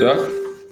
Да, 0.00 0.16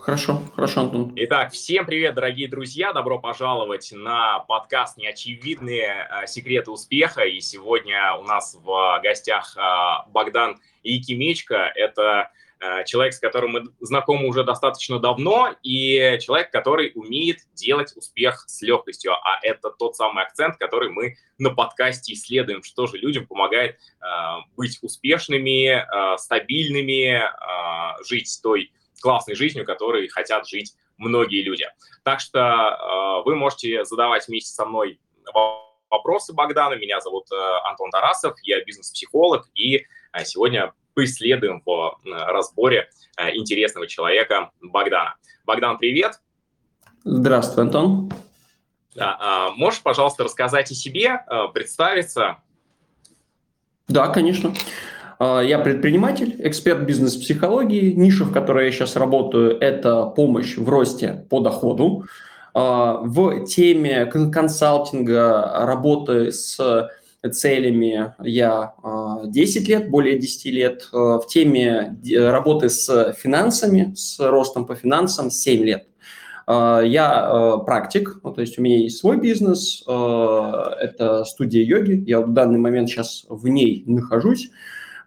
хорошо, 0.01 0.43
хорошо, 0.57 0.81
Антон. 0.81 1.13
Итак, 1.15 1.53
всем 1.53 1.85
привет, 1.85 2.15
дорогие 2.15 2.49
друзья. 2.49 2.95
Добро 2.95 3.19
пожаловать 3.19 3.93
на 3.93 4.39
подкаст 4.39 4.97
«Неочевидные 4.97 6.09
э, 6.11 6.27
секреты 6.27 6.71
успеха». 6.71 7.25
И 7.25 7.39
сегодня 7.41 8.15
у 8.15 8.23
нас 8.23 8.57
в 8.59 9.01
гостях 9.03 9.55
э, 9.55 10.11
Богдан 10.13 10.59
Якимечко. 10.83 11.71
Это 11.75 12.31
э, 12.59 12.85
человек, 12.87 13.13
с 13.13 13.19
которым 13.19 13.51
мы 13.51 13.65
знакомы 13.81 14.29
уже 14.29 14.45
достаточно 14.45 14.99
давно, 14.99 15.55
и 15.63 16.17
человек, 16.23 16.51
который 16.51 16.93
умеет 16.95 17.41
делать 17.53 17.95
успех 17.97 18.45
с 18.47 18.63
легкостью. 18.63 19.13
А 19.13 19.41
это 19.43 19.69
тот 19.69 19.95
самый 19.95 20.25
акцент, 20.25 20.57
который 20.57 20.89
мы 20.89 21.17
на 21.37 21.51
подкасте 21.51 22.15
исследуем, 22.15 22.63
что 22.63 22.87
же 22.87 22.97
людям 22.97 23.27
помогает 23.27 23.73
э, 23.73 24.07
быть 24.57 24.79
успешными, 24.81 25.69
э, 25.69 26.17
стабильными, 26.17 27.21
э, 27.21 28.05
жить 28.09 28.41
той 28.43 28.73
классной 29.01 29.35
жизнью, 29.35 29.65
которой 29.65 30.09
хотят 30.09 30.49
жить 30.49 30.75
многие 30.97 31.43
люди. 31.43 31.67
Так 32.03 32.21
что 32.21 32.39
э, 32.41 33.23
вы 33.25 33.37
можете 33.37 33.85
задавать 33.85 34.29
вместе 34.29 34.53
со 34.53 34.65
мной 34.65 35.01
вопросы 35.91 36.33
Богдана. 36.33 36.75
Меня 36.75 37.01
зовут 37.01 37.31
э, 37.33 37.37
Антон 37.69 37.91
Тарасов, 37.91 38.37
я 38.43 38.63
бизнес-психолог, 38.65 39.49
и 39.55 39.85
э, 40.13 40.25
сегодня 40.25 40.73
поисследуем 40.95 41.61
по 41.61 41.99
э, 42.05 42.11
разборе 42.11 42.91
э, 43.17 43.35
интересного 43.37 43.87
человека 43.87 44.51
Богдана. 44.61 45.15
Богдан, 45.45 45.79
привет. 45.79 46.21
Здравствуй, 47.05 47.65
Антон. 47.65 48.11
Да, 48.95 49.51
э, 49.53 49.57
можешь, 49.57 49.81
пожалуйста, 49.83 50.25
рассказать 50.25 50.71
о 50.71 50.75
себе, 50.75 51.23
э, 51.27 51.49
представиться? 51.55 52.39
Да, 53.87 54.09
конечно. 54.09 54.53
А, 55.19 55.41
я 55.41 55.59
предприниматель, 55.59 56.37
эксперт 56.39 56.85
бизнес-психологии. 56.85 57.93
Ниша, 57.93 58.25
в 58.25 58.33
которой 58.33 58.67
я 58.67 58.73
сейчас 58.73 58.97
работаю, 58.97 59.59
это 59.59 60.05
помощь 60.07 60.57
в 60.57 60.69
росте 60.69 61.25
по 61.29 61.41
доходу. 61.41 62.05
А, 62.55 62.99
в 63.03 63.45
теме 63.45 64.07
консалтинга, 64.07 65.65
работы 65.67 66.31
с 66.31 66.89
целями 67.33 68.15
я 68.23 68.75
10 69.25 69.69
а, 69.69 69.73
лет, 69.73 69.91
более 69.91 70.19
10 70.19 70.45
лет. 70.53 70.89
В 70.93 71.25
теме 71.29 71.97
работы 72.15 72.69
с 72.69 73.13
финансами, 73.19 73.95
с 73.97 74.21
ростом 74.21 74.67
по 74.67 74.77
финансам 74.77 75.31
7 75.31 75.65
лет. 75.65 75.87
Я 76.47 77.61
практик, 77.67 78.23
то 78.23 78.41
есть 78.41 78.59
у 78.59 78.63
меня 78.63 78.79
есть 78.79 78.97
свой 78.97 79.21
бизнес, 79.21 79.83
это 79.83 81.25
студия 81.27 81.63
йоги, 81.63 82.03
я 82.07 82.23
в 82.23 82.33
данный 82.33 82.59
момент 82.59 82.89
сейчас 82.89 83.27
в 83.29 83.49
ней 83.49 83.83
нахожусь. 83.87 84.49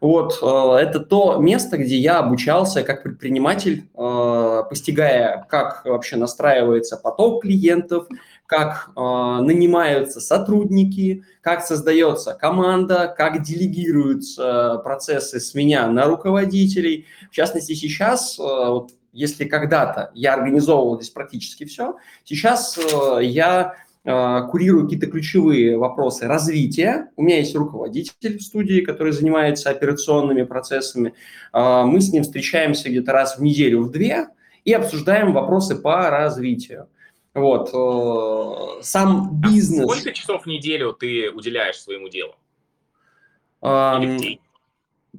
Вот, 0.01 0.39
э, 0.41 0.75
это 0.81 0.99
то 0.99 1.37
место, 1.37 1.77
где 1.77 1.95
я 1.95 2.17
обучался 2.17 2.81
как 2.81 3.03
предприниматель, 3.03 3.87
э, 3.95 4.63
постигая, 4.67 5.45
как 5.47 5.85
вообще 5.85 6.15
настраивается 6.15 6.97
поток 6.97 7.43
клиентов, 7.43 8.07
как 8.47 8.89
э, 8.95 8.99
нанимаются 8.99 10.19
сотрудники, 10.19 11.23
как 11.41 11.63
создается 11.63 12.33
команда, 12.33 13.13
как 13.15 13.43
делегируются 13.43 14.81
процессы 14.83 15.39
с 15.39 15.53
меня 15.53 15.87
на 15.87 16.05
руководителей. 16.05 17.05
В 17.29 17.35
частности, 17.35 17.73
сейчас, 17.73 18.39
вот, 18.39 18.93
если 19.13 19.45
когда-то 19.45 20.09
я 20.15 20.33
организовывал 20.33 20.95
здесь 20.95 21.11
практически 21.11 21.65
все, 21.65 21.97
сейчас 22.23 22.79
я 23.21 23.75
курирую 24.03 24.85
какие-то 24.85 25.07
ключевые 25.07 25.77
вопросы 25.77 26.25
развития. 26.27 27.11
У 27.15 27.23
меня 27.23 27.37
есть 27.37 27.55
руководитель 27.55 28.39
в 28.39 28.41
студии, 28.41 28.81
который 28.81 29.13
занимается 29.13 29.69
операционными 29.69 30.43
процессами. 30.43 31.13
А, 31.51 31.85
мы 31.85 32.01
с 32.01 32.11
ним 32.11 32.23
встречаемся 32.23 32.89
где-то 32.89 33.11
раз 33.11 33.37
в 33.37 33.43
неделю, 33.43 33.83
в 33.83 33.91
две, 33.91 34.27
и 34.65 34.73
обсуждаем 34.73 35.33
вопросы 35.33 35.75
по 35.75 36.09
развитию. 36.09 36.87
Вот. 37.33 37.69
Э, 37.73 38.81
сам 38.83 39.29
а 39.29 39.47
бизнес... 39.47 39.85
А 39.85 39.93
сколько 39.93 40.13
часов 40.13 40.43
в 40.43 40.47
неделю 40.47 40.93
ты 40.93 41.29
уделяешь 41.29 41.79
своему 41.79 42.09
делу? 42.09 42.35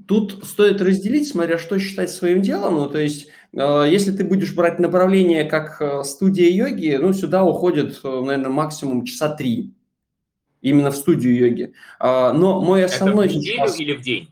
Тут 0.09 0.45
стоит 0.45 0.81
разделить, 0.81 1.29
смотря 1.29 1.59
что 1.59 1.79
считать 1.79 2.11
своим 2.11 2.43
делом. 2.43 2.75
Ну, 2.77 2.89
то 2.89 2.99
есть, 2.99 3.27
э, 3.27 3.31
если 3.53 4.13
ты 4.13 4.25
будешь 4.25 4.55
брать 4.55 4.79
направление 4.79 5.45
как 5.45 5.77
э, 5.81 6.05
студия 6.05 6.49
йоги, 6.51 6.97
ну, 7.01 7.13
сюда 7.13 7.45
уходит, 7.45 8.01
э, 8.03 8.09
наверное, 8.09 8.49
максимум 8.49 9.05
часа 9.05 9.29
три. 9.29 9.75
Именно 10.63 10.91
в 10.91 10.97
студию 10.97 11.37
йоги. 11.37 11.75
А, 11.99 12.33
но 12.33 12.63
мой 12.63 12.85
основной... 12.85 13.27
Это 13.27 13.35
в 13.35 13.37
неделю 13.37 13.67
сейчас... 13.67 13.81
или 13.81 13.93
в 13.95 14.01
день? 14.01 14.29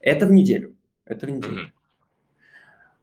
Это 0.00 0.26
в 0.26 0.32
неделю. 0.32 0.74
Это 1.04 1.26
в 1.26 1.30
неделю. 1.30 1.70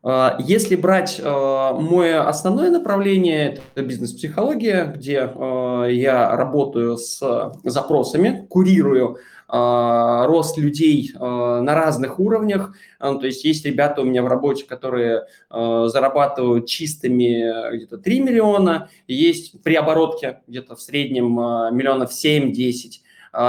Mm-hmm. 0.04 0.36
Если 0.40 0.76
брать 0.76 1.22
мое 1.24 2.28
основное 2.28 2.70
направление, 2.70 3.60
это 3.74 3.86
бизнес-психология, 3.86 4.92
где 4.94 5.32
я 5.96 6.36
работаю 6.36 6.98
с 6.98 7.54
запросами, 7.64 8.46
курирую 8.50 9.20
рост 9.56 10.58
людей 10.58 11.12
а, 11.16 11.62
на 11.62 11.76
разных 11.76 12.20
уровнях. 12.20 12.76
А, 13.00 13.14
то 13.16 13.28
есть 13.28 13.44
есть 13.46 13.66
ребята 13.66 14.02
у 14.02 14.06
меня 14.06 14.24
в 14.24 14.28
работе, 14.28 14.66
которые 14.66 15.28
зарабатывают 15.50 16.68
чистыми 16.68 17.76
где-то 17.76 17.98
3 17.98 18.20
миллиона, 18.22 18.90
есть 19.08 19.62
при 19.62 19.76
оборотке 19.76 20.42
где-то 20.48 20.76
в 20.76 20.82
среднем 20.82 21.36
миллионов 21.76 22.12
7-10. 22.12 23.02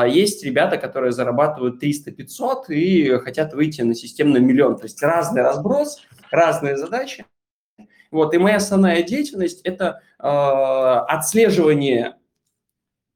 Есть 0.09 0.45
ребята, 0.45 0.77
которые 0.77 1.13
зарабатывают 1.13 1.83
300-500 1.83 2.69
и 2.69 3.19
хотят 3.19 3.55
выйти 3.55 3.83
на 3.83 3.95
системный 3.95 4.41
миллион. 4.41 4.77
То 4.77 4.85
есть 4.85 5.03
разный 5.03 5.43
разброс, 5.43 6.03
разные 6.31 6.77
задачи. 6.77 7.25
Вот, 8.11 8.33
и 8.33 8.39
моя 8.39 8.57
основная 8.57 9.03
деятельность– 9.03 9.61
это 9.65 10.01
э, 10.21 10.23
отслеживание 10.23 12.15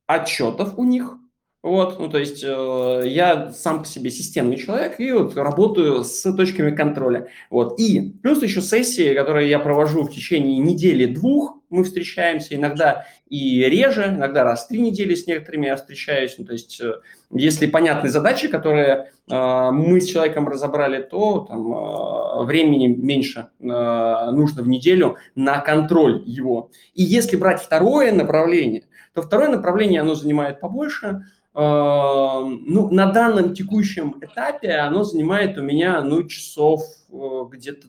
отчетов 0.09 0.77
у 0.77 0.83
них, 0.83 1.18
вот, 1.61 1.99
ну, 1.99 2.09
то 2.09 2.19
есть 2.19 2.45
э, 2.45 3.03
я 3.07 3.51
сам 3.51 3.81
по 3.81 3.85
себе 3.85 4.11
системный 4.11 4.57
человек 4.57 5.01
и 5.01 5.11
вот 5.11 5.37
работаю 5.37 6.05
с 6.05 6.23
точками 6.33 6.71
контроля. 6.71 7.29
Вот, 7.51 7.81
и 7.81 8.13
плюс 8.23 8.41
еще 8.45 8.63
сессии, 8.63 9.13
которые 9.13 9.51
я 9.51 9.59
провожу 9.59 10.05
в 10.05 10.11
течение 10.11 10.59
недели-двух, 10.59 11.57
мы 11.69 11.83
встречаемся 11.83 12.55
иногда 12.55 13.07
и 13.29 13.65
реже, 13.65 14.05
иногда 14.05 14.45
раз 14.45 14.65
в 14.65 14.69
три 14.69 14.81
недели 14.81 15.17
с 15.17 15.27
некоторыми 15.27 15.67
я 15.67 15.75
встречаюсь. 15.75 16.37
Ну, 16.39 16.45
то 16.45 16.53
есть 16.53 16.81
э, 16.81 16.93
если 17.33 17.67
понятные 17.67 18.13
задачи, 18.13 18.47
которые 18.47 19.11
э, 19.29 19.71
мы 19.73 20.01
с 20.01 20.07
человеком 20.07 20.49
разобрали, 20.49 21.03
то 21.03 21.41
там, 21.41 21.73
э, 21.73 22.45
времени 22.45 22.87
меньше 22.87 23.49
э, 23.59 23.65
нужно 23.67 24.63
в 24.63 24.69
неделю 24.69 25.17
на 25.35 25.59
контроль 25.59 26.23
его. 26.25 26.71
И 26.95 27.03
если 27.03 27.37
брать 27.37 27.61
второе 27.61 28.13
направление, 28.13 28.85
то 29.13 29.23
второе 29.23 29.49
направление, 29.49 30.03
оно 30.03 30.15
занимает 30.15 30.61
побольше– 30.61 31.25
ну, 31.61 32.89
на 32.93 33.07
данном 33.07 33.53
текущем 33.53 34.17
этапе 34.21 34.77
оно 34.77 35.03
занимает 35.03 35.59
у 35.59 35.63
меня, 35.63 36.03
ну, 36.03 36.23
часов 36.23 36.85
э, 37.11 37.17
где-то 37.51 37.89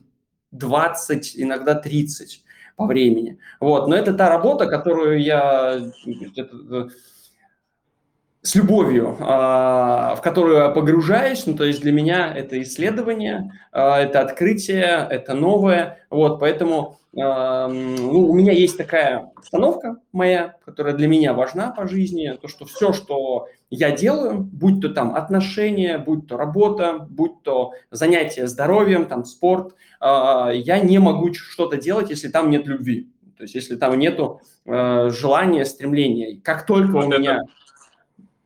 20, 0.50 1.34
иногда 1.36 1.76
30 1.76 2.42
по 2.74 2.86
времени. 2.86 3.38
Вот, 3.60 3.86
но 3.86 3.94
это 3.94 4.12
та 4.12 4.28
работа, 4.28 4.66
которую 4.66 5.22
я 5.22 5.78
э, 5.78 6.88
с 8.42 8.54
любовью, 8.56 9.16
а, 9.20 10.16
в 10.16 10.22
которую 10.22 10.56
я 10.56 10.70
погружаюсь, 10.70 11.46
ну, 11.46 11.54
то 11.54 11.62
есть 11.62 11.80
для 11.80 11.92
меня 11.92 12.34
это 12.34 12.60
исследование, 12.62 13.52
а, 13.70 14.00
это 14.00 14.20
открытие, 14.20 15.06
это 15.08 15.34
новое, 15.34 16.04
вот, 16.10 16.40
поэтому 16.40 16.96
ну, 17.12 18.28
у 18.30 18.34
меня 18.34 18.52
есть 18.52 18.78
такая 18.78 19.32
установка 19.36 19.96
моя, 20.12 20.54
которая 20.64 20.94
для 20.94 21.08
меня 21.08 21.34
важна 21.34 21.72
по 21.72 21.88
жизни, 21.88 22.38
то, 22.40 22.46
что 22.46 22.66
все, 22.66 22.92
что 22.92 23.48
я 23.70 23.92
делаю, 23.92 24.40
будь 24.40 24.80
то 24.80 24.88
там 24.88 25.14
отношения, 25.14 25.96
будь 25.98 26.26
то 26.26 26.36
работа, 26.36 27.06
будь 27.08 27.42
то 27.42 27.72
занятие 27.90 28.48
здоровьем, 28.48 29.06
там 29.06 29.24
спорт, 29.24 29.74
а, 30.00 30.50
я 30.50 30.80
не 30.80 30.98
могу 30.98 31.32
что-то 31.32 31.76
делать, 31.76 32.10
если 32.10 32.28
там 32.28 32.50
нет 32.50 32.66
любви. 32.66 33.08
То 33.36 33.44
есть 33.44 33.54
если 33.54 33.76
там 33.76 33.98
нету 33.98 34.42
э, 34.66 35.08
желания, 35.10 35.64
стремления. 35.64 36.38
Как 36.42 36.66
только 36.66 36.92
вот 36.92 37.06
у 37.06 37.18
меня... 37.18 37.40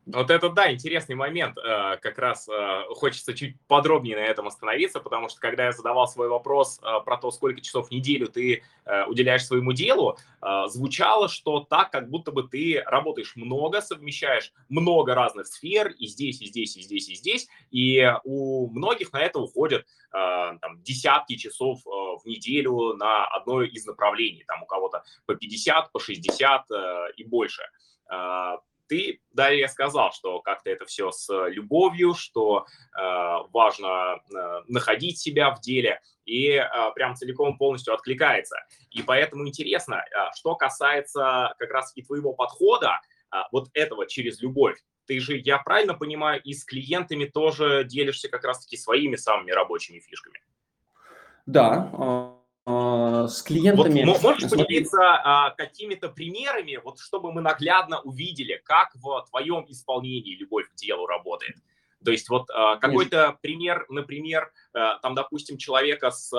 Вот 0.05 0.29
это, 0.29 0.49
да, 0.49 0.71
интересный 0.71 1.15
момент. 1.15 1.57
Э, 1.57 1.97
как 1.97 2.19
раз 2.19 2.47
э, 2.47 2.83
хочется 2.89 3.33
чуть 3.33 3.59
подробнее 3.67 4.15
на 4.15 4.21
этом 4.21 4.47
остановиться, 4.47 4.99
потому 4.99 5.29
что 5.29 5.39
когда 5.39 5.65
я 5.65 5.71
задавал 5.71 6.07
свой 6.07 6.29
вопрос 6.29 6.79
э, 6.83 6.99
про 7.03 7.17
то, 7.17 7.31
сколько 7.31 7.59
часов 7.61 7.87
в 7.87 7.91
неделю 7.91 8.27
ты 8.27 8.63
уделяешь 9.07 9.43
своему 9.43 9.73
делу, 9.73 10.15
звучало, 10.67 11.27
что 11.27 11.61
так, 11.61 11.89
как 11.89 12.07
будто 12.07 12.31
бы 12.31 12.43
ты 12.43 12.83
работаешь 12.85 13.35
много, 13.35 13.81
совмещаешь 13.81 14.53
много 14.69 15.15
разных 15.15 15.47
сфер, 15.47 15.87
и 15.87 16.05
здесь, 16.05 16.39
и 16.39 16.45
здесь, 16.45 16.77
и 16.77 16.81
здесь, 16.81 17.09
и 17.09 17.15
здесь, 17.15 17.47
и 17.71 18.13
у 18.23 18.69
многих 18.69 19.11
на 19.11 19.23
это 19.23 19.39
уходят 19.39 19.87
там, 20.11 20.83
десятки 20.83 21.35
часов 21.35 21.81
в 21.83 22.21
неделю 22.25 22.93
на 22.93 23.25
одно 23.25 23.63
из 23.63 23.87
направлений. 23.87 24.43
Там 24.45 24.61
у 24.61 24.67
кого-то 24.67 25.03
по 25.25 25.33
50, 25.33 25.91
по 25.91 25.99
60 25.99 26.65
и 27.17 27.23
больше 27.23 27.63
ты 28.87 29.21
далее 29.31 29.67
сказал, 29.67 30.11
что 30.11 30.41
как-то 30.41 30.69
это 30.69 30.85
все 30.85 31.11
с 31.11 31.29
любовью, 31.47 32.13
что 32.13 32.65
э, 32.65 33.01
важно 33.51 34.15
э, 34.15 34.61
находить 34.67 35.19
себя 35.19 35.53
в 35.55 35.61
деле. 35.61 36.01
и 36.25 36.59
прям 36.95 37.15
целиком 37.15 37.57
полностью 37.57 37.93
откликается. 37.93 38.57
И 38.89 39.03
поэтому 39.03 39.47
интересно, 39.47 40.03
что 40.35 40.55
касается 40.55 41.53
как 41.59 41.69
раз 41.69 41.91
и 41.95 42.01
твоего 42.01 42.33
подхода, 42.33 42.99
вот 43.51 43.69
этого 43.73 44.07
через 44.07 44.41
любовь, 44.41 44.77
ты 45.05 45.19
же, 45.19 45.37
я 45.37 45.59
правильно 45.59 45.93
понимаю, 45.93 46.41
и 46.41 46.53
с 46.53 46.63
клиентами 46.63 47.25
тоже 47.25 47.83
делишься 47.83 48.29
как 48.29 48.43
раз-таки 48.43 48.77
своими 48.77 49.15
самыми 49.15 49.51
рабочими 49.51 49.99
фишками? 49.99 50.41
Да, 51.45 51.91
а, 51.93 52.34
с 52.67 53.41
клиентами... 53.43 54.03
Вот, 54.03 54.21
можешь 54.21 54.49
поделиться 54.49 55.01
а, 55.01 55.51
какими-то 55.51 56.09
примерами, 56.09 56.79
вот 56.83 56.99
чтобы 56.99 57.31
мы 57.31 57.41
наглядно 57.41 58.01
увидели, 58.01 58.61
как 58.63 58.95
в 58.95 59.25
твоем 59.29 59.65
исполнении 59.69 60.35
любовь 60.35 60.69
к 60.69 60.75
делу 60.75 61.05
работает? 61.05 61.57
То 62.03 62.11
есть 62.11 62.29
вот 62.29 62.47
какой-то 62.47 63.37
пример, 63.41 63.85
например, 63.89 64.51
там, 64.73 65.15
допустим, 65.15 65.57
человека 65.57 66.11
с 66.11 66.31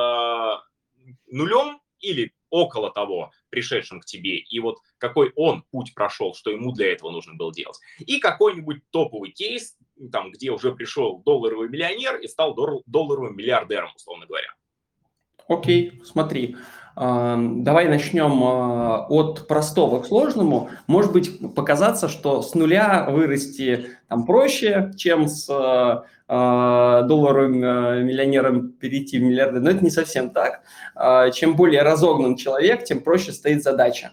нулем 1.26 1.80
или 1.98 2.32
около 2.50 2.92
того, 2.92 3.32
пришедшим 3.48 4.00
к 4.00 4.04
тебе, 4.04 4.36
и 4.38 4.60
вот 4.60 4.78
какой 4.98 5.32
он 5.34 5.64
путь 5.70 5.94
прошел, 5.94 6.34
что 6.34 6.50
ему 6.50 6.72
для 6.72 6.92
этого 6.92 7.10
нужно 7.10 7.34
было 7.34 7.52
делать. 7.52 7.78
И 7.98 8.20
какой-нибудь 8.20 8.82
топовый 8.90 9.30
кейс, 9.30 9.76
там, 10.12 10.30
где 10.30 10.50
уже 10.50 10.72
пришел 10.72 11.22
долларовый 11.24 11.68
миллионер 11.68 12.16
и 12.16 12.28
стал 12.28 12.54
долларовым 12.86 13.36
миллиардером, 13.36 13.90
условно 13.96 14.26
говоря. 14.26 14.54
Окей, 15.48 16.02
смотри. 16.04 16.56
Давай 16.96 17.88
начнем 17.88 18.42
а, 18.42 19.06
от 19.10 19.46
простого 19.46 20.00
к 20.00 20.06
сложному. 20.06 20.70
Может 20.86 21.12
быть, 21.12 21.54
показаться, 21.54 22.08
что 22.08 22.40
с 22.40 22.54
нуля 22.54 23.06
вырасти 23.10 23.90
там 24.08 24.24
проще, 24.24 24.92
чем 24.96 25.28
с 25.28 25.46
а, 25.50 26.06
а, 26.26 27.02
долларовым 27.02 27.52
миллионером 27.60 28.72
перейти 28.72 29.18
в 29.18 29.24
миллиарды. 29.24 29.60
Но 29.60 29.68
это 29.68 29.84
не 29.84 29.90
совсем 29.90 30.30
так. 30.30 30.62
Чем 31.34 31.54
более 31.54 31.82
разогнан 31.82 32.36
человек, 32.36 32.84
тем 32.84 33.00
проще 33.00 33.32
стоит 33.32 33.62
задача. 33.62 34.12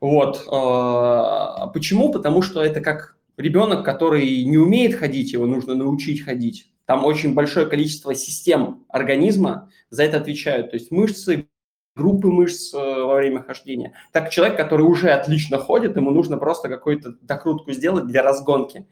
Вот. 0.00 0.46
Почему? 1.74 2.10
Потому 2.10 2.40
что 2.40 2.64
это 2.64 2.80
как 2.80 3.16
ребенок, 3.36 3.84
который 3.84 4.44
не 4.44 4.56
умеет 4.56 4.94
ходить, 4.94 5.34
его 5.34 5.44
нужно 5.44 5.74
научить 5.74 6.24
ходить. 6.24 6.71
Там 6.86 7.04
очень 7.04 7.34
большое 7.34 7.66
количество 7.66 8.14
систем 8.14 8.84
организма 8.88 9.70
за 9.90 10.04
это 10.04 10.18
отвечают. 10.18 10.70
То 10.70 10.76
есть 10.76 10.90
мышцы, 10.90 11.46
группы 11.94 12.28
мышц 12.28 12.74
э, 12.74 12.78
во 12.78 13.16
время 13.16 13.42
хождения. 13.42 13.92
Так 14.12 14.30
человек, 14.30 14.56
который 14.56 14.82
уже 14.82 15.10
отлично 15.10 15.58
ходит, 15.58 15.96
ему 15.96 16.10
нужно 16.10 16.38
просто 16.38 16.68
какую-то 16.68 17.14
докрутку 17.20 17.72
сделать 17.72 18.06
для 18.06 18.22
разгонки. 18.22 18.86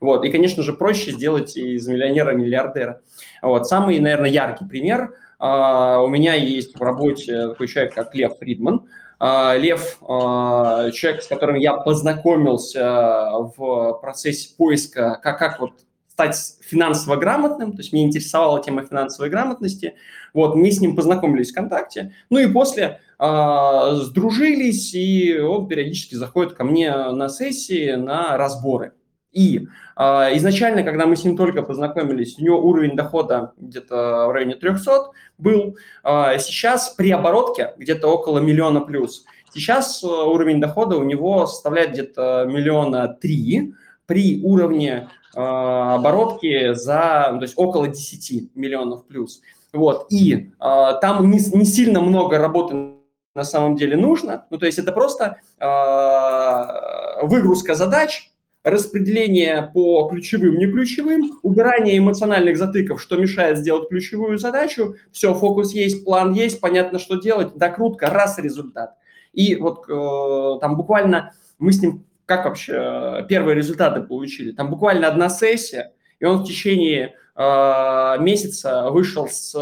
Вот. 0.00 0.24
И, 0.24 0.30
конечно 0.30 0.62
же, 0.62 0.72
проще 0.72 1.12
сделать 1.12 1.56
из 1.56 1.86
миллионера 1.86 2.32
миллиардера. 2.32 3.00
Вот. 3.42 3.66
Самый, 3.66 3.98
наверное, 4.00 4.30
яркий 4.30 4.64
пример. 4.64 5.14
Uh, 5.38 6.02
у 6.02 6.08
меня 6.08 6.32
есть 6.32 6.78
в 6.78 6.82
работе 6.82 7.48
такой 7.48 7.68
человек, 7.68 7.94
как 7.94 8.14
Лев 8.14 8.38
Фридман. 8.38 8.88
Uh, 9.20 9.58
Лев 9.58 9.98
uh,– 10.00 10.90
человек, 10.92 11.22
с 11.22 11.26
которым 11.26 11.56
я 11.56 11.74
познакомился 11.74 13.30
в 13.54 13.98
процессе 14.00 14.54
поиска, 14.56 15.20
как, 15.22 15.38
как 15.38 15.60
вот 15.60 15.72
стать 16.16 16.56
финансово 16.62 17.16
грамотным, 17.16 17.72
то 17.72 17.78
есть 17.78 17.92
меня 17.92 18.06
интересовала 18.06 18.62
тема 18.62 18.82
финансовой 18.86 19.28
грамотности. 19.28 19.96
Вот, 20.32 20.54
мы 20.54 20.70
с 20.70 20.80
ним 20.80 20.96
познакомились 20.96 21.50
ВКонтакте, 21.50 22.14
ну 22.30 22.38
и 22.38 22.46
после 22.50 23.00
э, 23.18 23.90
сдружились, 23.96 24.94
и 24.94 25.38
он 25.38 25.68
периодически 25.68 26.14
заходит 26.14 26.54
ко 26.54 26.64
мне 26.64 26.90
на 26.90 27.28
сессии, 27.28 27.92
на 27.96 28.38
разборы. 28.38 28.92
И 29.32 29.68
э, 29.98 30.02
изначально, 30.36 30.84
когда 30.84 31.04
мы 31.04 31.16
с 31.16 31.24
ним 31.24 31.36
только 31.36 31.60
познакомились, 31.60 32.38
у 32.38 32.42
него 32.42 32.66
уровень 32.66 32.96
дохода 32.96 33.52
где-то 33.58 34.28
в 34.28 34.32
районе 34.32 34.54
300 34.54 35.10
был. 35.36 35.76
Э, 36.02 36.38
сейчас 36.38 36.94
при 36.96 37.10
оборотке 37.10 37.74
где-то 37.76 38.08
около 38.08 38.38
миллиона 38.38 38.80
плюс. 38.80 39.26
Сейчас 39.52 40.02
э, 40.02 40.06
уровень 40.06 40.62
дохода 40.62 40.96
у 40.96 41.04
него 41.04 41.46
составляет 41.46 41.92
где-то 41.92 42.46
миллиона 42.48 43.08
три 43.08 43.74
при 44.06 44.40
уровне 44.42 45.10
оборотки 45.36 46.74
за, 46.74 47.28
то 47.36 47.42
есть 47.42 47.54
около 47.56 47.88
10 47.88 48.54
миллионов 48.54 49.06
плюс. 49.06 49.42
Вот, 49.72 50.06
и 50.10 50.52
э, 50.58 50.92
там 51.00 51.30
не, 51.30 51.38
не 51.54 51.64
сильно 51.66 52.00
много 52.00 52.38
работы 52.38 52.94
на 53.34 53.44
самом 53.44 53.76
деле 53.76 53.96
нужно, 53.96 54.46
ну, 54.50 54.56
то 54.56 54.64
есть 54.64 54.78
это 54.78 54.92
просто 54.92 55.40
э, 55.60 57.26
выгрузка 57.26 57.74
задач, 57.74 58.30
распределение 58.64 59.70
по 59.74 60.08
ключевым, 60.08 60.58
не 60.58 60.66
ключевым, 60.66 61.38
убирание 61.42 61.98
эмоциональных 61.98 62.56
затыков, 62.56 63.02
что 63.02 63.16
мешает 63.16 63.58
сделать 63.58 63.90
ключевую 63.90 64.38
задачу, 64.38 64.96
все, 65.12 65.34
фокус 65.34 65.72
есть, 65.72 66.04
план 66.04 66.32
есть, 66.32 66.60
понятно, 66.60 66.98
что 66.98 67.16
делать, 67.16 67.54
докрутка, 67.56 68.08
раз 68.08 68.38
результат. 68.38 68.94
И 69.34 69.54
вот 69.56 69.84
э, 69.88 70.58
там 70.60 70.76
буквально 70.76 71.34
мы 71.58 71.72
с 71.72 71.82
ним 71.82 72.05
как 72.26 72.44
вообще 72.44 72.72
э, 72.76 73.26
первые 73.28 73.54
результаты 73.54 74.02
получили. 74.02 74.52
Там 74.52 74.68
буквально 74.70 75.08
одна 75.08 75.28
сессия, 75.28 75.92
и 76.18 76.24
он 76.24 76.38
в 76.38 76.44
течение 76.46 77.14
э, 77.36 78.16
месяца 78.18 78.90
вышел 78.90 79.28
с 79.28 79.52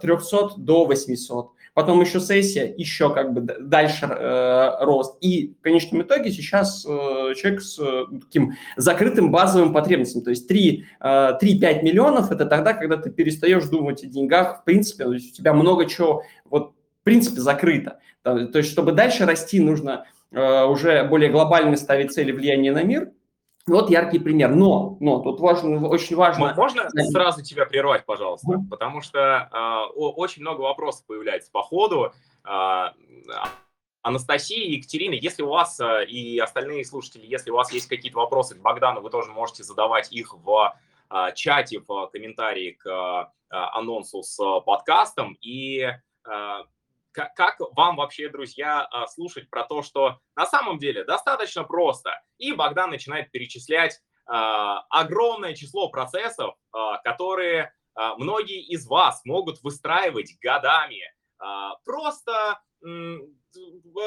300 0.00 0.36
э, 0.36 0.48
до 0.56 0.86
800. 0.86 1.50
Потом 1.74 2.00
еще 2.00 2.20
сессия, 2.20 2.72
еще 2.76 3.12
как 3.12 3.34
бы 3.34 3.40
дальше 3.40 4.06
э, 4.06 4.84
рост. 4.84 5.18
И 5.20 5.54
в 5.58 5.62
конечном 5.62 6.02
итоге 6.02 6.30
сейчас 6.30 6.86
э, 6.86 7.34
человек 7.36 7.62
с 7.62 7.78
э, 7.80 8.04
таким 8.20 8.52
закрытым 8.76 9.32
базовым 9.32 9.72
потребностям. 9.72 10.22
То 10.22 10.30
есть 10.30 10.46
3, 10.46 10.84
э, 11.00 11.38
3-5 11.42 11.82
миллионов– 11.82 12.30
это 12.30 12.46
тогда, 12.46 12.74
когда 12.74 12.96
ты 12.96 13.10
перестаешь 13.10 13.64
думать 13.64 14.04
о 14.04 14.06
деньгах. 14.06 14.60
В 14.60 14.64
принципе, 14.64 15.06
у 15.06 15.18
тебя 15.18 15.52
много 15.52 15.86
чего 15.86 16.22
вот, 16.44 16.74
в 17.00 17.04
принципе 17.04 17.40
закрыто. 17.40 17.98
То 18.22 18.50
есть 18.54 18.70
чтобы 18.70 18.92
дальше 18.92 19.26
расти, 19.26 19.60
нужно 19.60 20.06
уже 20.34 21.04
более 21.04 21.30
глобально 21.30 21.76
ставить 21.76 22.12
цели 22.12 22.32
влияния 22.32 22.72
на 22.72 22.82
мир. 22.82 23.12
Вот 23.66 23.88
яркий 23.88 24.18
пример. 24.18 24.50
Но, 24.50 24.98
но 25.00 25.20
тут 25.20 25.40
важно, 25.40 25.88
очень 25.88 26.16
важно... 26.16 26.54
Можно 26.54 26.90
сразу 26.90 27.42
тебя 27.42 27.64
прервать, 27.64 28.04
пожалуйста? 28.04 28.58
Да. 28.58 28.64
Потому 28.70 29.00
что 29.00 29.48
э, 29.50 29.94
очень 29.96 30.42
много 30.42 30.60
вопросов 30.60 31.06
появляется 31.06 31.50
по 31.50 31.62
ходу. 31.62 32.12
Э, 32.46 32.88
Анастасия 34.02 34.62
и 34.62 34.74
Екатерина, 34.74 35.14
если 35.14 35.42
у 35.42 35.48
вас 35.48 35.80
э, 35.80 36.04
и 36.04 36.38
остальные 36.38 36.84
слушатели, 36.84 37.24
если 37.24 37.50
у 37.50 37.54
вас 37.54 37.72
есть 37.72 37.88
какие-то 37.88 38.18
вопросы 38.18 38.54
к 38.54 38.60
Богдану, 38.60 39.00
вы 39.00 39.08
тоже 39.08 39.30
можете 39.30 39.64
задавать 39.64 40.12
их 40.12 40.34
в 40.34 40.74
э, 41.10 41.34
чате, 41.34 41.80
в 41.80 42.08
комментарии 42.08 42.72
к 42.72 42.86
э, 42.86 43.56
анонсу 43.56 44.22
с 44.22 44.36
подкастом. 44.60 45.38
И 45.40 45.88
как, 47.14 47.56
вам 47.72 47.96
вообще, 47.96 48.28
друзья, 48.28 48.86
а, 48.90 49.06
слушать 49.06 49.48
про 49.48 49.64
то, 49.64 49.82
что 49.82 50.18
на 50.36 50.46
самом 50.46 50.78
деле 50.78 51.04
достаточно 51.04 51.64
просто. 51.64 52.10
И 52.38 52.52
Богдан 52.52 52.90
начинает 52.90 53.30
перечислять 53.30 53.94
э, 53.94 54.00
огромное 54.90 55.54
число 55.54 55.88
процессов, 55.88 56.54
э, 56.74 56.78
которые 57.04 57.72
многие 58.16 58.60
из 58.60 58.88
вас 58.88 59.24
могут 59.24 59.62
выстраивать 59.62 60.36
годами. 60.42 61.00
Просто 61.84 62.60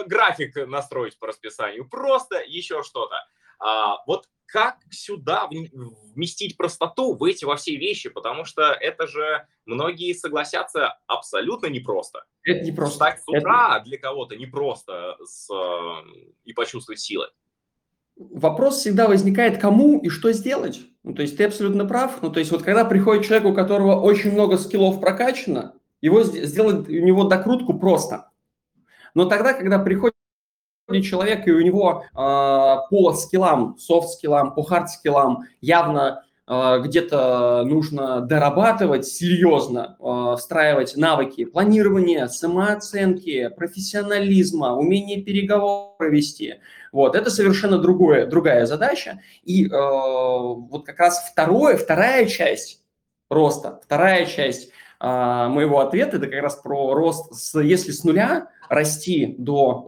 график 0.07 0.57
настроить 0.67 1.17
по 1.19 1.27
расписанию, 1.27 1.87
просто 1.87 2.43
еще 2.45 2.83
что-то. 2.83 3.15
Вот 4.05 4.25
как 4.47 4.77
сюда 4.89 5.47
вместить 6.15 6.57
простоту 6.57 7.15
в 7.15 7.23
эти 7.23 7.45
во 7.45 7.55
все 7.57 7.75
вещи, 7.75 8.09
потому 8.09 8.45
что 8.45 8.71
это 8.71 9.05
же 9.07 9.45
многие 9.65 10.13
согласятся 10.13 10.97
абсолютно 11.05 11.67
непросто. 11.67 12.23
Это 12.43 12.63
непросто. 12.63 12.93
Встать 12.93 13.21
с 13.21 13.27
утра 13.27 13.77
это... 13.77 13.85
для 13.85 13.97
кого-то 13.97 14.35
непросто 14.35 15.17
с, 15.23 15.49
и 16.45 16.53
почувствовать 16.53 16.99
силы. 16.99 17.27
Вопрос 18.15 18.77
всегда 18.77 19.07
возникает, 19.07 19.59
кому 19.59 19.99
и 19.99 20.09
что 20.09 20.31
сделать. 20.31 20.79
Ну, 21.03 21.13
то 21.13 21.21
есть 21.21 21.37
ты 21.37 21.43
абсолютно 21.43 21.85
прав. 21.85 22.21
Ну, 22.23 22.31
то 22.31 22.39
есть 22.39 22.51
вот 22.51 22.63
когда 22.63 22.83
приходит 22.83 23.25
человек, 23.25 23.45
у 23.45 23.53
которого 23.53 23.99
очень 24.01 24.31
много 24.31 24.57
скиллов 24.57 24.99
прокачано, 24.99 25.75
его 26.01 26.23
сделать 26.23 26.87
у 26.87 26.91
него 26.91 27.25
докрутку 27.25 27.77
просто. 27.77 28.31
Но 29.13 29.25
тогда, 29.25 29.53
когда 29.53 29.79
приходит 29.79 30.16
человек, 31.01 31.47
и 31.47 31.51
у 31.51 31.61
него 31.61 32.03
э, 32.03 32.15
по 32.15 33.13
скиллам, 33.13 33.77
софт-скиллам, 33.77 34.53
по 34.53 34.61
хард-скиллам 34.61 35.43
явно 35.61 36.23
э, 36.47 36.79
где-то 36.83 37.63
нужно 37.65 38.21
дорабатывать 38.21 39.05
серьезно, 39.05 39.97
э, 39.99 40.35
встраивать 40.37 40.95
навыки 40.95 41.45
планирования, 41.45 42.27
самооценки, 42.27 43.49
профессионализма, 43.49 44.73
умение 44.73 45.21
переговоры 45.21 46.09
вести. 46.09 46.55
Вот, 46.91 47.15
это 47.15 47.29
совершенно 47.29 47.77
другое, 47.77 48.25
другая 48.25 48.65
задача. 48.65 49.19
И 49.43 49.65
э, 49.65 49.69
вот 49.69 50.85
как 50.85 50.99
раз 50.99 51.29
второе, 51.31 51.77
вторая 51.77 52.25
часть 52.25 52.81
роста, 53.29 53.79
вторая 53.83 54.25
часть 54.25 54.69
э, 55.01 55.47
моего 55.49 55.79
ответа, 55.79 56.17
это 56.17 56.27
как 56.27 56.41
раз 56.41 56.55
про 56.55 56.93
рост, 56.93 57.33
с, 57.33 57.59
если 57.59 57.91
с 57.91 58.03
нуля, 58.03 58.49
расти 58.69 59.35
до 59.37 59.83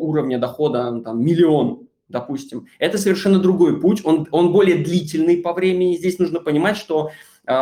уровня 0.00 0.38
дохода 0.38 0.90
ну, 0.90 1.02
там, 1.02 1.24
миллион 1.24 1.84
допустим, 2.08 2.66
это 2.78 2.98
совершенно 2.98 3.38
другой 3.38 3.80
путь, 3.80 4.02
он, 4.04 4.28
он 4.30 4.52
более 4.52 4.76
длительный 4.76 5.38
по 5.38 5.52
времени. 5.52 5.96
Здесь 5.96 6.18
нужно 6.18 6.40
понимать, 6.40 6.76
что 6.76 7.10
э, 7.46 7.52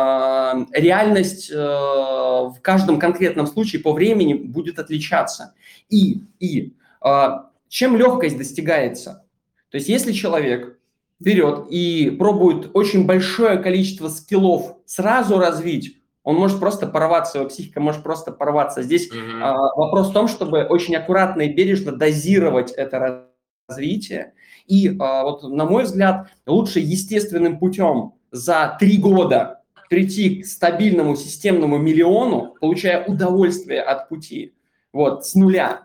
реальность 0.73 1.49
э, 1.51 1.55
в 1.55 2.57
каждом 2.61 2.99
конкретном 2.99 3.47
случае 3.47 3.81
по 3.81 3.93
времени 3.93 4.33
будет 4.33 4.79
отличаться. 4.79 5.55
И, 5.89 6.21
и 6.39 6.73
э, 7.03 7.27
чем 7.67 7.97
легкость 7.97 8.37
достигается? 8.37 9.25
То 9.69 9.77
есть 9.77 9.89
если 9.89 10.11
человек 10.11 10.77
берет 11.19 11.65
и 11.69 12.11
пробует 12.11 12.69
очень 12.73 13.05
большое 13.05 13.57
количество 13.57 14.09
скиллов 14.09 14.75
сразу 14.85 15.39
развить, 15.39 15.97
он 16.23 16.35
может 16.35 16.59
просто 16.59 16.87
порваться, 16.87 17.39
его 17.39 17.49
психика 17.49 17.79
может 17.79 18.01
просто 18.03 18.31
порваться. 18.31 18.81
Здесь 18.81 19.11
mm-hmm. 19.11 19.41
а, 19.41 19.75
вопрос 19.75 20.09
в 20.09 20.13
том, 20.13 20.27
чтобы 20.27 20.63
очень 20.63 20.95
аккуратно 20.95 21.41
и 21.41 21.53
бережно 21.53 21.91
дозировать 21.91 22.71
это 22.71 23.27
развитие. 23.67 24.33
И 24.65 24.95
а, 24.99 25.23
вот, 25.23 25.43
на 25.43 25.65
мой 25.65 25.83
взгляд, 25.83 26.29
лучше 26.45 26.79
естественным 26.79 27.59
путем 27.59 28.13
за 28.31 28.77
три 28.79 28.97
года 28.97 29.61
прийти 29.89 30.41
к 30.41 30.45
стабильному 30.45 31.15
системному 31.15 31.77
миллиону, 31.77 32.55
получая 32.59 33.03
удовольствие 33.05 33.81
от 33.81 34.09
пути, 34.09 34.55
вот, 34.91 35.25
с 35.25 35.35
нуля, 35.35 35.81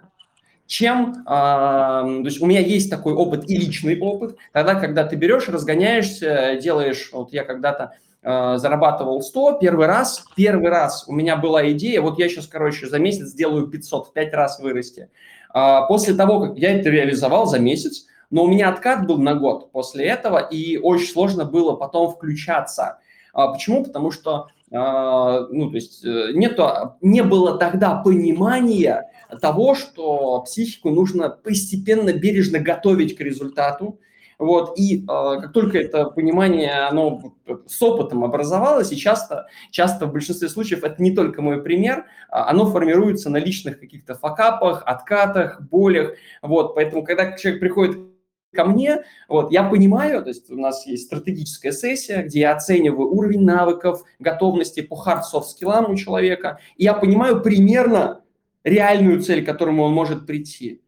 чем, 0.66 1.24
э, 1.26 1.26
то 1.26 2.22
есть 2.24 2.40
у 2.40 2.46
меня 2.46 2.60
есть 2.60 2.90
такой 2.90 3.14
опыт 3.14 3.48
и 3.50 3.56
личный 3.56 3.98
опыт, 3.98 4.36
тогда, 4.52 4.76
когда 4.76 5.04
ты 5.04 5.16
берешь, 5.16 5.48
разгоняешься, 5.48 6.58
делаешь, 6.62 7.10
вот 7.12 7.32
я 7.32 7.44
когда-то 7.44 7.96
зарабатывал 8.22 9.22
100 9.22 9.58
первый 9.60 9.86
раз, 9.86 10.24
первый 10.34 10.70
раз 10.70 11.04
у 11.06 11.12
меня 11.12 11.36
была 11.36 11.70
идея, 11.70 12.00
вот 12.00 12.18
я 12.18 12.28
сейчас, 12.28 12.46
короче, 12.46 12.88
за 12.88 12.98
месяц 12.98 13.28
сделаю 13.28 13.68
500, 13.68 14.08
в 14.08 14.12
5 14.12 14.34
раз 14.34 14.58
вырасти. 14.58 15.08
Э, 15.54 15.80
после 15.88 16.14
того, 16.14 16.40
как 16.40 16.58
я 16.58 16.78
это 16.78 16.90
реализовал 16.90 17.46
за 17.46 17.58
месяц, 17.58 18.06
но 18.30 18.44
у 18.44 18.48
меня 18.48 18.68
откат 18.68 19.06
был 19.06 19.18
на 19.18 19.34
год 19.34 19.70
после 19.72 20.06
этого, 20.06 20.38
и 20.38 20.76
очень 20.76 21.10
сложно 21.10 21.44
было 21.44 21.76
потом 21.76 22.12
включаться. 22.12 22.98
А 23.32 23.48
почему? 23.52 23.84
Потому 23.84 24.10
что 24.10 24.48
ну, 24.70 25.70
то 25.70 25.74
есть 25.76 26.04
э, 26.04 26.32
нету, 26.34 26.98
не 27.00 27.22
было 27.22 27.56
тогда 27.56 27.94
понимания, 27.94 29.08
того, 29.40 29.74
что 29.74 30.42
психику 30.42 30.90
нужно 30.90 31.28
постепенно, 31.28 32.12
бережно 32.12 32.58
готовить 32.58 33.16
к 33.16 33.20
результату. 33.20 33.98
Вот, 34.38 34.78
и 34.78 35.02
э, 35.02 35.06
как 35.06 35.52
только 35.52 35.78
это 35.78 36.04
понимание, 36.04 36.86
оно 36.86 37.34
с 37.66 37.82
опытом 37.82 38.22
образовалось, 38.22 38.92
и 38.92 38.96
часто, 38.96 39.48
часто 39.72 40.06
в 40.06 40.12
большинстве 40.12 40.48
случаев, 40.48 40.84
это 40.84 41.02
не 41.02 41.10
только 41.10 41.42
мой 41.42 41.60
пример, 41.60 42.06
а 42.30 42.48
оно 42.48 42.70
формируется 42.70 43.30
на 43.30 43.38
личных 43.38 43.80
каких-то 43.80 44.14
факапах, 44.14 44.84
откатах, 44.86 45.60
болях. 45.60 46.12
Вот, 46.40 46.76
поэтому, 46.76 47.02
когда 47.02 47.36
человек 47.36 47.60
приходит 47.60 47.98
ко 48.54 48.64
мне, 48.64 49.02
вот, 49.28 49.50
я 49.50 49.64
понимаю, 49.64 50.22
то 50.22 50.28
есть 50.28 50.48
у 50.50 50.56
нас 50.56 50.86
есть 50.86 51.06
стратегическая 51.06 51.72
сессия, 51.72 52.22
где 52.22 52.40
я 52.40 52.54
оцениваю 52.54 53.10
уровень 53.10 53.42
навыков, 53.42 54.04
готовности 54.20 54.82
по 54.82 54.94
hard-soft 54.94 55.48
скиллам 55.48 55.90
у 55.90 55.96
человека, 55.96 56.60
и 56.76 56.84
я 56.84 56.94
понимаю 56.94 57.42
примерно, 57.42 58.22
реальную 58.62 59.20
цель, 59.20 59.42
к 59.42 59.46
которому 59.46 59.82
он 59.84 59.92
может 59.92 60.26
прийти. 60.26 60.82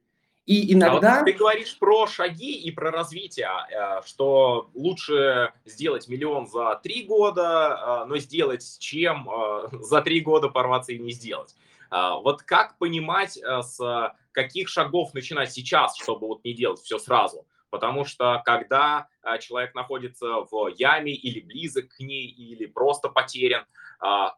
И 0.50 0.74
иногда... 0.74 1.12
А 1.12 1.16
вот 1.18 1.26
ты 1.26 1.32
говоришь 1.32 1.78
про 1.78 2.08
шаги 2.08 2.56
и 2.56 2.72
про 2.72 2.90
развитие, 2.90 3.48
э, 3.70 4.02
что 4.04 4.68
лучше 4.74 5.52
сделать 5.64 6.08
миллион 6.08 6.48
за 6.48 6.80
три 6.82 7.04
года, 7.04 8.02
э, 8.02 8.08
но 8.08 8.18
сделать 8.18 8.64
чем 8.80 9.30
э, 9.30 9.68
за 9.80 10.02
три 10.02 10.18
года 10.18 10.48
порваться 10.48 10.90
и 10.90 10.98
не 10.98 11.12
сделать. 11.12 11.54
Вот 11.92 12.42
как 12.42 12.78
понимать, 12.78 13.36
с 13.36 14.14
каких 14.30 14.68
шагов 14.68 15.12
начинать 15.12 15.52
сейчас, 15.52 15.96
чтобы 15.96 16.28
вот 16.28 16.44
не 16.44 16.52
делать 16.52 16.80
все 16.80 17.00
сразу? 17.00 17.46
Потому 17.68 18.04
что 18.04 18.40
когда 18.44 19.08
человек 19.40 19.74
находится 19.74 20.46
в 20.48 20.68
яме 20.68 21.12
или 21.12 21.40
близок 21.40 21.88
к 21.88 21.98
ней, 21.98 22.28
или 22.28 22.66
просто 22.66 23.08
потерян, 23.08 23.64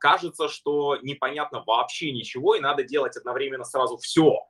кажется, 0.01 0.49
что 0.49 0.97
непонятно 1.03 1.63
вообще 1.67 2.11
ничего, 2.11 2.55
и 2.55 2.61
надо 2.61 2.85
делать 2.85 3.19
одновременно 3.19 3.65
сразу 3.65 3.99
все. 3.99 4.47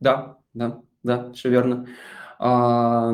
Да, 0.00 0.38
да, 0.54 0.80
да, 1.02 1.32
все 1.32 1.48
верно. 1.50 1.86
А, 2.38 3.12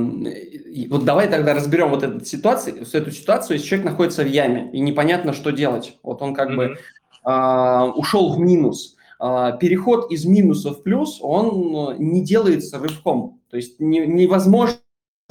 вот 0.88 1.04
давай 1.04 1.28
тогда 1.28 1.54
разберем 1.54 1.90
вот 1.90 2.02
эту 2.02 2.24
ситуацию, 2.24 2.82
эту 2.92 3.10
ситуацию, 3.10 3.56
если 3.56 3.68
человек 3.68 3.90
находится 3.90 4.22
в 4.22 4.28
яме 4.28 4.70
и 4.72 4.80
непонятно, 4.80 5.32
что 5.32 5.50
делать. 5.50 5.98
Вот 6.02 6.22
он 6.22 6.34
как 6.34 6.50
mm-hmm. 6.50 6.56
бы 6.56 6.78
а, 7.22 7.86
ушел 7.86 8.34
в 8.34 8.40
минус. 8.40 8.96
А, 9.18 9.52
переход 9.52 10.10
из 10.10 10.24
минуса 10.24 10.72
в 10.72 10.82
плюс, 10.82 11.18
он 11.20 11.96
не 11.98 12.24
делается 12.24 12.78
рывком. 12.78 13.40
То 13.50 13.56
есть 13.56 13.78
не, 13.78 14.06
невозможно 14.06 14.80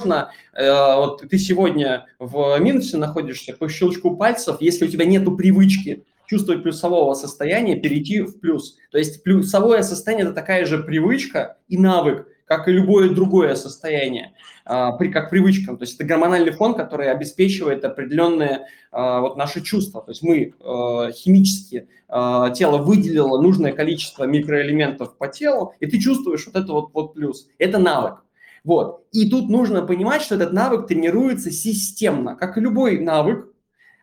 Э, 0.06 0.96
вот 0.96 1.22
ты 1.28 1.38
сегодня 1.38 2.06
в 2.18 2.58
минусе 2.58 2.96
находишься 2.96 3.54
по 3.54 3.68
щелчку 3.68 4.16
пальцев, 4.16 4.56
если 4.60 4.86
у 4.86 4.88
тебя 4.88 5.04
нет 5.04 5.24
привычки 5.36 6.04
чувствовать 6.30 6.62
плюсового 6.62 7.14
состояния, 7.14 7.74
перейти 7.74 8.20
в 8.20 8.38
плюс. 8.38 8.76
То 8.92 8.98
есть 8.98 9.24
плюсовое 9.24 9.82
состояние– 9.82 10.26
это 10.26 10.34
такая 10.34 10.64
же 10.64 10.78
привычка 10.78 11.56
и 11.66 11.76
навык, 11.76 12.28
как 12.44 12.68
и 12.68 12.72
любое 12.72 13.10
другое 13.10 13.56
состояние, 13.56 14.32
а, 14.64 14.92
при, 14.92 15.08
как 15.08 15.30
привычкам. 15.30 15.76
То 15.76 15.82
есть 15.82 15.96
это 15.96 16.04
гормональный 16.04 16.52
фон, 16.52 16.74
который 16.74 17.10
обеспечивает 17.10 17.84
определенные 17.84 18.66
а, 18.92 19.20
вот 19.22 19.36
наши 19.36 19.60
чувства. 19.60 20.02
То 20.02 20.12
есть 20.12 20.22
мы 20.22 20.54
а, 20.60 21.10
химически 21.10 21.88
тело 22.08 22.78
выделило 22.78 23.40
нужное 23.40 23.72
количество 23.72 24.24
микроэлементов 24.24 25.16
по 25.16 25.28
телу, 25.28 25.74
и 25.78 25.86
ты 25.86 26.00
чувствуешь 26.00 26.46
вот 26.46 26.56
это 26.56 26.72
вот, 26.72 26.90
вот 26.92 27.14
плюс. 27.14 27.48
Это 27.58 27.78
навык. 27.78 28.24
Вот. 28.64 29.04
И 29.12 29.28
тут 29.30 29.48
нужно 29.48 29.82
понимать, 29.82 30.22
что 30.22 30.34
этот 30.34 30.52
навык 30.52 30.86
тренируется 30.86 31.50
системно, 31.50 32.36
как 32.36 32.58
и 32.58 32.60
любой 32.60 32.98
навык. 32.98 33.49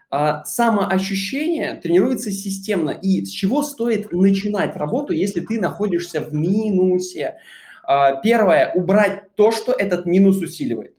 А, 0.10 0.46
самоощущение 0.46 1.76
тренируется 1.76 2.32
системно. 2.32 2.92
И 2.92 3.26
с 3.26 3.30
чего 3.30 3.62
стоит 3.62 4.12
начинать 4.12 4.76
работу, 4.76 5.14
если 5.14 5.42
ты 5.42 5.60
находишься 5.60 6.22
в 6.22 6.34
минусе? 6.34 7.38
А, 7.84 8.16
первое– 8.22 8.72
убрать 8.76 9.36
то, 9.36 9.52
что 9.52 9.74
этот 9.74 10.06
минус 10.06 10.38
усиливает. 10.38 10.96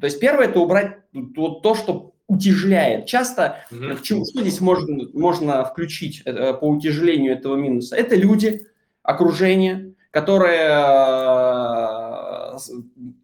То 0.00 0.06
есть 0.06 0.18
первое– 0.18 0.46
это 0.48 0.60
убрать 0.60 0.98
то, 1.34 1.50
то 1.50 1.74
что 1.74 2.14
утяжеляет. 2.26 3.04
Часто 3.06 3.66
mm-hmm. 3.70 3.96
в 3.96 4.02
чем, 4.02 4.24
что 4.24 4.40
здесь 4.40 4.60
можно, 4.60 5.06
можно 5.12 5.64
включить 5.64 6.22
э, 6.24 6.54
по 6.54 6.64
утяжелению 6.64 7.34
этого 7.34 7.56
минуса? 7.56 7.96
Это 7.96 8.14
люди, 8.16 8.66
окружение, 9.02 9.92
которое 10.10 10.70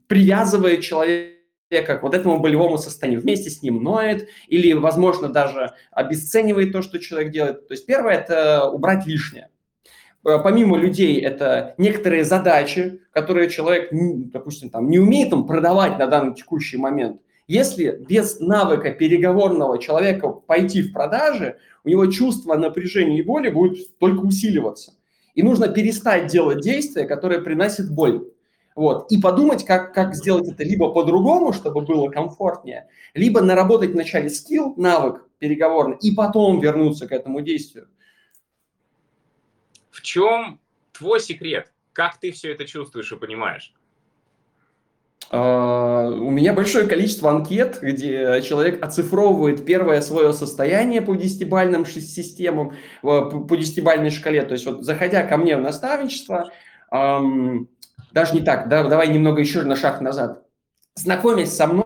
привязывает 0.06 0.82
человека 0.82 1.37
к 1.70 2.02
вот 2.02 2.14
этому 2.14 2.40
болевому 2.40 2.78
состоянию, 2.78 3.20
вместе 3.20 3.50
с 3.50 3.62
ним 3.62 3.82
ноет 3.82 4.28
или, 4.46 4.72
возможно, 4.72 5.28
даже 5.28 5.72
обесценивает 5.90 6.72
то, 6.72 6.82
что 6.82 6.98
человек 6.98 7.32
делает. 7.32 7.68
То 7.68 7.74
есть 7.74 7.86
первое– 7.86 8.14
это 8.18 8.70
убрать 8.70 9.06
лишнее. 9.06 9.50
Э, 10.24 10.38
помимо 10.42 10.78
людей, 10.78 11.20
это 11.20 11.74
некоторые 11.78 12.24
задачи, 12.24 13.00
которые 13.12 13.50
человек, 13.50 13.90
допустим, 13.92 14.70
там, 14.70 14.88
не 14.88 14.98
умеет 14.98 15.30
там, 15.30 15.46
продавать 15.46 15.98
на 15.98 16.06
данный 16.06 16.34
текущий 16.34 16.78
момент. 16.78 17.20
Если 17.46 17.98
без 18.08 18.40
навыка 18.40 18.90
переговорного 18.90 19.78
человека 19.78 20.28
пойти 20.28 20.82
в 20.82 20.92
продажи, 20.92 21.56
у 21.84 21.88
него 21.88 22.06
чувство 22.06 22.56
напряжения 22.56 23.18
и 23.18 23.22
боли 23.22 23.48
будет 23.48 23.98
только 23.98 24.20
усиливаться. 24.20 24.92
И 25.34 25.42
нужно 25.42 25.68
перестать 25.68 26.26
делать 26.26 26.60
действия, 26.60 27.04
которые 27.06 27.40
приносят 27.40 27.90
боль. 27.90 28.28
Вот. 28.78 29.10
И 29.10 29.20
подумать, 29.20 29.64
как, 29.64 29.92
как 29.92 30.14
сделать 30.14 30.46
это 30.46 30.62
либо 30.62 30.92
по-другому, 30.92 31.52
чтобы 31.52 31.80
было 31.80 32.08
комфортнее, 32.10 32.86
либо 33.12 33.40
наработать 33.40 33.90
вначале 33.90 34.30
скилл, 34.30 34.74
навык 34.76 35.24
переговорный, 35.40 35.96
и 36.00 36.14
потом 36.14 36.60
вернуться 36.60 37.08
к 37.08 37.10
этому 37.10 37.40
действию. 37.40 37.88
В 39.90 40.00
чем 40.00 40.60
твой 40.92 41.18
секрет? 41.18 41.72
Как 41.92 42.20
ты 42.20 42.30
все 42.30 42.52
это 42.52 42.66
чувствуешь 42.66 43.10
и 43.10 43.16
понимаешь? 43.16 43.74
Uh, 45.32 46.10
у 46.16 46.30
меня 46.30 46.52
большое 46.52 46.86
количество 46.86 47.32
анкет, 47.32 47.80
где 47.82 48.40
человек 48.42 48.80
оцифровывает 48.80 49.66
первое 49.66 50.00
свое 50.02 50.32
состояние 50.32 51.02
по 51.02 51.16
десятибальным 51.16 51.84
системам, 51.84 52.76
по 53.02 53.56
десятибальной 53.56 54.10
шкале. 54.10 54.42
То 54.44 54.52
есть 54.52 54.66
вот 54.66 54.84
заходя 54.84 55.26
ко 55.26 55.36
мне 55.36 55.56
в 55.56 55.62
наставничество, 55.62 56.52
um, 56.92 57.66
даже 58.12 58.34
не 58.34 58.40
так, 58.40 58.68
да, 58.68 58.84
давай 58.84 59.08
немного 59.08 59.40
еще 59.40 59.62
на 59.62 59.76
шаг 59.76 60.00
назад. 60.00 60.44
Знакомясь 60.94 61.54
со 61.54 61.66
мной, 61.66 61.84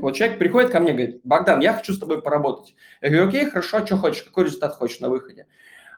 вот 0.00 0.14
человек 0.14 0.38
приходит 0.38 0.70
ко 0.70 0.80
мне 0.80 0.90
и 0.90 0.94
говорит, 0.94 1.20
Богдан, 1.24 1.60
я 1.60 1.72
хочу 1.72 1.92
с 1.92 1.98
тобой 1.98 2.22
поработать. 2.22 2.74
Я 3.00 3.08
говорю, 3.08 3.28
окей, 3.28 3.46
хорошо, 3.46 3.78
а 3.78 3.86
что 3.86 3.96
хочешь, 3.96 4.22
какой 4.22 4.44
результат 4.44 4.74
хочешь 4.74 5.00
на 5.00 5.08
выходе. 5.08 5.46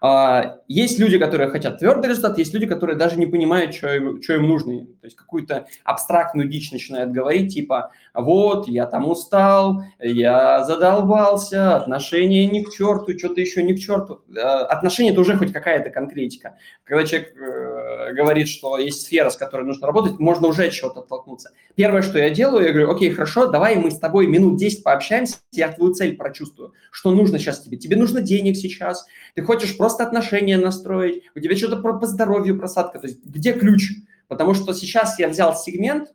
А, 0.04 0.58
есть 0.66 0.98
люди, 0.98 1.16
которые 1.16 1.48
хотят 1.48 1.78
твердый 1.78 2.10
результат, 2.10 2.36
есть 2.36 2.52
люди, 2.52 2.66
которые 2.66 2.96
даже 2.96 3.16
не 3.16 3.26
понимают, 3.26 3.72
что 3.72 3.94
им, 3.94 4.20
что 4.20 4.34
им 4.34 4.48
нужно. 4.48 4.80
То 4.80 5.04
есть 5.04 5.14
какую-то 5.14 5.68
абстрактную 5.84 6.48
дичь 6.48 6.72
начинают 6.72 7.12
говорить, 7.12 7.54
типа, 7.54 7.92
вот, 8.12 8.66
я 8.66 8.86
там 8.86 9.08
устал, 9.08 9.84
я 10.00 10.64
задолбался, 10.64 11.76
отношения 11.76 12.46
не 12.46 12.64
к 12.64 12.72
черту, 12.72 13.16
что-то 13.16 13.40
еще 13.40 13.62
не 13.62 13.74
к 13.74 13.78
черту. 13.78 14.22
Отношения– 14.36 15.10
это 15.12 15.20
уже 15.20 15.36
хоть 15.36 15.52
какая-то 15.52 15.90
конкретика. 15.90 16.56
Когда 16.82 17.04
человек 17.04 17.36
э, 17.36 17.40
э, 17.40 17.71
говорит, 18.12 18.48
что 18.48 18.78
есть 18.78 19.02
сфера, 19.02 19.30
с 19.30 19.36
которой 19.36 19.64
нужно 19.64 19.86
работать, 19.86 20.18
можно 20.18 20.48
уже 20.48 20.64
от 20.66 20.72
чего-то 20.72 21.00
оттолкнуться. 21.00 21.50
Первое, 21.74 22.02
что 22.02 22.18
я 22.18 22.30
делаю, 22.30 22.66
я 22.66 22.72
говорю, 22.72 22.90
окей, 22.90 23.10
хорошо, 23.10 23.46
давай 23.46 23.76
мы 23.76 23.90
с 23.90 23.98
тобой 23.98 24.26
минут 24.26 24.56
10 24.56 24.82
пообщаемся, 24.82 25.36
я 25.52 25.72
твою 25.72 25.94
цель 25.94 26.16
прочувствую. 26.16 26.72
Что 26.90 27.12
нужно 27.12 27.38
сейчас 27.38 27.60
тебе? 27.60 27.76
Тебе 27.76 27.96
нужно 27.96 28.20
денег 28.20 28.56
сейчас, 28.56 29.06
ты 29.34 29.42
хочешь 29.42 29.76
просто 29.76 30.04
отношения 30.04 30.58
настроить, 30.58 31.24
у 31.34 31.40
тебя 31.40 31.56
что-то 31.56 31.76
по, 31.76 31.98
по 31.98 32.06
здоровью 32.06 32.58
просадка, 32.58 32.98
то 32.98 33.06
есть 33.06 33.24
где 33.24 33.52
ключ? 33.52 33.90
Потому 34.28 34.54
что 34.54 34.72
сейчас 34.72 35.18
я 35.18 35.28
взял 35.28 35.56
сегмент 35.56 36.12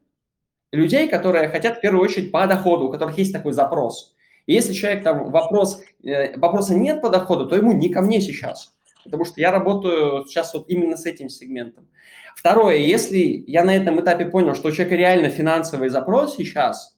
людей, 0.72 1.08
которые 1.08 1.50
хотят 1.50 1.78
в 1.78 1.82
первую 1.82 2.04
очередь 2.04 2.32
по 2.32 2.46
доходу, 2.48 2.86
у 2.86 2.92
которых 2.92 3.18
есть 3.18 3.34
такой 3.34 3.54
запрос. 3.54 4.16
И 4.46 4.54
если 4.54 4.74
человек 4.74 5.04
там 5.04 5.30
вопрос, 5.32 5.82
э, 6.04 6.38
вопроса 6.38 6.74
нет 6.74 7.02
по 7.02 7.10
доходу, 7.10 7.48
то 7.48 7.56
ему 7.56 7.74
не 7.74 7.90
ко 7.90 8.02
мне 8.02 8.22
сейчас 8.22 8.74
потому 9.08 9.26
что 9.26 9.42
я 9.42 9.52
работаю 9.52 10.26
сейчас 10.26 10.54
вот 10.54 10.70
именно 10.70 10.96
с 10.96 11.06
этим 11.06 11.30
сегментом. 11.30 11.88
Второе, 12.36 12.78
если 12.78 13.44
я 13.48 13.64
на 13.64 13.76
этом 13.76 14.00
этапе 14.00 14.26
понял, 14.26 14.54
что 14.54 14.68
у 14.68 14.72
человека 14.72 14.96
реально 14.96 15.30
финансовый 15.30 15.90
запрос 15.90 16.36
сейчас, 16.36 16.96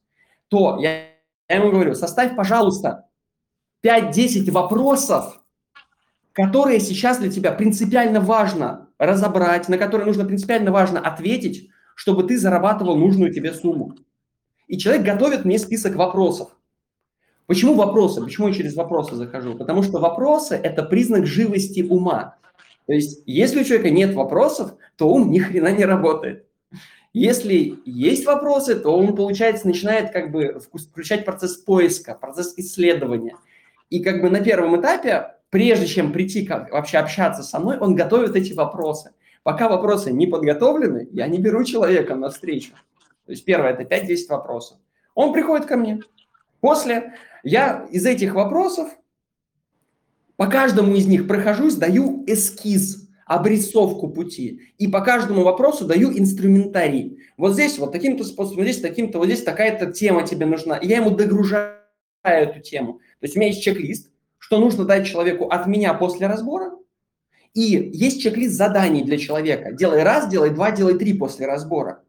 то 0.49 0.77
я, 0.81 1.05
я 1.47 1.55
ему 1.55 1.71
говорю, 1.71 1.95
составь, 1.95 2.35
пожалуйста, 2.35 3.05
5-10 3.85 4.51
вопросов, 4.51 5.41
которые 6.33 6.81
сейчас 6.81 7.19
для 7.19 7.31
тебя 7.31 7.53
принципиально 7.53 8.19
важно 8.19 8.89
разобрать, 8.97 9.69
на 9.69 9.77
которые 9.77 10.07
нужно 10.07 10.25
принципиально 10.25 10.71
важно 10.71 10.99
ответить, 10.99 11.69
чтобы 11.95 12.23
ты 12.23 12.37
зарабатывал 12.37 12.97
нужную 12.97 13.33
тебе 13.33 13.53
сумму. 13.53 13.95
И 14.67 14.77
человек 14.77 15.03
готовит 15.03 15.45
мне 15.45 15.57
список 15.57 15.95
вопросов. 15.95 16.49
Почему 17.49 17.73
вопросы? 17.73 18.21
Почему 18.21 18.49
я 18.49 18.53
через 18.53 18.75
вопросы 18.75 19.15
захожу? 19.15 19.55
Потому 19.55 19.81
что 19.81 19.97
вопросы– 19.97 20.53
это 20.63 20.83
признак 20.83 21.25
живости 21.25 21.81
ума. 21.81 22.35
То 22.85 22.93
есть, 22.93 23.23
если 23.25 23.61
у 23.61 23.63
человека 23.63 23.89
нет 23.89 24.13
вопросов, 24.13 24.73
то 24.97 25.09
ум 25.09 25.31
ни 25.31 25.39
хрена 25.39 25.71
не 25.71 25.83
работает. 25.83 26.45
Если 27.11 27.79
есть 27.85 28.27
вопросы, 28.27 28.75
то 28.75 28.95
он, 28.95 29.15
получается, 29.15 29.65
начинает 29.65 30.11
как 30.11 30.31
бы 30.31 30.59
включать 30.91 31.25
процесс 31.25 31.57
поиска, 31.57 32.13
процесс 32.13 32.53
исследования. 32.55 33.35
И 33.89 34.03
как 34.03 34.21
бы 34.21 34.29
на 34.29 34.41
первом 34.41 34.79
этапе, 34.79 35.31
прежде 35.49 35.87
чем 35.87 36.13
прийти 36.13 36.45
как, 36.45 36.71
вообще 36.71 36.99
общаться 36.99 37.41
со 37.41 37.59
мной, 37.59 37.79
он 37.79 37.95
готовит 37.95 38.35
эти 38.35 38.53
вопросы. 38.53 39.13
Пока 39.41 39.67
вопросы 39.67 40.13
не 40.13 40.27
подготовлены, 40.27 41.07
я 41.11 41.25
не 41.25 41.39
беру 41.39 41.63
человека 41.63 42.13
на 42.13 42.29
встречу. 42.29 42.73
То 43.25 43.31
есть 43.31 43.43
первое– 43.43 43.71
это 43.73 43.81
5-10 43.81 44.17
вопросов. 44.29 44.77
Он 45.15 45.33
приходит 45.33 45.65
ко 45.65 45.77
мне. 45.77 46.03
После 46.61 47.13
я 47.43 47.87
из 47.91 48.05
этих 48.05 48.33
вопросов 48.33 48.89
по 50.39 50.47
каждому 50.47 50.95
из 50.95 51.05
них 51.05 51.27
прохожусь, 51.27 51.75
даю 51.75 52.23
эскиз, 52.25 53.09
обрисовку 53.25 54.07
пути. 54.07 54.73
И 54.77 54.87
по 54.87 55.01
каждому 55.01 55.43
вопросу 55.43 55.85
даю 55.85 56.17
инструментарий. 56.17 57.19
Вот 57.35 57.53
здесь 57.53 57.77
вот 57.77 57.91
таким-то 57.91 58.23
способом, 58.23 58.63
здесь 58.63 58.79
таким-то, 58.79 59.19
вот 59.19 59.27
здесь 59.27 59.43
такая-то 59.43 59.91
тема 59.91 60.25
тебе 60.25 60.45
нужна. 60.45 60.77
И 60.77 60.87
я 60.87 60.97
ему 60.97 61.11
догружаю 61.11 61.75
эту 62.23 62.61
тему. 62.61 62.99
То 63.19 63.25
есть 63.25 63.35
у 63.35 63.39
меня 63.39 63.49
есть 63.49 63.61
чек-лист, 63.61 64.11
что 64.37 64.59
нужно 64.59 64.85
дать 64.85 65.05
человеку 65.05 65.49
от 65.49 65.67
меня 65.67 65.93
после 65.93 66.27
разбора. 66.27 66.71
И 67.53 67.61
есть 67.61 68.21
чек-лист 68.21 68.55
заданий 68.55 69.03
для 69.03 69.17
человека. 69.17 69.73
Делай 69.73 70.03
раз, 70.03 70.29
делай 70.29 70.51
два, 70.51 70.71
делай 70.71 70.97
три 70.97 71.13
после 71.13 71.47
разбора, 71.47 72.01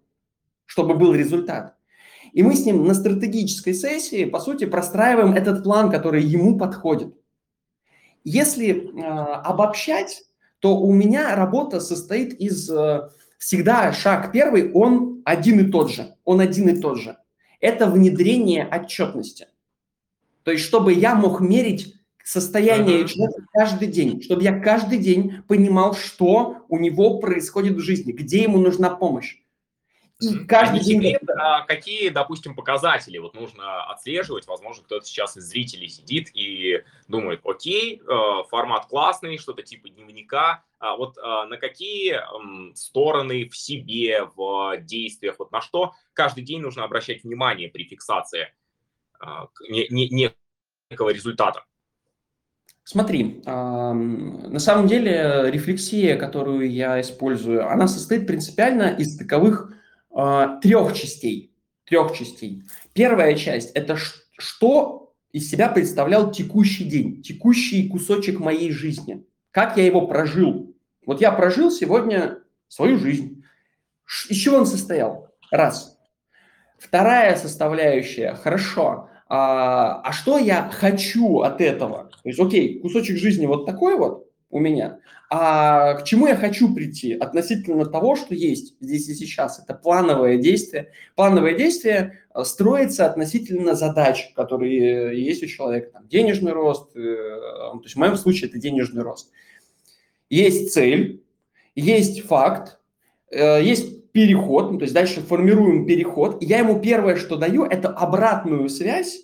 чтобы 0.67 0.95
был 0.95 1.15
результат. 1.15 1.75
И 2.33 2.43
мы 2.43 2.55
с 2.55 2.65
ним 2.65 2.87
на 2.87 2.95
стратегической 2.95 3.75
сессии, 3.75 4.25
по 4.25 4.41
сути, 4.41 4.67
простраиваем 4.67 5.33
этот 5.33 5.63
план, 5.65 5.91
который 5.91 6.23
ему 6.23 6.59
подходит. 6.59 7.15
Если 8.25 8.71
э, 8.71 9.03
обобщать, 9.03 10.23
то 10.61 10.77
у 10.77 10.93
меня 10.93 11.35
работа 11.35 11.81
состоит 11.81 12.35
из 12.35 12.71
э, 12.71 13.09
всегда 13.39 13.93
шаг 13.93 14.31
первый, 14.31 14.71
он 14.73 15.23
один 15.25 15.61
и 15.61 15.71
тот 15.71 15.91
же. 15.91 16.15
Он 16.25 16.41
один 16.41 16.69
и 16.69 16.81
тот 16.81 16.99
же. 16.99 17.17
Это 17.61 17.87
внедрение 17.87 18.67
отчетности. 18.67 19.49
То 20.45 20.53
есть, 20.53 20.65
чтобы 20.65 20.93
я 20.93 21.15
мог 21.15 21.41
мерить 21.41 21.95
состояние 22.25 23.09
человека 23.09 23.43
каждый 23.53 23.89
день, 23.89 24.23
чтобы 24.23 24.43
я 24.43 24.59
каждый 24.59 24.99
день 24.99 25.43
понимал, 25.49 25.95
что 25.95 26.65
у 26.69 26.79
него 26.79 27.19
происходит 27.19 27.77
в 27.77 27.81
жизни, 27.81 28.13
где 28.13 28.43
ему 28.43 28.59
нужна 28.59 28.91
помощь. 28.91 29.39
И 30.21 30.45
каждый 30.47 30.81
а 30.81 30.85
день... 30.85 31.03
Секрет, 31.03 31.23
а 31.37 31.63
какие, 31.63 32.09
допустим, 32.11 32.55
показатели 32.55 33.19
вот 33.19 33.35
нужно 33.35 33.85
отслеживать? 33.85 34.47
Возможно, 34.47 34.85
кто-то 34.85 35.05
сейчас 35.05 35.37
из 35.37 35.45
зрителей 35.45 35.89
сидит 35.89 36.31
и 36.35 36.85
думает, 37.09 37.41
окей, 37.45 38.01
э, 38.01 38.43
формат 38.49 38.87
классный, 38.87 39.39
что-то 39.39 39.63
типа 39.63 39.89
дневника. 39.89 40.63
А 40.79 40.97
вот 40.97 41.17
э, 41.19 41.21
на 41.21 41.57
какие 41.57 42.21
стороны 42.75 43.49
в 43.49 43.57
себе, 43.57 44.25
в 44.37 44.79
действиях, 44.79 45.39
вот 45.39 45.53
на 45.53 45.61
что 45.61 45.95
каждый 46.13 46.45
день 46.45 46.61
нужно 46.61 46.85
обращать 46.85 47.25
внимание 47.25 47.69
при 47.69 47.85
фиксации 47.85 48.53
э, 49.21 49.27
некого 49.69 51.11
результата? 51.11 51.65
Смотри, 52.83 53.43
на 53.45 54.59
самом 54.59 54.89
деле 54.89 55.49
рефлексия, 55.49 56.17
которую 56.17 56.69
я 56.69 57.01
использую, 57.01 57.71
она 57.71 57.87
состоит 57.87 58.27
принципиально 58.27 58.97
из 58.99 59.17
таковых 59.17 59.71
а, 59.71 59.80
трех 60.11 60.95
частей. 60.95 61.55
Трех 61.85 62.17
частей. 62.17 62.63
Первая 62.93 63.35
часть– 63.35 63.71
это 63.75 63.97
что 64.39 65.13
из 65.33 65.51
себя 65.51 65.69
представлял 65.69 66.31
текущий 66.31 66.85
день, 66.85 67.23
текущий 67.23 67.89
кусочек 67.89 68.41
моей 68.41 68.71
жизни. 68.71 69.25
Как 69.51 69.77
я 69.77 69.85
его 69.85 70.07
прожил. 70.07 70.75
Вот 71.07 71.21
я 71.21 71.33
прожил 71.33 71.71
сегодня 71.71 72.39
свою 72.69 72.99
жизнь. 72.99 73.43
Из 74.29 74.37
чего 74.37 74.59
он 74.59 74.67
состоял? 74.67 75.29
Раз. 75.51 75.99
Вторая 76.79 77.37
составляющая– 77.37 78.35
хорошо. 78.43 79.09
А, 79.29 80.01
а 80.03 80.13
что 80.13 80.39
я 80.39 80.69
хочу 80.71 81.41
от 81.41 81.61
этого? 81.61 82.11
То 82.23 82.29
есть, 82.29 82.41
окей, 82.41 82.81
кусочек 82.81 83.17
жизни 83.17 83.47
вот 83.47 83.67
такой 83.67 83.97
вот 83.97 84.30
у 84.51 84.59
меня– 84.59 84.99
а 85.33 85.95
к 85.95 86.05
чему 86.05 86.27
я 86.27 86.35
хочу 86.35 86.75
прийти 86.75 87.15
относительно 87.15 87.87
того, 87.87 88.17
что 88.17 88.35
есть 88.35 88.75
здесь 88.81 89.09
и 89.09 89.15
сейчас? 89.15 89.61
Это 89.61 89.75
плановое 89.75 90.39
действие. 90.39 90.91
Плановое 91.15 91.55
действие 91.57 92.19
э, 92.35 92.43
строится 92.43 93.07
относительно 93.07 93.77
задач, 93.77 94.33
которые 94.35 95.25
есть 95.25 95.45
у 95.45 95.47
человека. 95.47 95.93
Там, 95.93 96.09
денежный 96.09 96.51
рост, 96.51 96.97
э, 96.97 97.01
то 97.01 97.81
есть 97.85 97.95
в 97.95 97.99
моем 97.99 98.17
случае 98.17 98.51
это 98.51 98.59
денежный 98.59 99.03
рост. 99.03 99.31
Есть 100.31 100.73
цель, 100.73 101.23
есть 101.77 102.23
факт, 102.23 102.81
э, 103.31 103.63
есть 103.63 104.11
переход, 104.11 104.73
ну, 104.73 104.79
то 104.79 104.83
есть 104.83 104.95
дальше 104.95 105.21
формируем 105.21 105.87
переход. 105.87 106.43
Я 106.43 106.59
ему 106.59 106.81
первое, 106.81 107.15
что 107.15 107.37
даю, 107.37 107.63
это 107.63 107.89
обратную 107.89 108.69
связь 108.69 109.21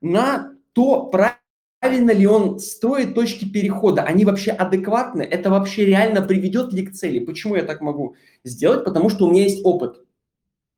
на 0.00 0.52
то, 0.72 1.06
правильно 1.06 1.38
правильно 1.84 2.12
ли 2.12 2.26
он 2.26 2.60
строит 2.60 3.14
точки 3.14 3.44
перехода, 3.44 4.04
они 4.04 4.24
вообще 4.24 4.52
адекватны, 4.52 5.20
это 5.20 5.50
вообще 5.50 5.84
реально 5.84 6.22
приведет 6.22 6.72
ли 6.72 6.86
к 6.86 6.92
цели. 6.92 7.18
Почему 7.18 7.56
я 7.56 7.62
так 7.62 7.82
могу 7.82 8.16
сделать? 8.42 8.86
Потому 8.86 9.10
что 9.10 9.26
у 9.26 9.30
меня 9.30 9.42
есть 9.42 9.60
опыт. 9.66 10.02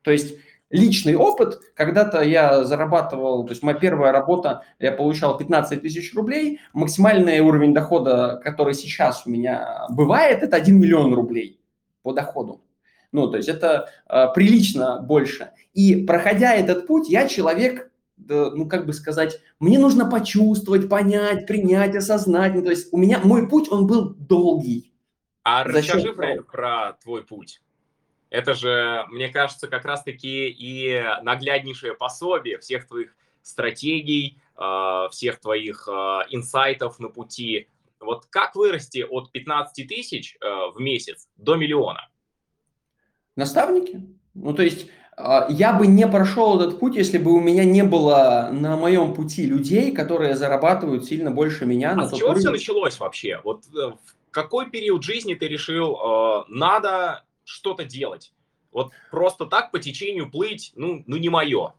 То 0.02 0.10
есть 0.10 0.34
личный 0.68 1.14
опыт, 1.14 1.60
когда-то 1.76 2.22
я 2.22 2.64
зарабатывал, 2.64 3.44
то 3.44 3.50
есть 3.50 3.62
моя 3.62 3.78
первая 3.78 4.10
работа, 4.10 4.64
я 4.80 4.90
получал 4.90 5.38
15 5.38 5.80
тысяч 5.80 6.12
рублей, 6.12 6.58
максимальный 6.72 7.38
уровень 7.38 7.72
дохода, 7.72 8.40
который 8.42 8.74
сейчас 8.74 9.22
у 9.26 9.30
меня 9.30 9.86
бывает, 9.88 10.42
это 10.42 10.56
1 10.56 10.76
миллион 10.76 11.14
рублей 11.14 11.60
по 12.02 12.14
доходу. 12.14 12.62
Ну, 13.12 13.28
то 13.28 13.36
есть 13.36 13.48
это 13.48 13.90
э, 14.08 14.26
прилично 14.34 14.98
больше. 14.98 15.52
И 15.72 16.04
проходя 16.04 16.52
этот 16.52 16.88
путь, 16.88 17.08
я 17.08 17.28
человек 17.28 17.92
ну, 18.16 18.68
как 18.68 18.86
бы 18.86 18.92
сказать, 18.92 19.40
мне 19.60 19.78
нужно 19.78 20.08
почувствовать, 20.10 20.88
понять, 20.88 21.46
принять, 21.46 21.94
осознать. 21.94 22.54
Ну, 22.54 22.62
то 22.62 22.70
есть 22.70 22.92
у 22.92 22.98
меня, 22.98 23.20
мой 23.22 23.48
путь, 23.48 23.70
он 23.70 23.86
был 23.86 24.14
долгий. 24.14 24.92
А 25.42 25.64
расскажи 25.64 26.12
про, 26.12 26.42
про 26.42 26.92
твой 27.02 27.24
путь. 27.24 27.60
Это 28.30 28.54
же, 28.54 29.04
мне 29.10 29.28
кажется, 29.28 29.68
как 29.68 29.84
раз-таки 29.84 30.48
и 30.48 31.02
нагляднейшее 31.22 31.94
пособие 31.94 32.58
всех 32.58 32.88
твоих 32.88 33.14
стратегий, 33.42 34.40
а, 34.56 35.08
всех 35.10 35.40
твоих 35.40 35.88
а, 35.88 36.26
инсайтов 36.30 36.98
на 36.98 37.08
пути. 37.08 37.68
Вот 38.00 38.26
как 38.26 38.56
вырасти 38.56 39.06
от 39.08 39.30
15 39.30 39.86
тысяч 39.88 40.36
а, 40.40 40.70
в 40.70 40.80
месяц 40.80 41.28
до 41.36 41.54
миллиона? 41.54 42.08
Наставники. 43.36 44.02
Ну, 44.34 44.52
то 44.52 44.62
есть 44.62 44.88
я 45.48 45.72
бы 45.72 45.86
не 45.86 46.06
прошел 46.06 46.60
этот 46.60 46.78
путь, 46.78 46.94
если 46.94 47.16
бы 47.16 47.32
у 47.32 47.40
меня 47.40 47.64
не 47.64 47.82
было 47.82 48.50
на 48.52 48.76
моем 48.76 49.14
пути 49.14 49.46
людей, 49.46 49.92
которые 49.92 50.36
зарабатывают 50.36 51.06
сильно 51.06 51.30
больше 51.30 51.64
меня. 51.64 51.96
А 51.98 52.06
с 52.06 52.12
чего 52.12 52.28
уровень. 52.28 52.42
все 52.42 52.50
началось 52.50 53.00
вообще? 53.00 53.40
Вот 53.42 53.64
э, 53.74 53.92
в 53.92 54.30
какой 54.30 54.68
период 54.70 55.02
жизни 55.02 55.34
ты 55.34 55.48
решил, 55.48 55.96
э, 55.96 56.44
надо 56.48 57.24
что-то 57.44 57.84
делать? 57.84 58.34
Вот 58.72 58.92
просто 59.10 59.46
так 59.46 59.70
по 59.70 59.78
течению 59.78 60.30
плыть, 60.30 60.72
ну, 60.74 61.02
ну 61.06 61.16
не 61.16 61.30
мое. 61.30 61.72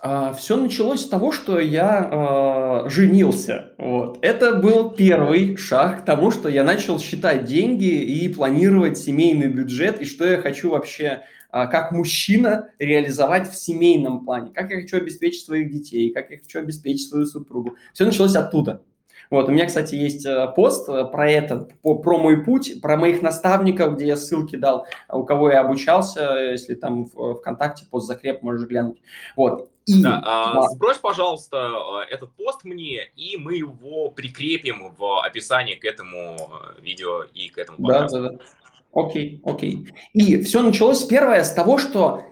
А, 0.00 0.34
все 0.34 0.56
началось 0.56 1.00
с 1.00 1.08
того, 1.08 1.32
что 1.32 1.58
я 1.58 2.84
э, 2.86 2.90
женился. 2.90 3.72
Вот. 3.78 4.18
Это 4.20 4.54
был 4.54 4.90
первый 4.90 5.56
шаг 5.56 6.02
к 6.02 6.04
тому, 6.04 6.30
что 6.30 6.48
я 6.48 6.62
начал 6.62 7.00
считать 7.00 7.46
деньги 7.46 7.86
и 7.86 8.28
планировать 8.28 8.98
семейный 8.98 9.48
бюджет, 9.48 10.00
и 10.02 10.04
что 10.04 10.26
я 10.26 10.42
хочу 10.42 10.70
вообще 10.70 11.22
как 11.50 11.92
мужчина 11.92 12.70
реализовать 12.78 13.50
в 13.50 13.56
семейном 13.56 14.24
плане, 14.24 14.50
как 14.52 14.70
я 14.70 14.80
хочу 14.80 14.98
обеспечить 14.98 15.44
своих 15.44 15.70
детей, 15.70 16.10
как 16.10 16.30
я 16.30 16.38
хочу 16.38 16.58
обеспечить 16.58 17.08
свою 17.08 17.26
супругу. 17.26 17.76
Все 17.92 18.04
началось 18.04 18.36
оттуда. 18.36 18.82
Вот, 19.30 19.48
у 19.48 19.52
меня, 19.52 19.66
кстати, 19.66 19.94
есть 19.94 20.24
э, 20.24 20.50
пост 20.56 20.88
э, 20.88 21.04
про 21.04 21.30
это, 21.30 21.68
про 21.82 22.18
мой 22.18 22.42
путь, 22.42 22.80
про 22.80 22.96
моих 22.96 23.20
наставников, 23.20 23.96
где 23.96 24.06
я 24.06 24.16
ссылки 24.16 24.56
дал, 24.56 24.86
у 25.10 25.24
кого 25.24 25.50
я 25.50 25.60
обучался, 25.60 26.50
если 26.50 26.74
там 26.74 27.04
в 27.04 27.34
ВКонтакте 27.34 27.86
пост 27.90 28.06
закреп, 28.06 28.42
можешь 28.42 28.66
глянуть. 28.66 29.02
Вот. 29.36 29.70
И... 29.84 30.02
Да, 30.02 30.22
а, 30.24 30.68
сбрось, 30.68 30.98
пожалуйста, 30.98 32.04
этот 32.10 32.32
пост 32.32 32.64
мне, 32.64 33.10
и 33.16 33.36
мы 33.38 33.56
его 33.56 34.10
прикрепим 34.10 34.94
в 34.96 35.24
описании 35.24 35.74
к 35.74 35.84
этому 35.84 36.36
э, 36.36 36.80
видео 36.80 37.22
и 37.22 37.48
к 37.48 37.58
этому 37.58 37.78
подкасту. 37.78 38.22
Да, 38.22 38.28
да, 38.30 38.36
да. 38.36 38.44
Окей, 38.92 39.40
окей. 39.44 39.88
И 40.12 40.42
все 40.42 40.62
началось 40.62 41.04
первое 41.04 41.44
с 41.44 41.52
того, 41.52 41.78
что 41.78 42.22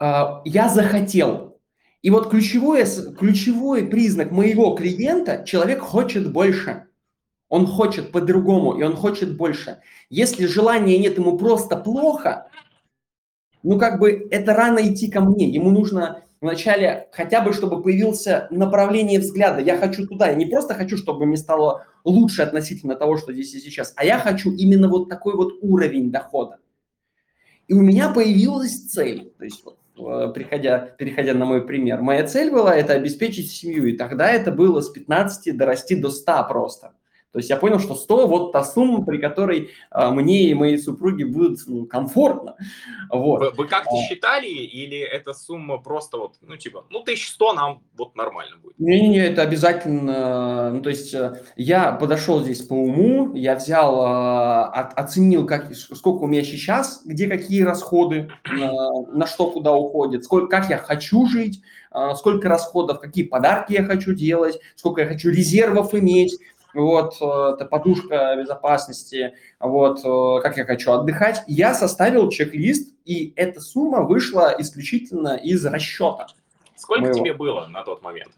э, 0.00 0.24
я 0.44 0.68
захотел 0.68 1.52
и 2.02 2.10
вот 2.10 2.30
ключевой, 2.30 2.84
ключевой 3.16 3.86
признак 3.86 4.32
моего 4.32 4.74
клиента– 4.74 5.44
человек 5.46 5.80
хочет 5.80 6.32
больше. 6.32 6.88
Он 7.48 7.66
хочет 7.66 8.10
по-другому, 8.12 8.78
и 8.78 8.82
он 8.82 8.96
хочет 8.96 9.36
больше. 9.36 9.80
Если 10.10 10.46
желания 10.46 10.98
нет, 10.98 11.18
ему 11.18 11.38
просто 11.38 11.76
плохо, 11.76 12.48
ну 13.62 13.78
как 13.78 14.00
бы 14.00 14.26
это 14.30 14.54
рано 14.54 14.80
идти 14.80 15.10
ко 15.10 15.20
мне. 15.20 15.48
Ему 15.48 15.70
нужно 15.70 16.24
вначале 16.42 17.08
хотя 17.12 17.40
бы, 17.40 17.54
чтобы 17.54 17.82
появился 17.82 18.48
направление 18.50 19.18
взгляда. 19.18 19.62
Я 19.62 19.78
хочу 19.78 20.06
туда. 20.06 20.28
Я 20.28 20.34
не 20.34 20.44
просто 20.44 20.74
хочу, 20.74 20.98
чтобы 20.98 21.24
мне 21.24 21.38
стало 21.38 21.86
лучше 22.04 22.42
относительно 22.42 22.94
того, 22.94 23.16
что 23.16 23.32
здесь 23.32 23.54
и 23.54 23.60
сейчас, 23.60 23.94
а 23.96 24.04
я 24.04 24.18
хочу 24.18 24.50
именно 24.52 24.88
вот 24.88 25.08
такой 25.08 25.34
вот 25.34 25.54
уровень 25.62 26.10
дохода. 26.10 26.58
И 27.66 27.72
у 27.72 27.80
меня 27.80 28.10
появилась 28.10 28.90
цель. 28.90 29.32
То 29.38 29.44
есть 29.44 29.64
вот 29.64 29.78
Э, 29.98 30.32
приходя, 30.34 30.78
переходя 30.78 31.34
на 31.34 31.44
мой 31.44 31.66
пример. 31.66 32.00
Моя 32.00 32.26
цель 32.26 32.50
была 32.50 32.74
это 32.74 32.94
обеспечить 32.94 33.50
семью, 33.50 33.86
и 33.86 33.96
тогда 33.96 34.30
это 34.30 34.50
было 34.50 34.80
с 34.80 34.88
15 34.88 35.56
дорасти 35.56 35.94
до 35.94 36.10
100 36.10 36.46
просто. 36.48 36.92
То 37.32 37.38
есть 37.38 37.48
я 37.48 37.56
понял, 37.56 37.78
что 37.78 37.94
100– 37.94 38.26
вот 38.28 38.52
та 38.52 38.62
сумма, 38.62 39.04
при 39.04 39.16
которой 39.16 39.70
а, 39.90 40.10
мне 40.10 40.42
и 40.50 40.54
моей 40.54 40.76
супруге 40.76 41.24
будет 41.24 41.60
ну, 41.66 41.86
комфортно. 41.86 42.56
Вот. 43.08 43.40
Вы, 43.40 43.50
вы 43.52 43.68
как-то 43.68 43.96
а... 43.96 44.02
считали, 44.02 44.48
или 44.48 44.98
эта 44.98 45.32
сумма 45.32 45.78
просто 45.78 46.18
вот, 46.18 46.34
ну 46.42 46.58
типа, 46.58 46.84
ну 46.90 47.00
1100 47.00 47.52
нам 47.54 47.82
вот 47.96 48.14
нормально 48.16 48.58
будет? 48.62 48.78
Не-не-не, 48.78 49.20
это 49.20 49.42
обязательно, 49.42 50.72
ну 50.72 50.82
то 50.82 50.90
есть 50.90 51.14
э, 51.14 51.42
я 51.56 51.92
подошел 51.92 52.42
здесь 52.42 52.60
по 52.60 52.74
уму, 52.74 53.34
я 53.34 53.56
взял, 53.56 54.02
а, 54.02 54.66
от, 54.66 54.98
оценил, 54.98 55.46
как, 55.46 55.74
сколько 55.74 56.24
у 56.24 56.26
меня 56.26 56.44
сейчас, 56.44 57.00
где 57.06 57.28
какие 57.28 57.62
расходы, 57.62 58.30
на, 58.44 59.26
что 59.26 59.50
куда 59.50 59.72
уходит, 59.72 60.24
сколько, 60.24 60.48
как 60.48 60.68
я 60.68 60.76
хочу 60.76 61.26
жить, 61.26 61.62
сколько 62.16 62.48
расходов, 62.48 63.00
какие 63.00 63.24
подарки 63.24 63.72
я 63.72 63.84
хочу 63.84 64.14
делать, 64.14 64.58
сколько 64.76 65.02
я 65.02 65.06
хочу 65.06 65.30
резервов 65.30 65.94
иметь, 65.94 66.38
вот, 66.74 67.14
э, 67.20 67.54
это 67.54 67.64
подушка 67.64 68.36
безопасности, 68.36 69.34
вот, 69.60 70.00
э, 70.04 70.40
как 70.42 70.56
я 70.56 70.64
хочу 70.64 70.90
отдыхать. 70.92 71.44
Я 71.46 71.74
составил 71.74 72.28
чек-лист, 72.30 72.92
и 73.04 73.32
эта 73.36 73.60
сумма 73.60 74.02
вышла 74.02 74.52
исключительно 74.58 75.36
из 75.36 75.64
расчета. 75.66 76.26
Сколько 76.76 77.02
моего. 77.02 77.18
тебе 77.18 77.34
было 77.34 77.66
на 77.66 77.84
тот 77.84 78.02
момент? 78.02 78.32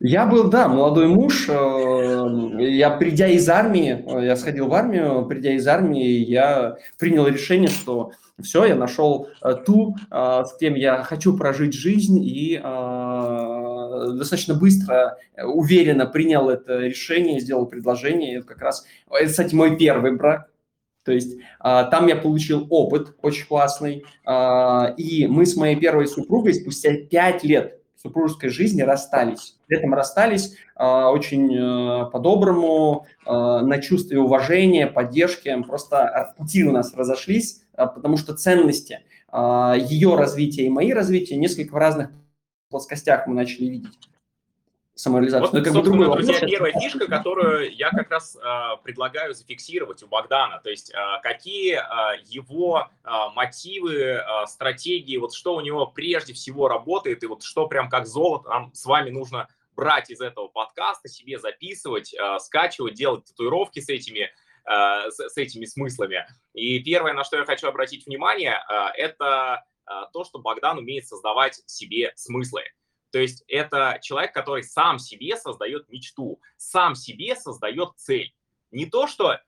Я 0.00 0.26
был, 0.26 0.48
да, 0.48 0.68
молодой 0.68 1.08
муж. 1.08 1.48
Э, 1.48 2.28
я, 2.60 2.90
придя 2.90 3.26
из 3.26 3.48
армии, 3.48 4.04
э, 4.06 4.26
я 4.26 4.36
сходил 4.36 4.68
в 4.68 4.74
армию, 4.74 5.26
придя 5.26 5.52
из 5.52 5.66
армии, 5.66 6.24
я 6.24 6.76
принял 6.98 7.26
решение, 7.26 7.68
что 7.68 8.12
все, 8.40 8.64
я 8.64 8.76
нашел 8.76 9.28
э, 9.42 9.54
ту, 9.66 9.96
с 10.10 10.56
кем 10.60 10.76
я 10.76 11.02
хочу 11.02 11.36
прожить 11.36 11.74
жизнь, 11.74 12.20
и 12.22 12.60
достаточно 14.16 14.54
быстро, 14.54 15.18
уверенно 15.36 16.06
принял 16.06 16.48
это 16.48 16.78
решение, 16.78 17.40
сделал 17.40 17.66
предложение. 17.66 18.36
Это 18.38 18.46
как 18.46 18.60
раз, 18.62 18.86
это, 19.10 19.28
кстати, 19.28 19.54
мой 19.56 19.76
первый 19.76 20.16
брак. 20.16 20.48
То 21.04 21.12
есть 21.12 21.38
там 21.58 22.06
я 22.06 22.16
получил 22.16 22.66
опыт 22.70 23.16
очень 23.22 23.46
классный, 23.46 24.04
и 24.96 25.26
мы 25.26 25.46
с 25.46 25.56
моей 25.56 25.76
первой 25.76 26.06
супругой 26.06 26.54
спустя 26.54 26.94
пять 27.10 27.42
лет 27.42 27.80
супружеской 27.96 28.50
жизни 28.50 28.82
расстались. 28.82 29.57
При 29.68 29.76
этом 29.76 29.92
расстались 29.92 30.56
э, 30.76 30.82
очень 30.82 31.54
э, 31.54 32.10
по-доброму, 32.10 33.06
э, 33.26 33.30
на 33.30 33.78
чувстве 33.82 34.18
уважения, 34.18 34.86
поддержки. 34.86 35.54
Просто 35.62 36.34
пути 36.38 36.64
у 36.64 36.72
нас 36.72 36.94
разошлись, 36.94 37.62
э, 37.76 37.86
потому 37.86 38.16
что 38.16 38.34
ценности 38.34 39.00
ее 39.30 40.16
развития 40.16 40.64
и 40.64 40.70
мои 40.70 40.94
развития 40.94 41.36
несколько 41.36 41.74
в 41.74 41.76
разных 41.76 42.08
плоскостях 42.70 43.26
мы 43.26 43.34
начали 43.34 43.66
видеть 43.66 44.08
самореализацию. 44.98 45.52
Вот, 45.52 45.64
как 45.64 45.72
собственно, 45.72 46.08
бы 46.08 46.14
друзья, 46.14 46.34
вопрос. 46.34 46.50
первая 46.50 46.72
фишка, 46.72 47.06
которую 47.06 47.74
я 47.74 47.90
как 47.90 48.10
раз 48.10 48.36
э, 48.36 48.82
предлагаю 48.82 49.32
зафиксировать 49.34 50.02
у 50.02 50.08
Богдана, 50.08 50.60
то 50.62 50.70
есть 50.70 50.90
э, 50.90 50.96
какие 51.22 51.76
э, 51.76 52.20
его 52.26 52.88
э, 53.04 53.08
мотивы, 53.34 53.94
э, 53.94 54.22
стратегии, 54.46 55.16
вот 55.16 55.34
что 55.34 55.54
у 55.54 55.60
него 55.60 55.86
прежде 55.86 56.32
всего 56.32 56.68
работает, 56.68 57.22
и 57.22 57.26
вот 57.26 57.44
что 57.44 57.68
прям 57.68 57.88
как 57.88 58.06
золото 58.06 58.48
нам 58.48 58.74
с 58.74 58.84
вами 58.86 59.10
нужно 59.10 59.48
брать 59.78 60.10
из 60.10 60.20
этого 60.20 60.48
подкаста, 60.48 61.08
себе 61.08 61.38
записывать, 61.38 62.12
э, 62.12 62.38
скачивать, 62.40 62.94
делать 62.94 63.26
татуировки 63.26 63.78
с 63.78 63.88
этими, 63.88 64.28
э, 64.64 65.10
с, 65.10 65.36
этими 65.36 65.66
смыслами. 65.66 66.26
И 66.52 66.80
первое, 66.80 67.12
на 67.12 67.22
что 67.22 67.36
я 67.36 67.44
хочу 67.44 67.68
обратить 67.68 68.04
внимание, 68.06 68.60
э, 68.68 68.74
это 68.96 69.64
то, 70.12 70.22
что 70.22 70.38
Богдан 70.38 70.76
умеет 70.76 71.06
создавать 71.06 71.62
себе 71.64 72.12
смыслы. 72.14 72.62
То 73.10 73.18
есть 73.18 73.42
это 73.48 73.98
человек, 74.02 74.34
который 74.34 74.62
сам 74.62 74.98
себе 74.98 75.34
создает 75.38 75.88
мечту, 75.88 76.42
сам 76.58 76.94
себе 76.94 77.34
создает 77.34 77.92
цель. 77.96 78.34
Не 78.70 78.84
то, 78.84 79.06
что 79.06 79.38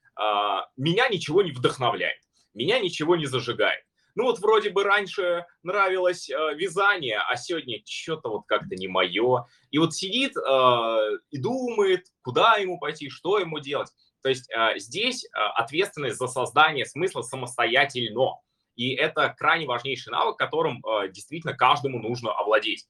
меня 0.78 1.10
ничего 1.10 1.42
не 1.42 1.52
вдохновляет, 1.52 2.22
меня 2.54 2.80
ничего 2.80 3.16
не 3.16 3.26
зажигает. 3.26 3.84
Ну 4.14 4.24
вот 4.24 4.38
вроде 4.40 4.70
бы 4.70 4.84
раньше 4.84 5.46
нравилось 5.62 6.28
э, 6.30 6.34
вязание, 6.54 7.18
а 7.18 7.36
сегодня 7.36 7.80
что-то 7.86 8.28
вот 8.28 8.42
как-то 8.46 8.76
не 8.76 8.88
мое. 8.88 9.46
И 9.70 9.78
вот 9.78 9.94
сидит 9.94 10.36
э, 10.36 11.18
и 11.30 11.38
думает, 11.38 12.06
куда 12.22 12.56
ему 12.56 12.78
пойти, 12.78 13.08
что 13.08 13.38
ему 13.38 13.58
делать. 13.58 13.90
То 14.22 14.28
есть 14.28 14.50
э, 14.50 14.78
здесь 14.78 15.24
э, 15.24 15.28
ответственность 15.56 16.18
за 16.18 16.26
создание 16.26 16.86
смысла 16.86 17.22
самостоятельно. 17.22 18.40
И 18.76 18.94
это 18.94 19.34
крайне 19.36 19.66
важнейший 19.66 20.10
навык, 20.10 20.36
которым 20.36 20.84
э, 20.84 21.08
действительно 21.08 21.54
каждому 21.54 21.98
нужно 21.98 22.32
овладеть. 22.32 22.86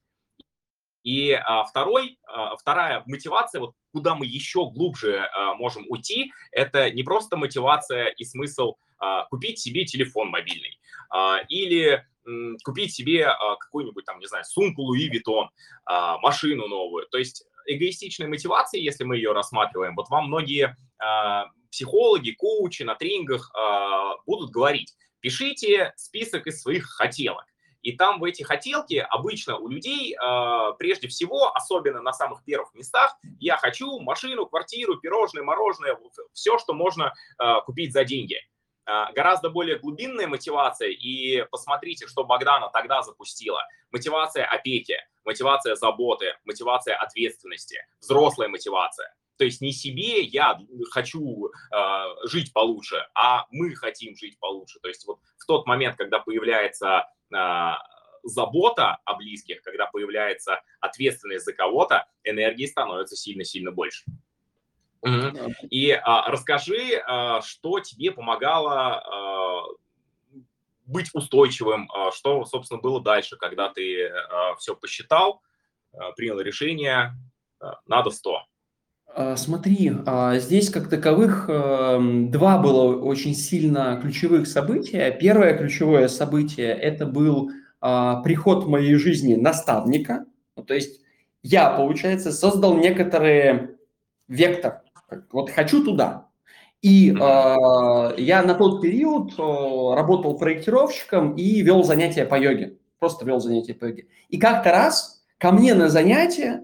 И 1.03 1.33
а, 1.33 1.65
второй, 1.65 2.19
а, 2.27 2.57
вторая 2.57 3.03
мотивация, 3.07 3.61
вот 3.61 3.75
куда 3.93 4.15
мы 4.15 4.27
еще 4.27 4.71
глубже 4.71 5.21
а, 5.21 5.55
можем 5.55 5.85
уйти, 5.89 6.33
это 6.53 6.91
не 6.91 7.03
просто 7.03 7.37
мотивация 7.37 8.07
и 8.07 8.25
смысл 8.25 8.75
а, 8.99 9.25
купить 9.27 9.59
себе 9.59 9.85
телефон 9.87 10.29
мобильный 10.29 10.79
или 11.49 12.05
м, 12.27 12.57
купить 12.65 12.95
себе 12.95 13.27
а, 13.27 13.57
какую-нибудь 13.57 14.05
там, 14.05 14.19
не 14.19 14.27
знаю, 14.27 14.45
сумку 14.45 14.83
Луи 14.83 15.09
Виттон, 15.09 15.51
а, 15.85 16.19
машину 16.19 16.69
новую. 16.69 17.07
То 17.09 17.19
есть 17.19 17.45
эгоистичная 17.67 18.29
мотивация, 18.29 18.81
если 18.81 19.05
мы 19.05 19.17
ее 19.17 19.33
рассматриваем, 19.33 19.95
вот 19.97 20.09
вам 20.09 20.27
многие 20.27 20.77
а, 20.99 21.47
психологи, 21.71 22.33
коучи 22.33 22.83
на 22.83 22.95
тренингах 22.95 23.51
а, 23.55 24.17
будут 24.27 24.51
говорить, 24.51 24.95
пишите 25.21 25.93
список 25.97 26.47
из 26.47 26.63
своих 26.63 26.87
хотелок. 26.87 27.45
И 27.83 27.93
там 27.93 28.21
в 28.21 28.25
эти 28.25 28.43
хотелки 28.43 28.97
обычно 28.97 29.57
у 29.57 29.67
людей, 29.67 30.15
прежде 30.79 31.09
всего, 31.09 31.51
особенно 31.57 32.03
на 32.03 32.13
самых 32.13 32.45
первых 32.45 32.75
местах, 32.75 33.17
я 33.39 33.57
хочу 33.57 33.99
машину, 34.01 34.45
квартиру, 34.45 34.99
пирожное, 34.99 35.43
мороженое, 35.43 35.97
все, 36.35 36.59
что 36.59 36.75
можно 36.75 37.15
купить 37.65 37.95
за 37.95 38.05
деньги. 38.05 38.37
Э, 38.91 39.13
гораздо 39.15 39.51
более 39.51 39.79
глубинная 39.79 40.27
мотивация, 40.27 40.89
и 40.89 41.45
посмотрите, 41.51 42.09
что 42.09 42.25
Богдана 42.25 42.71
тогда 42.73 43.03
запустила. 43.03 43.63
Мотивация 43.93 44.45
опеки, 44.45 44.97
мотивация 45.25 45.77
заботы, 45.77 46.35
мотивация 46.45 46.97
ответственности, 46.97 47.79
взрослая 48.01 48.49
мотивация. 48.49 49.15
То 49.37 49.45
есть 49.45 49.61
не 49.61 49.73
себе 49.73 50.23
я 50.23 50.59
хочу 50.91 51.47
э, 51.47 52.05
жить 52.25 52.53
получше, 52.53 53.07
а 53.15 53.47
мы 53.51 53.75
хотим 53.75 54.17
жить 54.17 54.39
получше. 54.41 54.81
То 54.81 54.89
есть 54.89 55.07
вот 55.07 55.21
в 55.39 55.47
тот 55.47 55.67
момент, 55.67 55.97
когда 55.97 56.19
появляется 56.19 57.09
а, 57.33 57.79
забота 58.23 58.99
о 59.05 59.15
близких, 59.15 59.63
когда 59.63 59.87
появляется 59.87 60.61
ответственность 60.81 61.47
за 61.47 61.53
кого-то, 61.55 62.07
энергии 62.25 62.67
становится 62.67 63.17
сильно-сильно 63.17 63.71
больше. 63.71 64.05
И 65.71 65.91
а, 65.91 66.31
расскажи, 66.31 67.03
а, 67.07 67.41
что 67.43 67.81
тебе 67.81 68.13
помогало 68.13 69.01
а, 69.01 69.63
быть 70.85 71.11
устойчивым, 71.15 71.91
а, 71.91 72.13
что, 72.13 72.45
собственно, 72.45 72.81
было 72.81 73.01
дальше, 73.01 73.37
когда 73.37 73.71
ты 73.71 74.09
а, 74.09 74.55
все 74.57 74.75
посчитал, 74.75 75.41
а, 75.93 76.13
принял 76.13 76.41
решение, 76.41 77.15
а, 77.61 77.79
надо 77.87 78.11
100. 78.11 78.43
А, 79.13 79.37
смотри, 79.37 79.93
а, 80.07 80.39
здесь 80.39 80.71
как 80.71 80.89
таковых 80.89 81.49
эм, 81.49 82.31
два 82.31 82.59
было 82.59 82.97
очень 82.97 83.35
сильно 83.35 83.99
ключевых 84.01 84.47
события. 84.47 85.11
Первое 85.11 85.57
ключевое 85.57 86.09
событие– 86.09 86.69
это 86.73 87.07
был 87.07 87.51
приход 87.81 88.65
в 88.65 88.69
моей 88.69 88.97
жизни 88.97 89.37
наставника. 89.37 90.27
Ну, 90.55 90.65
то 90.65 90.75
есть 90.75 91.01
я, 91.43 91.71
получается, 91.71 92.31
создал 92.31 92.77
некоторый 92.77 93.79
вектор. 94.29 94.83
Вот 95.33 95.51
хочу 95.51 95.85
туда. 95.85 96.29
И 96.83 97.11
э, 97.11 97.15
я 97.15 98.43
на 98.43 98.55
тот 98.55 98.81
период 98.81 99.33
э, 99.39 99.95
работал 99.95 100.39
проектировщиком 100.39 101.35
и 101.35 101.61
вел 101.61 101.85
занятия 101.85 102.25
по 102.25 102.39
йоге. 102.39 102.79
Просто 102.99 103.27
вел 103.27 103.39
занятия 103.39 103.75
по 103.75 103.85
йоге. 103.87 104.07
И 104.29 104.39
как-то 104.39 104.71
раз 104.71 105.23
ко 105.37 105.53
мне 105.53 105.75
на 105.75 105.91
занятие 105.91 106.63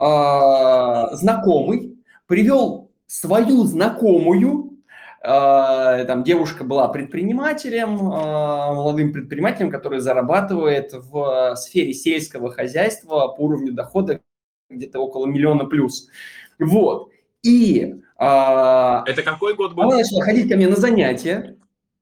э, 0.00 1.16
знакомый 1.16 1.98
привел 2.26 2.90
свою 3.06 3.64
знакомую, 3.64 4.78
э, 5.22 6.04
там 6.06 6.24
девушка 6.24 6.64
была 6.64 6.88
предпринимателем, 6.88 7.98
э, 7.98 8.74
молодым 8.74 9.12
предпринимателем, 9.12 9.70
который 9.70 10.00
зарабатывает 10.00 10.94
в 10.94 11.56
сфере 11.56 11.92
сельского 11.92 12.50
хозяйства 12.50 13.28
по 13.28 13.42
уровню 13.42 13.74
дохода 13.74 14.20
где-то 14.70 14.98
около 14.98 15.26
миллиона 15.26 15.66
плюс. 15.66 16.08
Вот. 16.58 17.10
И... 17.42 18.02
Э, 18.18 19.02
Это 19.06 19.22
какой 19.22 19.54
год 19.54 19.74
был? 19.74 19.84
Она 19.84 19.98
начала 19.98 20.22
ходить 20.22 20.48
ко 20.48 20.56
мне 20.56 20.68
на 20.68 20.76
занятия. 20.76 21.56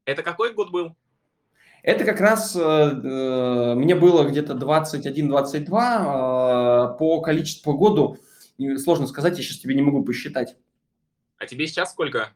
Это 0.05 0.23
какой 0.23 0.53
год 0.53 0.71
был? 0.71 0.97
Это 1.83 2.05
как 2.05 2.21
раз 2.21 2.57
э, 2.57 3.75
мне 3.77 3.95
было 3.95 4.25
где-то 4.25 4.55
21-22 4.55 6.95
э, 6.95 6.99
по 6.99 7.21
количеству, 7.21 7.73
по 7.73 7.79
году, 7.79 8.19
сложно 8.79 9.07
сказать, 9.07 9.37
я 9.37 9.45
сейчас 9.45 9.59
тебе 9.59 9.77
не 9.77 9.83
могу 9.83 10.03
посчитать. 10.03 10.57
А 11.39 11.47
тебе 11.47 11.69
сейчас 11.69 11.93
сколько? 11.93 12.33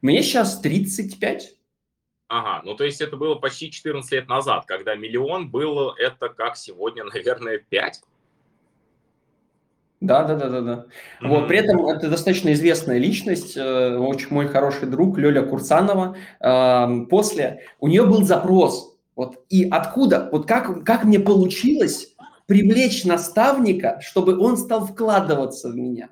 Мне 0.00 0.22
сейчас 0.22 0.60
35. 0.60 1.56
Ага, 2.28 2.62
ну 2.64 2.74
то 2.74 2.84
есть 2.84 3.00
это 3.00 3.16
было 3.16 3.34
почти 3.34 3.70
14 3.70 4.10
лет 4.12 4.28
назад, 4.28 4.64
когда 4.66 4.94
миллион 4.94 5.50
был, 5.50 5.90
это 5.90 6.28
как 6.28 6.56
сегодня, 6.56 7.04
наверное, 7.14 7.58
5? 7.58 8.02
Да, 10.00 10.24
да, 10.24 10.34
да, 10.34 10.48
да, 10.48 10.60
да. 10.62 10.72
Mm-hmm. 10.72 11.28
Вот, 11.28 11.48
при 11.48 11.58
этом 11.58 11.86
это 11.86 12.08
достаточно 12.08 12.52
известная 12.54 12.96
личность, 12.96 13.54
э, 13.54 13.96
очень 13.96 14.28
мой 14.30 14.48
хороший 14.48 14.88
друг 14.88 15.18
Лёля 15.18 15.42
Курсанова. 15.42 16.16
Э, 16.40 17.04
после 17.10 17.64
у 17.80 17.88
нее 17.88 18.06
был 18.06 18.24
запрос, 18.24 18.96
вот, 19.14 19.44
и 19.50 19.68
откуда, 19.68 20.30
вот 20.32 20.46
как, 20.46 20.84
как 20.84 21.04
мне 21.04 21.20
получилось 21.20 22.14
привлечь 22.46 23.04
наставника, 23.04 24.00
чтобы 24.00 24.38
он 24.38 24.56
стал 24.56 24.86
вкладываться 24.86 25.68
в 25.68 25.76
меня. 25.76 26.08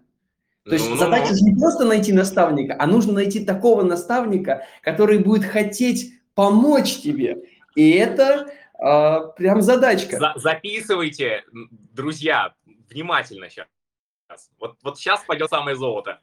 То 0.65 0.75
есть 0.75 0.85
ну, 0.85 0.95
ну 0.95 1.01
задача 1.01 1.33
ну. 1.33 1.49
не 1.49 1.59
просто 1.59 1.85
найти 1.87 2.13
наставника, 2.13 2.77
а 2.79 2.87
нужно 2.87 3.15
найти 3.15 3.43
такого 3.45 3.83
наставника, 3.83 4.67
который 4.83 5.19
будет 5.19 5.45
хотеть 5.45 6.13
помочь 6.35 6.99
тебе. 6.99 7.39
И 7.75 7.91
это 7.93 8.49
э, 8.79 9.19
прям 9.37 9.63
задачка. 9.63 10.19
За 10.19 10.33
записывайте, 10.37 11.43
друзья, 11.95 12.53
внимательно 12.91 13.49
сейчас. 13.49 13.67
Вот, 14.59 14.77
вот 14.83 14.99
сейчас 14.99 15.23
пойдет 15.27 15.51
самое 15.51 15.77
золото. 15.77 16.21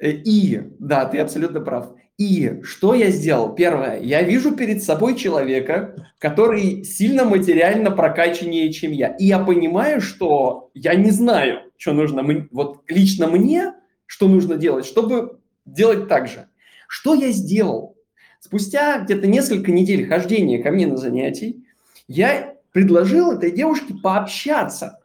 Э, 0.00 0.10
и, 0.10 0.60
да, 0.78 1.04
ты 1.06 1.18
абсолютно 1.18 1.60
прав. 1.60 1.94
И 2.18 2.62
что 2.62 2.94
я 2.94 3.10
сделал? 3.10 3.54
Первое, 3.54 4.00
я 4.00 4.22
вижу 4.22 4.56
перед 4.56 4.82
собой 4.82 5.16
человека, 5.16 6.08
который 6.18 6.82
сильно 6.82 7.24
материально 7.24 7.90
прокачаннее, 7.90 8.72
чем 8.72 8.92
я. 8.92 9.08
И 9.16 9.26
я 9.26 9.38
понимаю, 9.38 10.00
что 10.00 10.70
я 10.72 10.94
не 10.94 11.10
знаю, 11.10 11.60
что 11.76 11.92
нужно, 11.92 12.24
вот 12.52 12.82
лично 12.88 13.26
мне, 13.26 13.74
что 14.06 14.28
нужно 14.28 14.56
делать, 14.56 14.86
чтобы 14.86 15.40
делать 15.66 16.08
так 16.08 16.26
же. 16.26 16.48
Что 16.88 17.14
я 17.14 17.32
сделал? 17.32 17.96
Спустя 18.40 19.00
где-то 19.00 19.26
несколько 19.26 19.72
недель 19.72 20.08
хождения 20.08 20.62
ко 20.62 20.70
мне 20.70 20.86
на 20.86 20.96
занятий, 20.96 21.66
я 22.08 22.54
предложил 22.72 23.32
этой 23.32 23.50
девушке 23.50 23.94
пообщаться 23.94 25.00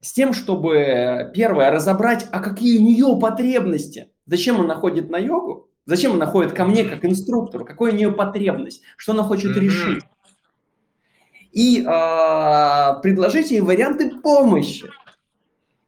с 0.00 0.12
тем, 0.12 0.32
чтобы, 0.32 1.30
первое, 1.34 1.70
разобрать, 1.70 2.26
а 2.32 2.40
какие 2.40 2.78
у 2.78 2.82
нее 2.82 3.18
потребности, 3.20 4.10
зачем 4.26 4.60
она 4.60 4.74
ходит 4.74 5.10
на 5.10 5.18
йогу, 5.18 5.68
зачем 5.86 6.12
она 6.12 6.26
ходит 6.26 6.52
ко 6.52 6.64
мне 6.64 6.84
как 6.84 7.04
инструктору, 7.04 7.64
какая 7.64 7.92
у 7.92 7.96
нее 7.96 8.12
потребность, 8.12 8.82
что 8.96 9.12
она 9.12 9.22
хочет 9.22 9.56
mm-hmm. 9.56 9.60
решить. 9.60 10.04
И 11.52 11.80
э, 11.80 13.00
предложить 13.02 13.50
ей 13.50 13.60
варианты 13.60 14.20
помощи. 14.20 14.86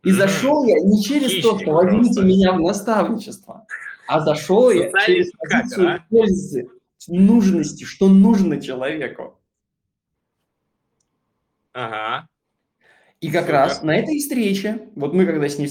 И 0.03 0.09
mm-hmm. 0.09 0.12
зашел 0.12 0.64
я 0.64 0.81
не 0.81 1.03
через 1.03 1.29
Хищник 1.29 1.42
то, 1.44 1.59
что 1.61 1.70
возьмите 1.70 2.14
просто. 2.14 2.22
меня 2.22 2.53
в 2.53 2.61
наставничество, 2.61 3.66
а 4.09 4.20
зашел 4.20 4.70
я 4.70 4.90
через 5.07 5.31
позицию 5.38 5.88
а? 5.88 6.05
пользы, 6.11 6.68
нужности, 7.07 7.85
что 7.85 8.09
нужно 8.09 8.61
человеку. 8.61 9.38
Ага. 11.72 12.29
И 13.22 13.30
как 13.30 13.42
Супер. 13.42 13.54
раз 13.54 13.82
на 13.82 13.96
этой 13.96 14.18
встрече, 14.18 14.88
вот 14.96 15.14
мы 15.14 15.24
когда 15.26 15.48
с 15.48 15.56
ней 15.56 15.68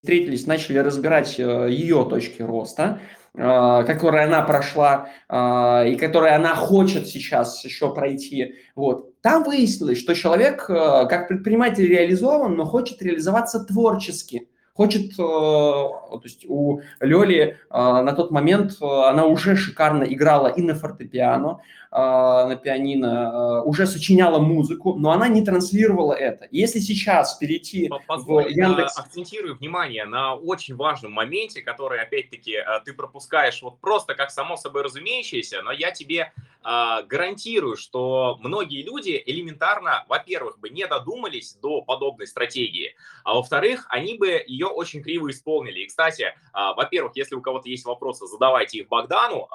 встретились, 0.00 0.46
начали 0.46 0.78
разбирать 0.78 1.34
э, 1.40 1.68
ее 1.68 2.06
точки 2.08 2.40
роста, 2.40 3.00
э, 3.34 3.84
которые 3.84 4.26
она 4.26 4.42
прошла 4.42 5.08
э, 5.28 5.90
и 5.90 5.96
которые 5.96 6.34
она 6.34 6.54
хочет 6.54 7.08
сейчас 7.08 7.64
еще 7.64 7.92
пройти. 7.92 8.54
Вот. 8.76 9.20
Там 9.22 9.42
выяснилось, 9.42 9.98
что 9.98 10.14
человек 10.14 10.66
как 10.66 11.26
предприниматель 11.26 11.84
реализован, 11.84 12.54
но 12.54 12.64
хочет 12.64 13.02
реализоваться 13.02 13.64
творчески 13.64 14.48
хочет, 14.74 15.16
то 15.16 16.20
есть 16.24 16.44
у 16.48 16.80
Лёли 16.98 17.58
на 17.70 18.12
тот 18.12 18.32
момент 18.32 18.72
она 18.82 19.24
уже 19.24 19.54
шикарно 19.54 20.02
играла 20.02 20.48
и 20.48 20.62
на 20.62 20.74
фортепиано, 20.74 21.60
на 21.94 22.56
пианино, 22.56 23.62
уже 23.62 23.86
сочиняла 23.86 24.40
музыку, 24.40 24.94
но 24.94 25.12
она 25.12 25.28
не 25.28 25.44
транслировала 25.44 26.12
это. 26.12 26.48
Если 26.50 26.80
сейчас 26.80 27.34
перейти 27.34 27.88
Позволь, 28.08 28.46
в 28.46 28.48
Яндекс... 28.48 28.98
акцентирую 28.98 29.56
внимание 29.56 30.04
на 30.04 30.34
очень 30.34 30.74
важном 30.74 31.12
моменте, 31.12 31.62
который, 31.62 32.00
опять-таки, 32.00 32.58
ты 32.84 32.92
пропускаешь 32.94 33.62
вот 33.62 33.78
просто 33.78 34.14
как 34.14 34.32
само 34.32 34.56
собой 34.56 34.82
разумеющееся, 34.82 35.62
но 35.62 35.70
я 35.70 35.92
тебе 35.92 36.32
гарантирую, 36.62 37.76
что 37.76 38.38
многие 38.40 38.82
люди 38.82 39.22
элементарно, 39.24 40.04
во-первых, 40.08 40.58
бы 40.58 40.70
не 40.70 40.86
додумались 40.86 41.54
до 41.62 41.82
подобной 41.82 42.26
стратегии, 42.26 42.96
а 43.22 43.34
во-вторых, 43.34 43.86
они 43.90 44.16
бы 44.18 44.42
ее 44.46 44.66
очень 44.66 45.02
криво 45.02 45.30
исполнили. 45.30 45.80
И, 45.80 45.86
кстати, 45.86 46.34
а, 46.52 46.74
во-первых, 46.74 47.16
если 47.16 47.34
у 47.34 47.40
кого-то 47.40 47.68
есть 47.68 47.84
вопросы, 47.84 48.26
задавайте 48.26 48.78
их 48.78 48.88
Богдану. 48.88 49.48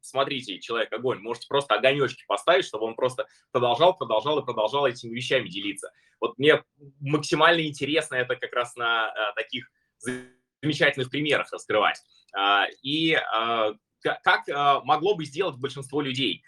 А, 0.00 0.02
смотрите, 0.02 0.58
человек 0.58 0.92
огонь, 0.92 1.20
можете 1.20 1.46
просто 1.48 1.74
огонечки 1.74 2.24
поставить, 2.26 2.64
чтобы 2.64 2.86
он 2.86 2.94
просто 2.94 3.26
продолжал, 3.52 3.96
продолжал 3.96 4.38
и 4.38 4.44
продолжал 4.44 4.86
этими 4.86 5.14
вещами 5.14 5.48
делиться. 5.48 5.92
Вот 6.20 6.38
мне 6.38 6.62
максимально 7.00 7.66
интересно 7.66 8.16
это 8.16 8.36
как 8.36 8.52
раз 8.52 8.76
на 8.76 9.10
а, 9.10 9.32
таких 9.32 9.70
замечательных 10.62 11.10
примерах 11.10 11.52
раскрывать. 11.52 12.02
И 12.82 13.18
как 14.02 14.46
могло 14.84 15.14
бы 15.14 15.24
сделать 15.24 15.56
большинство 15.56 16.00
людей? 16.00 16.42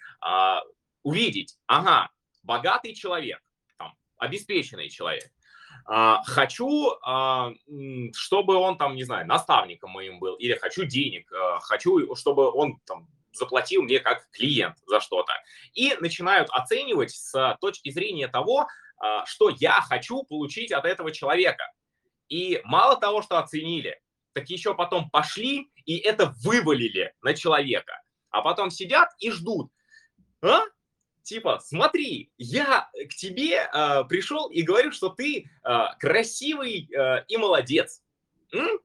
Увидеть, 1.03 1.59
ага, 1.67 2.11
богатый 2.43 2.95
человек, 2.95 3.41
там, 3.77 3.95
обеспеченный 4.17 4.89
человек, 4.89 5.31
а, 5.85 6.23
хочу, 6.25 6.93
а, 7.05 7.53
чтобы 8.15 8.57
он 8.57 8.79
там, 8.79 8.95
не 8.95 9.05
знаю, 9.05 9.27
наставником 9.27 9.91
моим 9.91 10.19
был, 10.19 10.35
или 10.37 10.55
хочу 10.55 10.85
денег, 10.85 11.31
а, 11.33 11.59
хочу, 11.61 12.15
чтобы 12.15 12.51
он 12.51 12.79
там 12.87 13.09
заплатил 13.33 13.83
мне 13.83 14.01
как 14.01 14.29
клиент 14.31 14.77
за 14.87 15.01
что-то. 15.01 15.33
И 15.75 15.97
начинают 16.01 16.49
оценивать 16.51 17.13
с 17.13 17.57
точки 17.61 17.91
зрения 17.91 18.29
того, 18.29 18.69
что 19.25 19.49
я 19.49 19.81
хочу 19.81 20.23
получить 20.23 20.71
от 20.71 20.85
этого 20.85 21.11
человека. 21.11 21.65
И 22.29 22.61
мало 22.65 22.97
того, 22.97 23.21
что 23.21 23.39
оценили, 23.39 24.01
так 24.33 24.49
еще 24.49 24.75
потом 24.75 25.11
пошли 25.11 25.71
и 25.85 25.99
это 25.99 26.33
вывалили 26.43 27.13
на 27.23 27.35
человека. 27.35 28.01
А 28.31 28.43
потом 28.43 28.71
сидят 28.71 29.11
и 29.19 29.31
ждут. 29.31 29.71
А? 30.43 30.63
типа, 31.23 31.61
смотри, 31.65 32.33
я 32.39 32.89
к 33.09 33.15
тебе 33.15 33.69
э, 33.73 34.05
пришел 34.09 34.49
и 34.49 34.63
говорю, 34.63 34.93
что 34.93 35.09
ты 35.09 35.49
э, 35.65 35.79
красивый 35.99 36.91
э, 36.93 37.25
и 37.29 37.37
молодец. 37.37 38.03
М? 38.53 38.81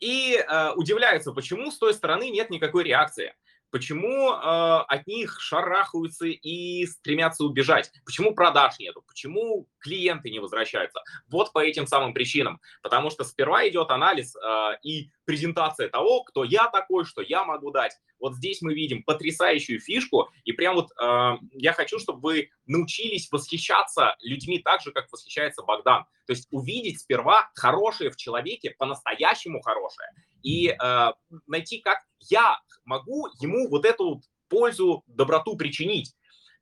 И 0.00 0.36
э, 0.36 0.72
удивляются, 0.72 1.32
почему 1.32 1.70
с 1.70 1.78
той 1.78 1.94
стороны 1.94 2.30
нет 2.30 2.50
никакой 2.50 2.84
реакции. 2.84 3.34
Почему 3.74 4.30
э, 4.30 4.36
от 4.36 5.04
них 5.08 5.40
шарахаются 5.40 6.26
и 6.26 6.86
стремятся 6.86 7.42
убежать? 7.42 7.90
Почему 8.04 8.32
продаж 8.32 8.78
нету? 8.78 9.02
Почему 9.04 9.66
клиенты 9.80 10.30
не 10.30 10.38
возвращаются? 10.38 11.00
Вот 11.26 11.52
по 11.52 11.58
этим 11.58 11.88
самым 11.88 12.14
причинам. 12.14 12.60
Потому 12.84 13.10
что 13.10 13.24
сперва 13.24 13.68
идет 13.68 13.90
анализ 13.90 14.36
э, 14.36 14.78
и 14.84 15.10
презентация 15.24 15.88
того, 15.88 16.22
кто 16.22 16.44
я 16.44 16.68
такой, 16.68 17.04
что 17.04 17.20
я 17.20 17.44
могу 17.44 17.72
дать. 17.72 17.98
Вот 18.20 18.36
здесь 18.36 18.62
мы 18.62 18.74
видим 18.74 19.02
потрясающую 19.02 19.80
фишку, 19.80 20.30
и 20.44 20.52
прям 20.52 20.76
вот 20.76 20.92
э, 20.92 21.32
я 21.54 21.72
хочу, 21.72 21.98
чтобы 21.98 22.20
вы 22.20 22.50
научились 22.66 23.28
восхищаться 23.32 24.14
людьми 24.20 24.60
так 24.60 24.82
же, 24.82 24.92
как 24.92 25.10
восхищается 25.10 25.64
Богдан. 25.64 26.04
То 26.28 26.32
есть 26.32 26.46
увидеть 26.52 27.00
сперва 27.00 27.50
хорошее 27.56 28.10
в 28.10 28.16
человеке, 28.16 28.70
по-настоящему 28.78 29.60
хорошее, 29.62 30.10
и 30.44 30.68
э, 30.68 31.12
найти, 31.48 31.80
как 31.80 31.98
я 32.20 32.60
могу 32.84 33.28
ему 33.40 33.68
вот 33.68 33.84
эту 33.84 34.14
вот 34.14 34.22
пользу, 34.48 35.02
доброту 35.06 35.56
причинить. 35.56 36.14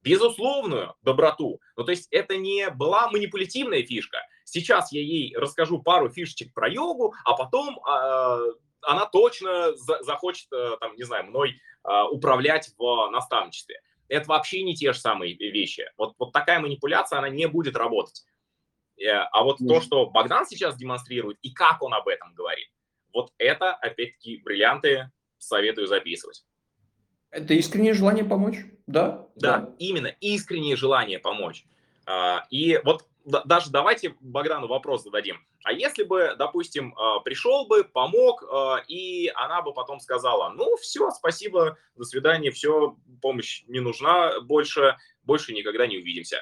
Безусловную 0.02 0.94
доброту. 1.02 1.60
Ну, 1.76 1.84
то 1.84 1.92
есть 1.92 2.08
это 2.10 2.36
не 2.36 2.70
была 2.70 3.08
манипулятивная 3.10 3.84
фишка. 3.84 4.18
Сейчас 4.44 4.90
я 4.92 5.00
ей 5.00 5.34
расскажу 5.36 5.80
пару 5.80 6.10
фишечек 6.10 6.52
про 6.52 6.68
йогу, 6.68 7.14
а 7.24 7.34
потом 7.34 7.78
э, 7.78 8.52
она 8.82 9.06
точно 9.06 9.76
за, 9.76 10.02
захочет, 10.02 10.52
э, 10.52 10.76
там, 10.80 10.96
не 10.96 11.04
знаю, 11.04 11.26
мной 11.26 11.60
э, 11.84 12.02
управлять 12.10 12.72
в 12.76 13.10
наставничестве. 13.10 13.80
Это 14.08 14.28
вообще 14.28 14.62
не 14.62 14.74
те 14.74 14.92
же 14.92 14.98
самые 14.98 15.34
вещи. 15.34 15.90
Вот, 15.96 16.14
вот 16.18 16.32
такая 16.32 16.58
манипуляция, 16.60 17.20
она 17.20 17.28
не 17.28 17.46
будет 17.46 17.76
работать. 17.76 18.24
Э, 19.00 19.26
а 19.32 19.44
вот 19.44 19.60
mm. 19.60 19.68
то, 19.68 19.80
что 19.80 20.06
Богдан 20.06 20.46
сейчас 20.46 20.76
демонстрирует 20.76 21.38
и 21.42 21.52
как 21.52 21.82
он 21.82 21.94
об 21.94 22.08
этом 22.08 22.34
говорит, 22.34 22.68
вот 23.12 23.32
это, 23.38 23.74
опять-таки, 23.74 24.38
бриллианты 24.38 25.10
советую 25.42 25.86
записывать. 25.86 26.44
Это 27.30 27.54
искреннее 27.54 27.94
желание 27.94 28.24
помочь, 28.24 28.58
да? 28.86 29.26
Да, 29.36 29.58
да. 29.58 29.74
именно 29.78 30.08
искреннее 30.20 30.76
желание 30.76 31.18
помочь. 31.18 31.64
А, 32.06 32.44
и 32.50 32.78
вот 32.84 33.06
даже 33.24 33.70
давайте 33.70 34.14
Богдану 34.20 34.66
вопрос 34.66 35.04
зададим. 35.04 35.38
А 35.64 35.72
если 35.72 36.02
бы, 36.02 36.34
допустим, 36.38 36.94
а, 36.96 37.20
пришел 37.20 37.66
бы, 37.66 37.84
помог, 37.84 38.42
а, 38.42 38.82
и 38.88 39.28
она 39.34 39.62
бы 39.62 39.72
потом 39.72 40.00
сказала, 40.00 40.50
ну 40.50 40.76
все, 40.76 41.10
спасибо, 41.10 41.78
до 41.96 42.04
свидания, 42.04 42.50
все, 42.50 42.96
помощь 43.20 43.64
не 43.66 43.80
нужна 43.80 44.40
больше, 44.40 44.96
больше 45.22 45.52
никогда 45.52 45.86
не 45.86 45.98
увидимся. 45.98 46.38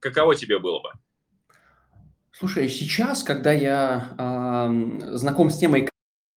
Каково 0.00 0.34
тебе 0.34 0.58
было 0.58 0.80
бы? 0.80 0.90
Слушай, 2.32 2.68
сейчас, 2.68 3.22
когда 3.22 3.52
я 3.52 4.14
э, 4.18 5.16
знаком 5.16 5.50
с 5.50 5.58
темой 5.58 5.88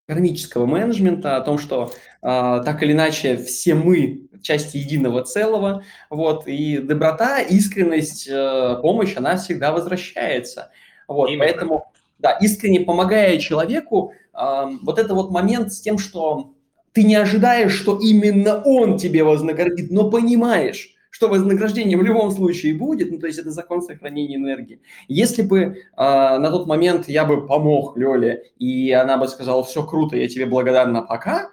кармического 0.07 0.65
менеджмента, 0.65 1.35
о 1.35 1.41
том, 1.41 1.59
что 1.59 1.91
э, 2.21 2.61
так 2.65 2.81
или 2.81 2.93
иначе 2.93 3.37
все 3.37 3.75
мы 3.75 4.27
части 4.41 4.77
единого 4.77 5.23
целого, 5.23 5.83
вот, 6.09 6.47
и 6.47 6.77
доброта, 6.77 7.41
искренность, 7.41 8.27
э, 8.27 8.79
помощь, 8.81 9.15
она 9.17 9.35
всегда 9.35 9.73
возвращается. 9.73 10.71
Вот, 11.07 11.29
Именно. 11.29 11.43
поэтому, 11.43 11.91
да, 12.19 12.31
искренне 12.31 12.79
помогая 12.79 13.37
человеку, 13.37 14.13
э, 14.33 14.65
вот 14.81 14.97
это 14.97 15.13
вот 15.13 15.29
момент 15.31 15.73
с 15.73 15.81
тем, 15.81 15.97
что 15.97 16.53
ты 16.93 17.03
не 17.03 17.15
ожидаешь, 17.15 17.73
что 17.73 17.99
именно 17.99 18.61
он 18.63 18.97
тебе 18.97 19.23
вознаградит, 19.23 19.91
но 19.91 20.09
понимаешь, 20.09 20.95
что 21.17 21.29
вознаграждение 21.29 21.97
в 21.97 22.03
любом 22.03 22.29
случае 22.29 22.75
будет, 22.75 23.11
ну, 23.11 23.17
то 23.17 23.25
есть 23.25 23.39
это 23.39 23.49
закон 23.49 23.81
сохранения 23.81 24.35
энергии. 24.35 24.81
Если 25.07 25.41
бы 25.41 25.59
э, 25.59 25.73
на 25.97 26.51
тот 26.51 26.67
момент 26.67 27.09
я 27.09 27.25
бы 27.25 27.47
помог 27.47 27.97
Лёле, 27.97 28.43
и 28.59 28.91
она 28.91 29.17
бы 29.17 29.27
сказала, 29.27 29.63
все 29.63 29.83
круто, 29.83 30.15
я 30.15 30.27
тебе 30.27 30.45
благодарна, 30.45 31.01
пока, 31.01 31.49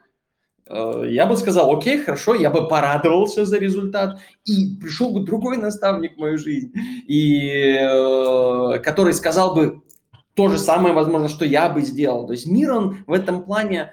э, 0.68 1.04
я 1.08 1.24
бы 1.24 1.38
сказал, 1.38 1.74
окей, 1.74 1.96
хорошо, 1.96 2.34
я 2.34 2.50
бы 2.50 2.68
порадовался 2.68 3.46
за 3.46 3.56
результат, 3.56 4.18
и 4.44 4.76
пришел 4.78 5.08
бы 5.08 5.20
другой 5.20 5.56
наставник 5.56 6.16
в 6.16 6.20
мою 6.20 6.36
жизнь, 6.36 6.74
и, 7.08 7.78
э, 7.80 8.80
который 8.80 9.14
сказал 9.14 9.54
бы 9.54 9.80
то 10.34 10.48
же 10.48 10.58
самое, 10.58 10.94
возможно, 10.94 11.30
что 11.30 11.46
я 11.46 11.70
бы 11.70 11.80
сделал. 11.80 12.26
То 12.26 12.34
есть 12.34 12.46
мир, 12.46 12.70
он 12.70 13.04
в 13.06 13.12
этом 13.12 13.42
плане 13.42 13.92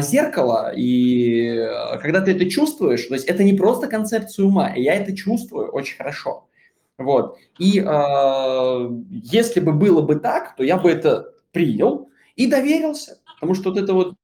зеркало, 0.00 0.72
и 0.74 1.48
э, 1.48 1.98
когда 1.98 2.20
ты 2.20 2.32
это 2.32 2.48
чувствуешь, 2.48 3.06
то 3.06 3.14
есть 3.14 3.26
это 3.26 3.44
не 3.44 3.52
просто 3.52 3.86
концепция 3.86 4.44
ума, 4.46 4.72
я 4.74 4.94
это 4.94 5.14
чувствую 5.16 5.70
очень 5.70 5.96
хорошо. 5.96 6.46
Вот. 6.98 7.38
И 7.58 7.80
э, 7.80 8.88
если 9.10 9.60
бы 9.60 9.72
было 9.72 10.00
бы 10.02 10.16
так, 10.16 10.56
то 10.56 10.62
я 10.62 10.76
бы 10.76 10.90
это 10.90 11.32
принял 11.52 12.08
и 12.36 12.46
доверился. 12.46 13.18
Потому 13.34 13.54
что 13.54 13.70
вот 13.70 13.78
эта 13.78 13.92
вот 13.92 14.14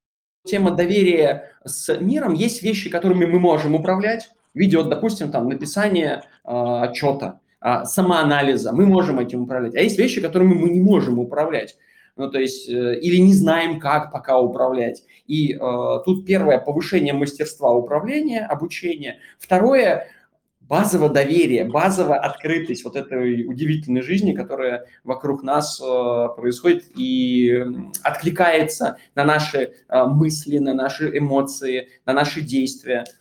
тема 0.45 0.71
доверия 0.71 1.53
с 1.65 1.95
миром, 2.01 2.35
есть 2.35 2.63
вещи, 2.63 2.89
которыми 2.89 3.27
мы 3.27 3.39
можем 3.39 3.75
управлять. 3.75 4.31
Видео, 4.55 4.83
допустим, 4.83 5.31
там 5.31 5.49
написание 5.49 6.23
э, 6.45 6.51
отчета, 6.51 7.41
э, 7.61 7.85
самоанализа, 7.85 8.73
мы 8.73 8.87
можем 8.87 9.19
этим 9.19 9.43
управлять. 9.43 9.75
А 9.75 9.81
есть 9.81 9.99
вещи, 9.99 10.21
которыми 10.21 10.55
мы 10.55 10.71
не 10.71 10.81
можем 10.81 11.19
управлять 11.19 11.77
ну, 12.21 12.31
то 12.31 12.39
есть, 12.39 12.69
э, 12.69 13.01
или 13.01 13.17
не 13.17 13.33
знаем, 13.33 13.81
как 13.81 14.13
пока 14.13 14.39
управлять. 14.39 15.03
И 15.27 15.55
э, 15.55 15.59
тут 16.05 16.27
первое– 16.27 16.59
повышение 16.61 17.15
мастерства 17.15 17.73
управления, 17.73 18.47
обучения. 18.47 19.21
Второе– 19.39 20.07
базовое 20.61 21.09
доверие, 21.09 21.65
базовая 21.65 22.19
открытость 22.21 22.85
вот 22.85 22.95
этой 22.95 23.47
удивительной 23.47 24.03
жизни, 24.03 24.35
которая 24.35 24.85
вокруг 25.03 25.43
нас 25.43 25.81
э, 25.81 26.29
происходит 26.37 26.85
и 26.95 27.65
откликается 28.03 28.99
на 29.15 29.25
наши 29.25 29.73
э, 29.89 30.05
мысли, 30.05 30.59
на 30.59 30.75
наши 30.75 31.17
эмоции, 31.17 31.89
на 32.05 32.13
наши 32.13 32.43
действия– 32.43 33.05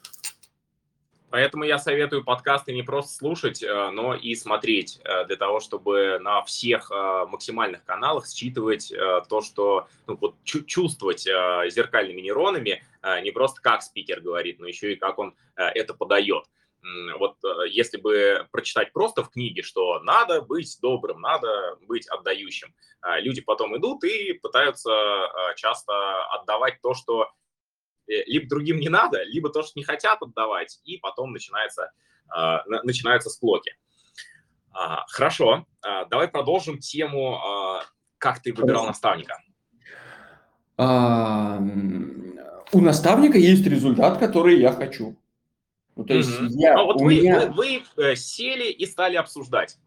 Поэтому 1.29 1.63
я 1.63 1.77
советую 1.77 2.23
подкасты 2.23 2.73
не 2.73 2.81
просто 2.81 3.13
слушать, 3.13 3.61
э, 3.61 3.89
но 3.91 4.15
и 4.15 4.33
смотреть, 4.35 4.99
э, 5.03 5.25
для 5.25 5.35
того, 5.35 5.59
чтобы 5.59 6.17
на 6.19 6.41
всех 6.43 6.91
э, 6.91 7.25
максимальных 7.27 7.83
каналах 7.85 8.27
считывать 8.27 8.91
то, 9.29 9.41
что 9.41 9.87
ну, 10.07 10.17
вот, 10.19 10.35
чувствовать 10.43 11.21
зеркальными 11.21 12.21
нейронами, 12.21 12.83
не 13.21 13.31
просто 13.31 13.61
как 13.61 13.81
спикер 13.81 14.21
говорит, 14.21 14.59
но 14.59 14.67
еще 14.67 14.93
и 14.93 14.95
как 14.95 15.19
он 15.19 15.35
это 15.55 15.93
подает. 15.93 16.45
Вот 17.17 17.37
если 17.67 17.97
бы 17.97 18.47
прочитать 18.51 18.93
просто 18.93 19.23
в 19.23 19.29
книге, 19.29 19.61
что 19.61 19.99
надо 19.99 20.41
быть 20.41 20.77
добрым, 20.81 21.21
надо 21.21 21.77
быть 21.87 22.07
отдающим, 22.07 22.73
люди 23.17 23.41
потом 23.41 23.77
идут 23.77 24.03
и 24.03 24.33
пытаются 24.33 24.91
часто 25.55 26.25
отдавать 26.33 26.81
то, 26.81 26.93
что 26.93 27.31
либо 28.09 28.47
другим 28.47 28.79
не 28.79 28.89
надо, 28.89 29.23
либо 29.23 29.49
то, 29.49 29.61
что 29.61 29.73
не 29.75 29.83
хотят 29.83 30.21
отдавать, 30.21 30.79
и 30.83 30.97
потом 30.97 31.31
начинается, 31.31 31.91
а, 32.27 32.63
начинаются 32.65 33.29
склоки. 33.29 33.75
А, 34.71 35.05
хорошо, 35.07 35.65
а, 35.81 36.05
давай 36.05 36.27
продолжим 36.27 36.79
тему, 36.79 37.39
как 38.17 38.41
ты 38.41 38.53
выбирал 38.53 38.85
наставника. 38.85 39.41
У 42.71 42.81
наставника 42.81 43.37
есть 43.37 43.65
результат, 43.65 44.17
который 44.19 44.59
я 44.59 44.71
хочу. 44.71 45.17
Ну, 45.95 46.05
то 46.05 46.13
есть 46.13 46.29
mm 46.29 46.47
я, 46.51 46.75
а 46.75 46.83
вот 46.83 47.01
вы, 47.01 47.15
меня... 47.15 47.47
вы, 47.47 47.83
вы 47.97 48.11
э, 48.11 48.15
сели 48.15 48.71
и 48.71 48.85
стали 48.85 49.17
обсуждать. 49.17 49.77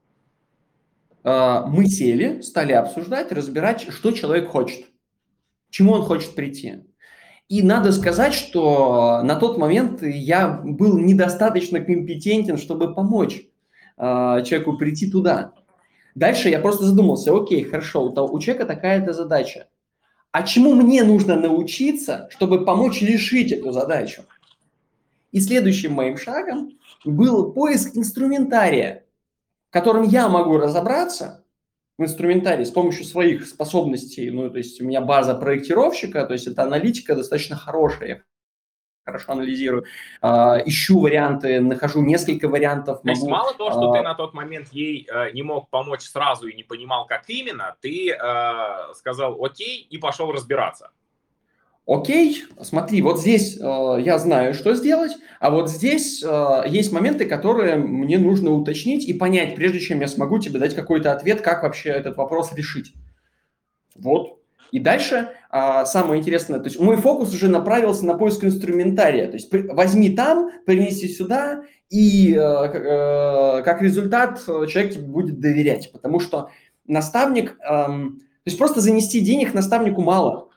Мы 1.25 1.87
сели, 1.87 2.41
стали 2.41 2.73
обсуждать, 2.73 3.31
разбирать, 3.31 3.89
что 3.93 4.11
человек 4.11 4.51
хочет, 4.51 4.87
к 4.87 5.71
чему 5.71 5.93
он 5.93 6.03
хочет 6.03 6.35
прийти. 6.35 6.83
И 7.53 7.63
надо 7.63 7.93
сказать, 7.93 8.33
что 8.33 9.21
на 9.25 9.37
тот 9.37 9.59
момент 9.59 10.03
я 10.03 10.49
был 10.49 10.97
недостаточно 10.97 11.81
компетентен, 11.81 12.57
чтобы 12.57 12.95
помочь 12.95 13.43
э, 13.99 14.03
человеку 14.47 14.79
прийти 14.79 15.11
туда. 15.11 15.53
Дальше 16.15 16.49
я 16.49 16.61
просто 16.61 16.87
задумался, 16.87 17.37
окей, 17.37 17.65
хорошо, 17.65 18.07
у, 18.07 18.09
у 18.09 18.41
человека 18.41 18.65
такая-то 18.65 19.13
задача. 19.13 19.67
А 20.31 20.45
чему 20.45 20.75
мне 20.75 21.05
нужно 21.05 21.37
научиться, 21.37 22.27
чтобы 22.31 22.65
помочь 22.65 23.03
решить 23.03 23.53
эту 23.53 23.71
задачу? 23.71 24.23
И 25.31 25.39
следующим 25.39 25.93
моим 25.93 26.17
шагом 26.17 26.71
был 27.05 27.53
поиск 27.53 27.95
инструментария, 27.95 29.05
которым 29.69 30.05
я 30.05 30.31
могу 30.31 30.57
разобраться– 30.57 31.41
инструментарий 31.99 32.65
с 32.65 32.71
помощью 32.71 33.05
своих 33.05 33.47
способностей, 33.47 34.31
ну, 34.31 34.51
то 34.51 34.59
есть 34.59 34.81
у 34.81 34.85
меня 34.85 35.01
база 35.01 35.35
проектировщика, 35.35 36.25
то 36.27 36.33
есть 36.33 36.47
это 36.47 36.63
аналитика 36.63 37.15
достаточно 37.15 37.57
хорошая, 37.57 38.09
я 38.09 38.23
хорошо 39.05 39.33
анализирую, 39.33 39.85
э, 40.23 40.27
ищу 40.67 41.01
варианты, 41.01 41.61
нахожу 41.61 42.03
несколько 42.03 42.49
вариантов. 42.49 43.03
То 43.03 43.11
есть 43.11 43.27
мало 43.27 43.53
того, 43.55 43.71
что 43.71 43.95
э, 43.95 43.99
ты 43.99 44.03
на 44.03 44.15
тот 44.15 44.33
момент 44.33 44.69
ей 44.73 45.09
э, 45.13 45.33
не 45.33 45.43
мог 45.43 45.69
помочь 45.71 46.03
сразу 46.03 46.47
и 46.47 46.55
не 46.55 46.63
понимал, 46.63 47.07
как 47.07 47.29
именно, 47.29 47.77
ты 47.81 48.13
э, 48.13 48.95
сказал 48.95 49.45
окей 49.45 49.87
и 49.91 49.99
пошел 49.99 50.31
разбираться. 50.31 50.91
Окей, 51.85 52.45
смотри, 52.61 53.03
вот 53.03 53.21
здесь 53.21 53.59
э, 53.61 53.97
я 54.01 54.19
знаю, 54.19 54.55
что 54.55 54.75
сделать, 54.75 55.13
а 55.41 55.51
вот 55.51 55.69
здесь 55.69 56.23
э, 56.23 56.63
есть 56.69 56.93
моменты, 56.93 57.25
которые 57.25 57.75
мне 57.77 58.19
нужно 58.19 58.53
уточнить 58.53 59.05
и 59.05 59.13
понять, 59.13 59.57
прежде 59.57 59.81
чем 59.81 60.01
я 60.01 60.07
смогу 60.07 60.39
тебе 60.39 60.61
дать 60.61 60.77
какой-то 60.77 61.13
ответ, 61.13 61.41
как 61.41 61.65
вообще 61.65 61.91
этот 61.91 62.17
вопрос 62.17 62.53
решить. 62.53 62.93
Вот. 63.97 64.39
И 64.71 64.79
дальше 64.79 65.29
а, 65.51 65.85
самое 65.85 66.19
интересное, 66.19 66.59
то 66.59 66.65
есть 66.65 66.81
мой 66.81 66.97
фокус 66.97 67.35
уже 67.35 67.49
направился 67.49 68.07
на 68.07 68.15
поиск 68.15 68.43
инструментария. 68.43 69.27
То 69.27 69.35
есть 69.35 69.53
возьми 69.53 70.09
там, 70.09 70.51
принеси 70.65 71.09
сюда, 71.09 71.65
и 71.91 72.33
э, 72.33 72.39
э, 72.39 73.63
как 73.63 73.83
результат 73.83 74.43
человек 74.47 74.95
тебе 74.95 75.05
будет 75.05 75.41
доверять, 75.41 75.93
потому 75.93 76.21
что 76.21 76.49
наставник, 76.87 77.59
э, 77.61 77.67
то 77.67 78.13
есть 78.47 78.57
просто 78.57 78.81
занести 78.81 79.21
денег 79.21 79.53
наставнику 79.53 80.01
мало. 80.01 80.49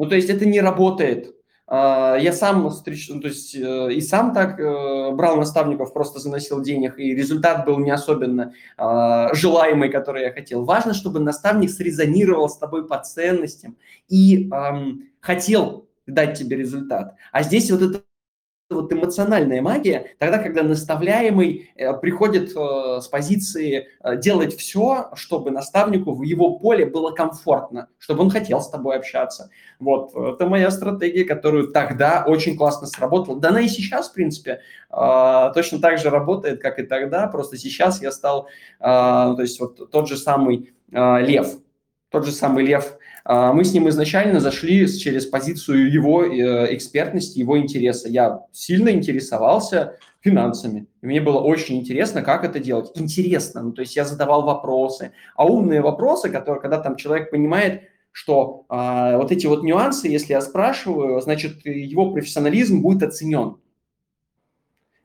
Ну, 0.00 0.06
то 0.06 0.14
есть 0.14 0.30
это 0.30 0.46
не 0.46 0.62
работает. 0.62 1.36
А, 1.66 2.16
я 2.16 2.32
сам 2.32 2.70
встреч... 2.70 3.10
ну, 3.10 3.20
то 3.20 3.28
есть 3.28 3.54
э, 3.54 3.92
и 3.92 4.00
сам 4.00 4.32
так 4.32 4.58
э, 4.58 5.10
брал 5.12 5.36
наставников, 5.36 5.92
просто 5.92 6.20
заносил 6.20 6.62
денег, 6.62 6.98
и 6.98 7.14
результат 7.14 7.66
был 7.66 7.78
не 7.78 7.90
особенно 7.90 8.54
а, 8.78 9.34
желаемый, 9.34 9.90
который 9.90 10.22
я 10.22 10.32
хотел. 10.32 10.64
Важно, 10.64 10.94
чтобы 10.94 11.20
наставник 11.20 11.68
срезонировал 11.68 12.48
с 12.48 12.56
тобой 12.56 12.88
по 12.88 12.98
ценностям 12.98 13.76
и 14.08 14.50
хотел 15.20 15.86
дать 16.06 16.38
тебе 16.38 16.56
результат. 16.56 17.16
А 17.30 17.42
здесь 17.42 17.70
вот 17.70 17.82
это 17.82 18.02
вот 18.74 18.92
эмоциональная 18.92 19.60
магия, 19.60 20.14
тогда, 20.18 20.38
когда 20.38 20.62
наставляемый 20.62 21.70
э, 21.74 21.92
приходит 21.94 22.52
э, 22.56 23.00
с 23.00 23.08
позиции 23.08 23.88
э, 24.02 24.16
делать 24.16 24.56
все, 24.56 25.10
чтобы 25.14 25.50
наставнику 25.50 26.14
в 26.14 26.22
его 26.22 26.58
поле 26.58 26.86
было 26.86 27.10
комфортно, 27.10 27.88
чтобы 27.98 28.22
он 28.22 28.30
хотел 28.30 28.60
с 28.60 28.70
тобой 28.70 28.96
общаться. 28.96 29.50
Вот, 29.78 30.14
это 30.14 30.46
моя 30.46 30.70
стратегия, 30.70 31.24
которую 31.24 31.68
тогда 31.68 32.24
очень 32.26 32.56
классно 32.56 32.86
сработала. 32.86 33.40
Да 33.40 33.48
она 33.48 33.60
и 33.60 33.68
сейчас, 33.68 34.10
в 34.10 34.12
принципе, 34.14 34.60
точно 34.90 35.80
так 35.80 35.98
же 35.98 36.10
работает, 36.10 36.60
как 36.60 36.78
и 36.78 36.82
тогда, 36.82 37.26
просто 37.26 37.56
сейчас 37.56 38.02
я 38.02 38.12
стал, 38.12 38.48
то 38.78 39.36
есть 39.38 39.58
вот 39.58 39.90
тот 39.90 40.08
же 40.08 40.16
самый 40.16 40.74
лев, 40.90 41.48
тот 42.10 42.26
же 42.26 42.32
самый 42.32 42.64
лев 42.66 42.98
мы 43.24 43.64
с 43.64 43.72
ним 43.72 43.88
изначально 43.88 44.40
зашли 44.40 44.86
через 44.88 45.26
позицию 45.26 45.92
его 45.92 46.24
э, 46.24 46.74
экспертности, 46.74 47.38
его 47.38 47.58
интереса. 47.58 48.08
Я 48.08 48.40
сильно 48.52 48.90
интересовался 48.90 49.98
финансами. 50.20 50.86
И 51.02 51.06
мне 51.06 51.20
было 51.20 51.40
очень 51.40 51.78
интересно, 51.78 52.22
как 52.22 52.44
это 52.44 52.58
делать. 52.58 52.90
Интересно, 52.94 53.62
ну, 53.62 53.72
то 53.72 53.80
есть 53.80 53.96
я 53.96 54.04
задавал 54.04 54.42
вопросы. 54.42 55.12
А 55.34 55.46
умные 55.46 55.80
вопросы, 55.80 56.30
которые, 56.30 56.60
когда 56.60 56.78
там 56.78 56.96
человек 56.96 57.30
понимает, 57.30 57.82
что 58.12 58.64
а, 58.68 59.16
вот 59.16 59.32
эти 59.32 59.46
вот 59.46 59.62
нюансы, 59.62 60.08
если 60.08 60.32
я 60.32 60.40
спрашиваю, 60.40 61.20
значит, 61.20 61.64
его 61.64 62.12
профессионализм 62.12 62.82
будет 62.82 63.02
оценен. 63.02 63.56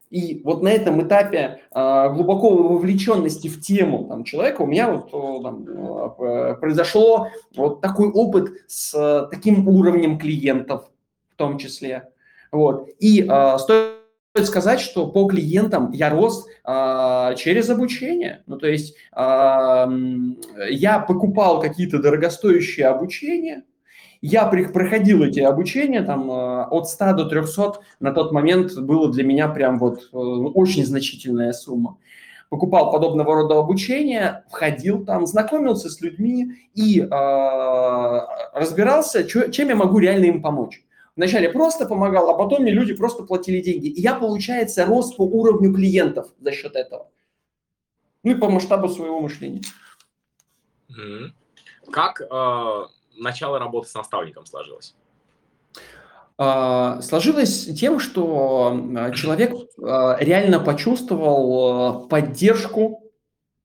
И 0.09 0.41
вот 0.43 0.61
на 0.61 0.69
этом 0.69 1.05
этапе 1.05 1.61
э, 1.73 2.09
глубоко 2.13 2.49
вовлеченности 2.49 3.47
в 3.47 3.59
тему 3.59 4.05
там, 4.07 4.23
человека 4.23 4.61
у 4.61 4.67
меня 4.67 4.91
вот 4.91 5.11
там, 5.43 5.65
э, 5.67 6.55
произошло 6.55 7.27
вот 7.55 7.81
такой 7.81 8.09
опыт 8.09 8.49
с 8.67 8.93
э, 8.93 9.27
таким 9.31 9.67
уровнем 9.67 10.17
клиентов 10.17 10.89
в 11.33 11.35
том 11.35 11.57
числе. 11.57 12.09
Вот. 12.51 12.87
И 12.99 13.27
э, 13.27 13.57
стоит 13.57 14.47
сказать, 14.47 14.79
что 14.79 15.07
по 15.07 15.27
клиентам 15.27 15.91
я 15.91 16.09
рос 16.09 16.47
э, 16.63 17.35
через 17.37 17.69
обучение. 17.69 18.43
Ну, 18.45 18.57
то 18.57 18.67
есть 18.67 18.95
э, 19.15 19.87
я 20.69 20.99
покупал 20.99 21.61
какие-то 21.61 21.99
дорогостоящие 21.99 22.87
обучения, 22.87 23.63
я 24.25 24.45
проходил 24.47 25.23
эти 25.23 25.39
обучения, 25.39 26.01
там, 26.01 26.31
э, 26.31 26.63
от 26.65 26.89
100 26.89 27.13
до 27.13 27.25
300 27.25 27.81
на 27.99 28.11
тот 28.11 28.31
момент 28.31 28.75
было 28.75 29.11
для 29.11 29.23
меня 29.23 29.47
прям 29.47 29.77
вот 29.77 30.09
э, 30.11 30.17
очень 30.17 30.83
значительная 30.83 31.53
сумма. 31.53 31.97
Покупал 32.49 32.91
подобного 32.91 33.35
рода 33.35 33.59
обучение, 33.59 34.43
входил 34.49 35.05
там, 35.05 35.27
знакомился 35.27 35.89
с 35.89 36.01
людьми 36.01 36.53
и 36.73 37.01
э, 37.01 37.07
разбирался, 38.53 39.25
чем 39.25 39.69
я 39.69 39.75
могу 39.75 39.99
реально 39.99 40.25
им 40.25 40.41
помочь. 40.41 40.83
Вначале 41.15 41.49
просто 41.49 41.85
помогал, 41.85 42.29
а 42.29 42.37
потом 42.37 42.63
мне 42.63 42.71
люди 42.71 42.93
просто 42.93 43.23
платили 43.23 43.61
деньги. 43.61 43.87
И 43.87 44.01
я, 44.01 44.15
получается, 44.15 44.85
рос 44.85 45.13
по 45.13 45.21
уровню 45.21 45.71
клиентов 45.73 46.27
за 46.39 46.51
счет 46.51 46.75
этого. 46.75 47.09
Ну 48.23 48.31
и 48.31 48.35
по 48.35 48.49
масштабу 48.49 48.89
своего 48.89 49.21
мышления. 49.21 49.61
Как 51.91 52.21
э, 52.21 52.25
начало 53.17 53.59
работы 53.59 53.89
с 53.89 53.93
наставником 53.93 54.45
сложилось? 54.45 54.95
А, 56.37 57.01
сложилось 57.01 57.65
тем, 57.79 57.99
что 57.99 58.77
а, 58.97 59.11
человек 59.11 59.53
а, 59.81 60.17
реально 60.19 60.59
почувствовал 60.59 62.07
поддержку 62.07 63.03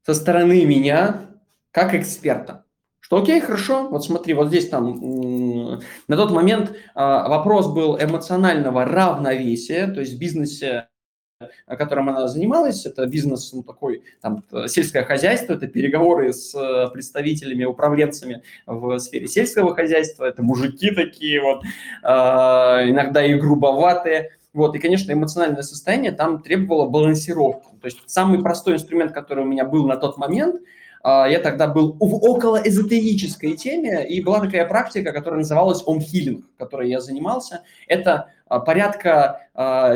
со 0.07 0.15
стороны 0.15 0.65
меня 0.65 1.31
как 1.73 1.95
эксперта. 1.95 2.65
Что 3.01 3.23
окей, 3.23 3.41
хорошо, 3.41 3.89
вот 3.89 4.05
смотри, 4.05 4.35
вот 4.35 4.49
здесь 4.49 4.69
там 4.69 5.81
на 6.07 6.17
тот 6.17 6.31
момент 6.31 6.77
вопрос 6.95 7.67
был 7.67 7.99
эмоционального 7.99 8.85
равновесия, 8.85 9.89
то 9.89 9.99
есть 9.99 10.15
в 10.15 10.19
бизнесе 10.19 10.90
которым 11.67 12.09
она 12.09 12.29
занималась. 12.29 12.87
Это 12.87 13.07
бизнес, 13.07 13.53
ну, 13.53 13.63
такой, 13.63 14.03
там, 14.21 14.45
сельское 14.67 15.05
хозяйство, 15.05 15.55
это 15.55 15.67
переговоры 15.67 16.33
с 16.33 16.55
э, 16.55 16.91
представителями, 16.93 17.65
управленцами 17.65 18.43
в 18.67 18.99
сфере 18.99 19.27
сельского 19.27 19.75
хозяйства, 19.75 20.25
это 20.25 20.43
мужики 20.43 20.91
такие 20.91 21.41
вот, 21.41 21.63
а, 22.03 22.83
иногда 22.85 23.25
и 23.25 23.35
грубоватые. 23.35 24.31
Вот, 24.53 24.75
и, 24.75 24.79
конечно, 24.81 25.13
эмоциональное 25.13 25.63
состояние 25.63 26.11
там 26.11 26.43
требовало 26.43 26.89
балансировки. 26.89 27.69
То 27.81 27.87
есть 27.87 27.99
самый 28.07 28.43
простой 28.43 28.75
инструмент, 28.75 29.13
который 29.13 29.45
у 29.45 29.47
меня 29.47 29.65
был 29.65 29.87
на 29.87 29.97
тот 29.97 30.19
момент, 30.19 30.61
а, 31.03 31.27
я 31.27 31.39
тогда 31.39 31.69
был 31.69 31.97
в 31.99 32.15
около 32.15 32.61
эзотерической 32.63 33.57
теме, 33.57 34.07
и 34.07 34.21
была 34.23 34.41
такая 34.41 34.67
практика, 34.67 35.13
которая 35.13 35.39
называлась 35.39 35.83
ом-хилинг, 35.87 36.45
которой 36.59 36.91
я 36.91 37.01
занимался. 37.01 37.63
Это 37.87 38.31
а, 38.47 38.61
порядка 38.61 39.47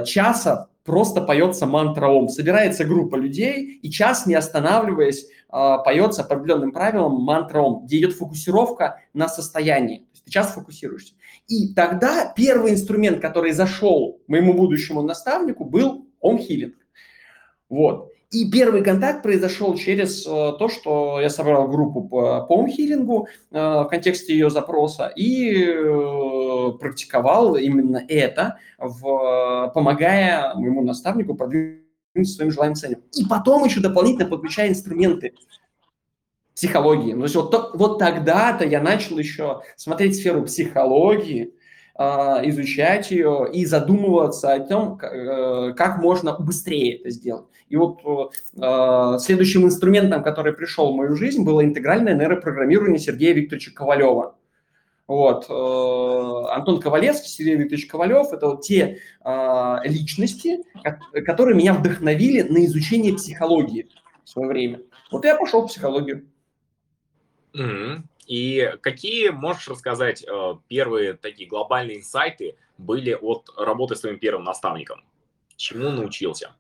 часа 0.07 0.69
просто 0.85 1.21
поется 1.21 1.67
мантра 1.67 2.09
Ом. 2.09 2.29
Собирается 2.29 2.85
группа 2.85 3.17
людей, 3.17 3.79
и 3.83 3.91
час, 3.91 4.27
не 4.27 4.35
останавливаясь, 4.35 5.27
а, 5.49 5.79
поется 5.79 6.25
по 6.25 6.37
определенным 6.37 6.73
правилам 6.73 7.23
мантра 7.23 7.61
Ом, 7.61 7.85
где 7.85 7.99
идет 7.99 8.15
фокусировка 8.15 9.01
на 9.13 9.29
состоянии. 9.29 9.99
То 9.99 10.11
есть 10.13 10.25
ты 10.25 10.31
час 10.31 10.53
фокусируешься. 10.53 11.15
И 11.49 11.75
тогда 11.75 12.33
первый 12.35 12.73
инструмент, 12.73 13.21
который 13.21 13.53
зашел 13.53 14.21
моему 14.27 14.55
будущему 14.55 15.03
наставнику, 15.03 15.65
был 15.65 16.07
Ом 16.21 16.39
Хилинг. 16.39 16.75
Вот. 17.69 18.14
И 18.35 18.51
первый 18.51 18.83
контакт 18.83 19.23
произошел 19.23 19.77
через 19.77 20.27
э, 20.27 20.29
то, 20.59 20.69
что 20.69 21.21
я 21.21 21.31
собрал 21.31 21.69
группу 21.69 22.03
по, 22.03 22.41
по 22.41 22.55
умхилингу 22.55 23.29
э, 23.53 23.57
в 23.57 23.85
контексте 23.85 24.33
ее 24.33 24.51
запроса 24.51 25.07
и 25.15 25.55
э, 25.55 26.73
практиковал 26.81 27.55
именно 27.55 28.03
это, 28.09 28.59
в, 28.77 29.71
помогая 29.73 30.53
моему 30.57 30.83
наставнику 30.83 31.37
продвинуть 31.37 31.85
своим 32.25 32.51
желаемым 32.51 32.75
целям. 32.75 33.03
И 33.13 33.25
потом 33.25 33.65
еще 33.65 33.79
дополнительно 33.79 34.29
подключая 34.29 34.69
инструменты 34.71 35.35
психологии. 36.57 37.13
То 37.13 37.23
есть 37.23 37.37
вот, 37.37 37.75
вот 37.75 37.99
тогда-то 38.01 38.65
я 38.65 38.81
начал 38.81 39.17
еще 39.17 39.63
смотреть 39.77 40.17
сферу 40.17 40.43
психологии, 40.43 41.55
изучать 41.97 43.13
ее 43.13 43.49
и 43.53 43.65
задумываться 43.67 44.53
о 44.53 44.61
том, 44.61 44.99
как 44.99 45.99
можно 45.99 46.37
быстрее 46.37 46.97
это 46.97 47.11
сделать. 47.11 47.47
И 47.69 47.77
вот 47.77 48.01
э, 48.05 49.19
следующим 49.21 49.65
инструментом, 49.65 50.23
который 50.23 50.53
пришел 50.53 50.93
в 50.93 50.97
мою 50.97 51.17
жизнь, 51.17 51.45
было 51.45 51.65
интегральное 51.65 52.15
нейропрограммирование 52.15 52.99
Сергея 52.99 53.35
Викторовича 53.35 53.73
Ковалева. 53.73 54.37
Вот. 55.07 55.47
Э, 55.49 56.55
Антон 56.55 56.81
Ковалевский, 56.81 57.29
Сергей 57.29 57.57
Викторович 57.57 57.87
Ковалев– 57.87 58.33
это 58.33 58.47
вот 58.47 58.63
те 58.63 58.99
э, 59.25 59.77
личности, 59.85 60.61
которые 61.27 61.57
меня 61.57 61.75
вдохновили 61.75 62.43
на 62.43 62.65
изучение 62.67 63.15
психологии 63.15 63.89
в 64.25 64.29
свое 64.29 64.49
время. 64.49 64.81
Вот 65.11 65.25
я 65.25 65.37
пошел 65.37 65.63
в 65.63 65.69
психологию. 65.69 66.27
Mm-hmm. 67.55 68.03
И 68.27 68.73
какие, 68.81 69.31
можешь 69.31 69.69
рассказать, 69.69 70.25
э, 70.25 70.55
первые 70.69 71.15
такие 71.15 71.49
глобальные 71.49 71.99
инсайты 71.99 72.57
были 72.79 73.15
от 73.15 73.51
работы 73.57 73.97
с 73.97 74.01
твоим 74.01 74.19
первым 74.19 74.45
наставником? 74.45 75.05
Чему 75.57 75.91
научился? 75.91 76.55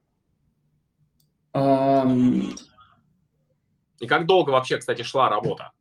И 4.00 4.06
как 4.06 4.26
долго 4.26 4.50
вообще, 4.50 4.78
кстати, 4.78 5.02
шла 5.02 5.28
работа? 5.28 5.72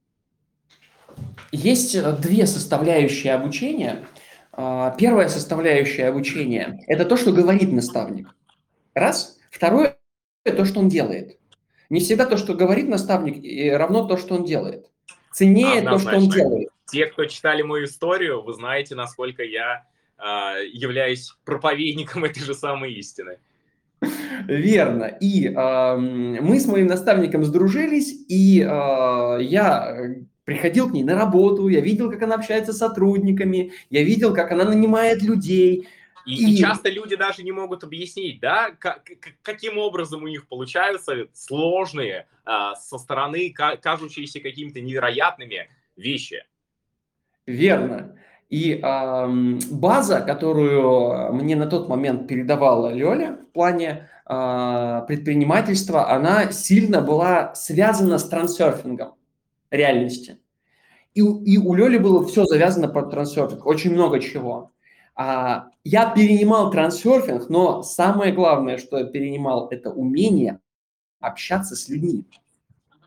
Есть 1.51 1.95
э, 1.95 2.13
две 2.13 2.47
составляющие 2.47 3.33
обучения. 3.33 4.07
А, 4.51 4.91
первая 4.91 5.29
составляющая 5.29 6.07
обучения– 6.07 6.83
это 6.87 7.05
то, 7.05 7.17
что 7.17 7.31
говорит 7.31 7.71
наставник. 7.71 8.35
Раз. 8.93 9.37
Второе– 9.49 9.97
то, 10.43 10.65
что 10.65 10.79
он 10.79 10.89
делает. 10.89 11.39
Не 11.89 11.99
всегда 11.99 12.25
то, 12.25 12.37
что 12.37 12.53
говорит 12.53 12.87
наставник, 12.87 13.43
равно 13.77 14.07
то, 14.07 14.17
что 14.17 14.35
он 14.35 14.45
делает. 14.45 14.89
Ценнее 15.33 15.81
то, 15.81 15.99
что 15.99 16.17
он 16.17 16.29
делает. 16.29 16.69
Те, 16.85 17.07
кто 17.07 17.25
читали 17.25 17.61
мою 17.61 17.85
историю, 17.85 18.43
вы 18.43 18.53
знаете, 18.53 18.95
насколько 18.95 19.43
я 19.43 19.83
э, 20.17 20.65
являюсь 20.71 21.33
проповедником 21.43 22.23
этой 22.25 22.43
же 22.43 22.53
самой 22.53 22.93
истины. 22.93 23.37
Верно. 24.47 25.05
И 25.05 25.47
э, 25.47 25.97
мы 25.97 26.59
с 26.59 26.67
моим 26.67 26.87
наставником 26.87 27.43
сдружились, 27.45 28.13
и 28.27 28.61
э, 28.61 29.37
я 29.41 30.15
приходил 30.45 30.89
к 30.89 30.93
ней 30.93 31.03
на 31.03 31.15
работу, 31.15 31.67
я 31.69 31.79
видел, 31.79 32.11
как 32.11 32.21
она 32.23 32.35
общается 32.35 32.73
с 32.73 32.77
сотрудниками, 32.77 33.71
я 33.89 34.03
видел, 34.03 34.33
как 34.33 34.51
она 34.51 34.65
нанимает 34.65 35.21
людей. 35.21 35.87
И, 36.25 36.53
и... 36.53 36.57
часто 36.57 36.89
люди 36.89 37.15
даже 37.15 37.43
не 37.43 37.51
могут 37.51 37.83
объяснить, 37.83 38.39
да, 38.39 38.71
как, 38.71 39.09
каким 39.41 39.77
образом 39.77 40.23
у 40.23 40.27
них 40.27 40.47
получаются 40.47 41.27
сложные, 41.33 42.27
а, 42.45 42.75
со 42.75 42.97
стороны 42.97 43.51
кажущиеся 43.51 44.39
какими-то 44.39 44.81
невероятными 44.81 45.69
вещи. 45.95 46.43
Верно. 47.45 48.17
И 48.49 48.79
э, 48.81 49.27
база, 49.71 50.21
которую 50.21 51.33
мне 51.33 51.55
на 51.55 51.65
тот 51.65 51.89
момент 51.89 52.27
передавала 52.27 52.93
Лёля 52.93 53.39
в 53.49 53.51
плане 53.51 54.09
э, 54.27 55.01
предпринимательства, 55.07 56.11
она 56.11 56.51
сильно 56.51 57.01
была 57.01 57.55
связана 57.55 58.19
с 58.19 58.29
трансерфингом 58.29 59.15
реальности. 59.71 60.37
И, 61.15 61.21
и 61.21 61.57
у 61.57 61.73
Лёли 61.73 61.97
было 61.97 62.25
все 62.27 62.45
завязано 62.45 62.87
под 62.87 63.09
трансерфинг, 63.09 63.65
очень 63.65 63.91
много 63.91 64.19
чего. 64.19 64.71
А, 65.15 65.67
я 65.83 66.09
перенимал 66.09 66.71
трансерфинг, 66.71 67.49
но 67.49 67.83
самое 67.83 68.33
главное, 68.33 68.77
что 68.77 68.97
я 68.97 69.05
перенимал, 69.05 69.67
это 69.69 69.91
умение 69.91 70.59
общаться 71.19 71.75
с 71.75 71.87
людьми. 71.87 72.25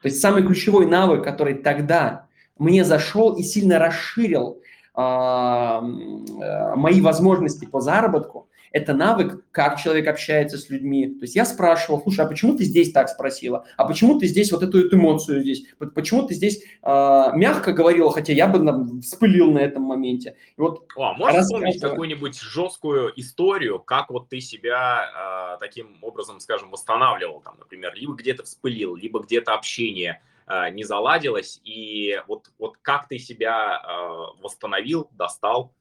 То 0.03 0.09
есть 0.09 0.21
самый 0.21 0.45
ключевой 0.45 0.87
навык, 0.87 1.25
который 1.25 1.55
тогда 1.55 2.27
мне 2.59 2.85
зашел 2.85 3.35
и 3.35 3.43
сильно 3.43 3.79
расширил 3.79 4.61
а, 4.95 5.83
э, 5.83 6.75
мои 6.77 7.01
возможности 7.01 7.67
по 7.67 7.81
заработку, 7.81 8.49
это 8.73 8.95
навык, 8.95 9.45
как 9.51 9.81
человек 9.81 10.09
общается 10.09 10.59
с 10.59 10.69
людьми. 10.69 11.09
То 11.09 11.23
есть 11.23 11.35
я 11.35 11.45
спрашивал, 11.45 12.03
слушай, 12.03 12.21
а 12.21 12.29
почему 12.29 12.57
ты 12.57 12.65
здесь 12.65 12.93
так 12.93 13.09
спросила? 13.09 13.67
А 13.77 13.87
почему 13.87 14.19
ты 14.19 14.27
здесь 14.27 14.53
вот 14.53 14.63
эту, 14.63 14.87
эту 14.87 14.97
эмоцию 14.97 15.43
здесь? 15.43 15.65
Почему 15.95 16.27
ты 16.27 16.35
здесь 16.35 16.63
э, 16.83 17.31
мягко 17.35 17.73
говорила, 17.73 18.13
хотя 18.13 18.33
я 18.33 18.47
бы 18.47 18.65
там, 18.65 19.01
вспылил 19.01 19.51
на 19.53 19.59
этом 19.59 19.83
моменте? 19.83 20.37
И 20.57 20.61
вот 20.61 20.89
а, 20.97 21.15
можешь 21.15 21.43
вспомнить 21.43 21.81
какую-нибудь 21.81 22.39
жесткую 22.41 23.13
историю, 23.19 23.79
как 23.81 24.11
вот 24.11 24.29
ты 24.29 24.41
себя 24.41 25.57
э, 25.57 25.59
таким 25.61 25.99
образом, 26.03 26.41
скажем, 26.41 26.71
восстанавливал, 26.71 27.41
там, 27.41 27.57
например, 27.59 27.95
либо 27.95 28.15
где-то 28.15 28.45
вспылил, 28.45 28.97
либо 28.97 29.21
где-то 29.21 29.55
общение– 29.55 30.21
Э, 30.49 30.71
не 30.71 30.85
заладилось, 30.85 31.61
и 31.65 32.21
вот, 32.29 32.51
вот 32.59 32.77
как 32.81 33.09
ты 33.09 33.19
себя 33.19 33.83
э, 33.83 34.43
восстановил, 34.43 35.09
достал? 35.11 35.73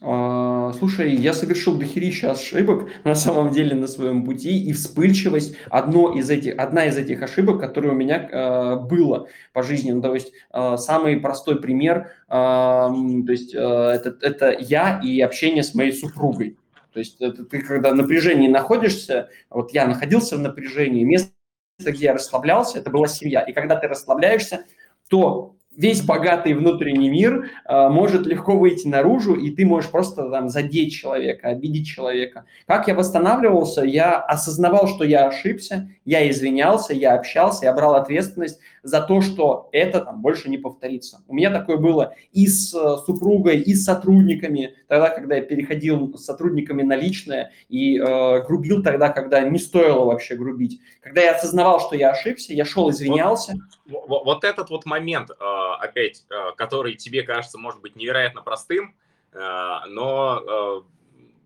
А, 0.00 0.72
слушай, 0.78 1.14
я 1.14 1.32
совершил 1.32 1.76
дохерища 1.76 2.30
ошибок 2.30 2.88
на 3.04 3.14
самом 3.14 3.50
деле 3.50 3.74
на 3.74 3.86
своем 3.86 4.24
пути, 4.24 4.62
и 4.64 4.72
вспыльчивость 4.72 5.56
одно 5.70 6.12
из 6.12 6.30
этих, 6.30 6.58
одна 6.58 6.86
из 6.86 6.96
этих 6.96 7.22
ошибок, 7.22 7.60
которые 7.60 7.92
у 7.92 7.96
меня 7.96 8.28
э, 8.30 8.76
было 8.76 9.28
по 9.52 9.62
жизни. 9.62 9.92
Ну, 9.92 10.02
то 10.02 10.14
есть 10.14 10.32
э, 10.52 10.76
самый 10.76 11.18
простой 11.18 11.60
пример, 11.60 12.12
э, 12.28 12.30
то 12.30 13.32
есть 13.32 13.54
э, 13.54 13.58
это, 13.58 14.16
это 14.20 14.56
я 14.58 15.00
и 15.02 15.20
общение 15.20 15.62
с 15.62 15.74
моей 15.74 15.92
супругой. 15.92 16.56
То 16.92 17.00
есть 17.00 17.20
это 17.20 17.44
ты 17.44 17.60
когда 17.60 17.90
в 17.90 17.96
напряжении 17.96 18.48
находишься, 18.48 19.28
вот 19.50 19.72
я 19.72 19.86
находился 19.86 20.36
в 20.36 20.40
напряжении, 20.40 21.04
место 21.04 21.30
где 21.78 22.06
я 22.06 22.14
расслаблялся, 22.14 22.78
это 22.78 22.90
была 22.90 23.06
семья. 23.06 23.40
И 23.42 23.52
когда 23.52 23.76
ты 23.76 23.86
расслабляешься, 23.86 24.64
то 25.08 25.55
весь 25.76 26.02
богатый 26.02 26.54
внутренний 26.54 27.10
мир 27.10 27.50
э, 27.64 27.88
может 27.88 28.26
легко 28.26 28.56
выйти 28.56 28.88
наружу, 28.88 29.34
и 29.34 29.50
ты 29.50 29.64
можешь 29.66 29.90
просто 29.90 30.28
там 30.30 30.48
задеть 30.48 30.94
человека, 30.94 31.48
обидеть 31.48 31.86
человека. 31.86 32.44
Как 32.66 32.88
я 32.88 32.94
восстанавливался? 32.94 33.82
Я 33.82 34.18
осознавал, 34.18 34.88
что 34.88 35.04
я 35.04 35.28
ошибся, 35.28 35.88
я 36.04 36.28
извинялся, 36.28 36.94
я 36.94 37.14
общался, 37.14 37.66
я 37.66 37.72
брал 37.72 37.94
ответственность 37.94 38.58
за 38.86 39.00
то, 39.00 39.20
что 39.20 39.68
это 39.72 40.00
там 40.00 40.22
больше 40.22 40.48
не 40.48 40.58
повторится. 40.58 41.22
У 41.26 41.34
меня 41.34 41.50
такое 41.50 41.76
было 41.76 42.14
и 42.32 42.46
с 42.46 42.72
э, 42.72 42.96
супругой, 43.04 43.58
и 43.58 43.74
с 43.74 43.84
сотрудниками, 43.84 44.76
тогда, 44.86 45.10
когда 45.10 45.36
я 45.36 45.42
переходил 45.42 46.16
с 46.16 46.24
сотрудниками 46.24 46.82
на 46.82 46.94
личное, 46.94 47.52
и 47.68 47.98
э, 47.98 48.42
грубил 48.46 48.84
тогда, 48.84 49.08
когда 49.08 49.40
не 49.40 49.58
стоило 49.58 50.04
вообще 50.04 50.36
грубить. 50.36 50.80
Когда 51.00 51.20
я 51.22 51.34
осознавал, 51.34 51.80
что 51.80 51.96
я 51.96 52.12
ошибся, 52.12 52.54
я 52.54 52.64
шел, 52.64 52.88
извинялся. 52.90 53.54
Вот, 53.88 54.08
вот, 54.08 54.24
вот 54.24 54.44
этот 54.44 54.70
вот 54.70 54.86
момент, 54.86 55.30
э, 55.30 55.34
опять, 55.80 56.24
э, 56.30 56.52
который 56.56 56.94
тебе 56.94 57.24
кажется, 57.24 57.58
может 57.58 57.80
быть, 57.80 57.96
невероятно 57.96 58.42
простым, 58.42 58.94
но 59.34 60.82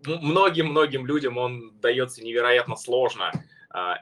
многим-многим 0.06 1.06
людям 1.06 1.38
он 1.38 1.72
дается 1.80 2.22
невероятно 2.22 2.76
сложно. 2.76 3.32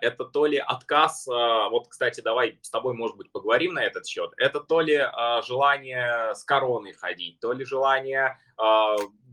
Это 0.01 0.25
то 0.25 0.47
ли 0.47 0.59
отказ, 0.59 1.27
вот, 1.27 1.89
кстати, 1.89 2.21
давай 2.21 2.59
с 2.63 2.71
тобой, 2.71 2.95
может 2.95 3.17
быть, 3.17 3.31
поговорим 3.33 3.75
на 3.75 3.83
этот 3.83 4.07
счет, 4.07 4.33
это 4.37 4.61
то 4.61 4.81
ли 4.81 5.07
желание 5.47 6.35
с 6.35 6.45
короной 6.45 6.93
ходить, 6.93 7.41
то 7.41 7.53
ли 7.53 7.65
желание 7.65 8.39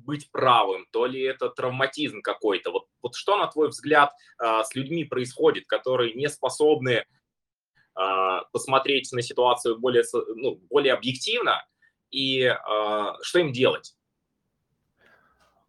быть 0.05 0.31
правым, 0.31 0.85
то 0.91 1.05
ли 1.05 1.21
это 1.21 1.49
травматизм 1.49 2.21
какой-то. 2.21 2.71
Вот, 2.71 2.87
вот 3.01 3.15
что, 3.15 3.37
на 3.37 3.47
твой 3.47 3.69
взгляд, 3.69 4.13
с 4.39 4.75
людьми 4.75 5.03
происходит, 5.03 5.67
которые 5.67 6.13
не 6.13 6.29
способны 6.29 7.05
а, 7.95 8.43
посмотреть 8.51 9.11
на 9.13 9.21
ситуацию 9.21 9.79
более, 9.79 10.03
ну, 10.35 10.61
более 10.69 10.93
объективно 10.93 11.65
и 12.11 12.43
а, 12.43 13.15
что 13.21 13.39
им 13.39 13.53
делать? 13.53 13.95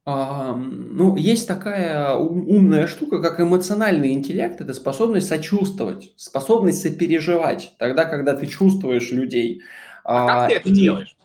Ну, 0.07 1.17
есть 1.17 1.49
такая 1.49 2.15
умная 2.15 2.87
штука, 2.87 3.21
как 3.21 3.41
эмоциональный 3.41 4.13
интеллект. 4.13 4.61
Это 4.61 4.73
способность 4.73 5.27
сочувствовать, 5.27 6.13
способность 6.17 6.81
сопереживать 6.81 7.75
тогда, 7.77 8.05
когда 8.05 8.35
ты 8.35 8.47
чувствуешь 8.47 9.11
людей. 9.11 9.63
А 10.05 10.27
как 10.27 10.49
ты 10.49 10.57
это 10.57 10.69
и, 10.69 10.73
делаешь? 10.73 11.17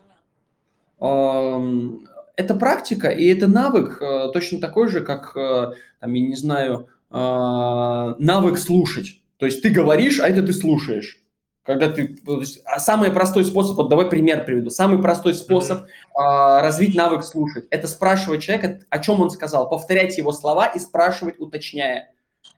Это 0.97 2.55
практика, 2.55 3.09
и 3.09 3.27
это 3.27 3.45
навык 3.47 4.01
э, 4.01 4.29
точно 4.33 4.59
такой 4.59 4.87
же, 4.87 5.01
как, 5.01 5.37
э, 5.37 5.73
там, 5.99 6.13
я 6.13 6.27
не 6.27 6.35
знаю, 6.35 6.87
навык 7.11 8.57
слушать. 8.57 9.21
То 9.37 9.45
есть 9.45 9.61
ты 9.61 9.69
говоришь, 9.69 10.19
а 10.19 10.27
это 10.27 10.41
ты 10.41 10.53
слушаешь. 10.53 11.20
Когда 11.63 11.89
ты, 11.89 12.17
а 12.65 12.79
самый 12.79 13.11
простой 13.11 13.45
способ, 13.45 13.77
вот 13.77 13.89
давай 13.89 14.09
пример 14.09 14.45
приведу, 14.45 14.71
самый 14.71 14.99
простой 14.99 15.35
способ 15.35 15.83
mm-hmm. 15.83 16.15
а, 16.15 16.61
развить 16.63 16.95
навык 16.95 17.23
слушать, 17.23 17.65
это 17.69 17.87
спрашивать 17.87 18.41
человека, 18.41 18.79
о 18.89 18.97
чем 18.97 19.21
он 19.21 19.29
сказал, 19.29 19.69
повторять 19.69 20.17
его 20.17 20.31
слова 20.31 20.65
и 20.67 20.79
спрашивать, 20.79 21.39
уточняя. 21.39 22.11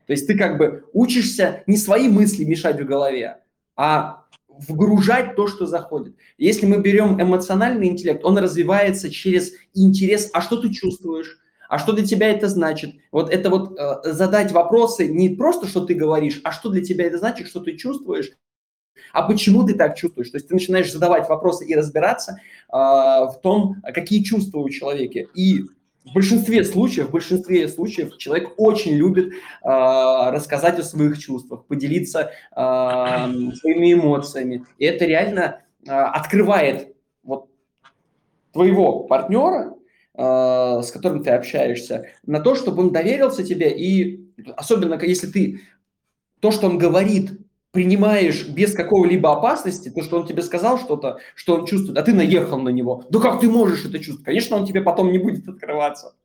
То 0.07 0.13
есть 0.13 0.25
ты 0.25 0.37
как 0.37 0.57
бы 0.57 0.85
учишься 0.93 1.63
не 1.67 1.75
свои 1.75 2.07
мысли 2.07 2.45
мешать 2.45 2.79
в 2.79 2.85
голове, 2.85 3.39
а 3.75 4.23
вгружать 4.47 5.35
то, 5.35 5.47
что 5.47 5.65
заходит. 5.65 6.15
Если 6.37 6.65
мы 6.65 6.77
берем 6.77 7.21
эмоциональный 7.21 7.87
интеллект, 7.87 8.23
он 8.23 8.37
развивается 8.37 9.09
через 9.09 9.51
интерес, 9.73 10.29
а 10.33 10.41
что 10.41 10.57
ты 10.57 10.71
чувствуешь, 10.71 11.39
а 11.67 11.79
что 11.79 11.91
для 11.91 12.05
тебя 12.05 12.29
это 12.29 12.47
значит? 12.47 12.95
Вот 13.11 13.31
это 13.31 13.49
вот 13.49 13.77
э, 13.77 14.13
задать 14.13 14.51
вопросы 14.51 15.07
не 15.07 15.29
просто, 15.29 15.67
что 15.67 15.85
ты 15.85 15.93
говоришь, 15.95 16.39
а 16.43 16.51
что 16.51 16.69
для 16.69 16.83
тебя 16.83 17.05
это 17.05 17.17
значит, 17.17 17.47
что 17.47 17.61
ты 17.61 17.75
чувствуешь, 17.75 18.31
а 19.14 19.24
почему 19.24 19.66
ты 19.66 19.76
так 19.76 19.95
чувствуешь? 19.95 20.30
То 20.30 20.38
есть 20.38 20.49
ты 20.49 20.53
начинаешь 20.53 20.91
задавать 20.91 21.30
вопросы 21.30 21.66
и 21.66 21.74
разбираться 21.74 22.34
э, 22.34 22.76
в 22.76 23.39
том, 23.41 23.78
какие 23.93 24.24
чувства 24.24 24.59
у 24.59 24.70
человека. 24.70 25.20
И 25.34 25.61
в 26.03 26.14
большинстве 26.14 26.66
случаев, 26.66 27.07
в 27.07 27.11
большинстве 27.11 27.70
случаев 27.70 28.18
человек 28.18 28.51
очень 28.57 28.95
любит 28.95 29.30
э, 29.30 29.34
рассказать 29.64 30.78
о 30.80 30.84
своих 30.84 31.18
чувствах, 31.18 31.66
поделиться 31.66 32.32
э, 32.51 32.55
своими 32.55 33.93
эмоциями. 33.93 34.66
И 34.80 34.84
это 34.84 35.05
реально 35.05 35.61
э, 35.86 35.91
открывает 35.91 36.93
вот 37.24 37.47
твоего 38.51 39.05
партнера 39.05 39.74
Э, 40.16 40.82
с 40.84 40.91
которым 40.91 41.24
ты 41.24 41.32
общаешься, 41.32 42.05
на 42.24 42.39
то, 42.39 42.53
чтобы 42.53 42.84
он 42.84 42.91
доверился 42.91 43.43
тебе, 43.43 43.72
и 43.72 44.32
особенно 44.55 45.01
если 45.01 45.26
ты 45.26 45.61
то, 46.39 46.51
что 46.51 46.68
он 46.68 46.78
говорит, 46.78 47.32
принимаешь 47.74 48.45
без 48.45 48.76
какого-либо 48.76 49.34
опасности, 49.34 49.89
то, 49.89 50.03
что 50.03 50.17
он 50.17 50.28
тебе 50.28 50.43
сказал 50.43 50.78
что-то, 50.78 51.19
что 51.34 51.55
он 51.55 51.65
чувствует, 51.65 51.97
а 51.97 52.03
ты 52.03 52.13
наехал 52.13 52.59
на 52.59 52.69
него. 52.69 53.03
Да 53.09 53.19
как 53.19 53.41
ты 53.41 53.49
можешь 53.49 53.84
это 53.84 53.97
чувствовать? 53.97 54.26
Конечно, 54.26 54.57
он 54.57 54.67
тебе 54.67 54.82
потом 54.82 55.11
не 55.11 55.17
будет 55.17 55.49
открываться. 55.49 56.15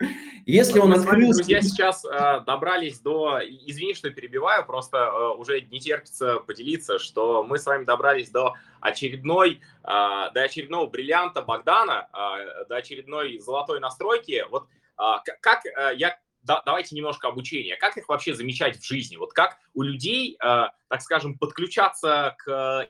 Если 0.45 0.79
он 0.79 0.93
открылся... 0.93 1.39
Друзья 1.39 1.63
сейчас 1.63 2.05
э, 2.05 2.41
добрались 2.47 3.01
до... 3.01 3.41
Извини, 3.67 3.95
что 3.95 4.11
перебиваю, 4.11 4.67
просто 4.67 4.99
э, 4.99 5.39
уже 5.39 5.63
не 5.63 5.81
терпится 5.81 6.41
поделиться, 6.41 6.99
что 6.99 7.43
мы 7.43 7.59
с 7.59 7.65
вами 7.65 7.85
добрались 7.85 8.29
до 8.29 8.53
очередной, 8.83 9.61
э, 9.85 9.87
до 10.35 10.43
очередного 10.43 10.87
бриллианта 10.87 11.41
Богдана, 11.41 12.09
э, 12.13 12.67
до 12.69 12.77
очередной 12.77 13.39
золотой 13.39 13.81
настройки. 13.81 14.45
Вот 14.51 14.67
э, 14.99 15.03
как 15.41 15.65
э, 15.65 15.97
я 15.97 16.19
да, 16.49 16.63
давайте 16.65 16.97
немножко 16.97 17.29
обучения. 17.29 17.77
Как 17.77 17.97
их 17.99 18.09
вообще 18.09 18.35
замечать 18.35 18.79
в 18.79 18.85
жизни? 18.85 19.17
Вот 19.17 19.35
как 19.35 19.59
у 19.75 19.83
людей, 19.83 20.37
э, 20.43 20.65
так 20.89 21.03
скажем, 21.03 21.39
подключаться 21.39 22.35
к 22.39 22.89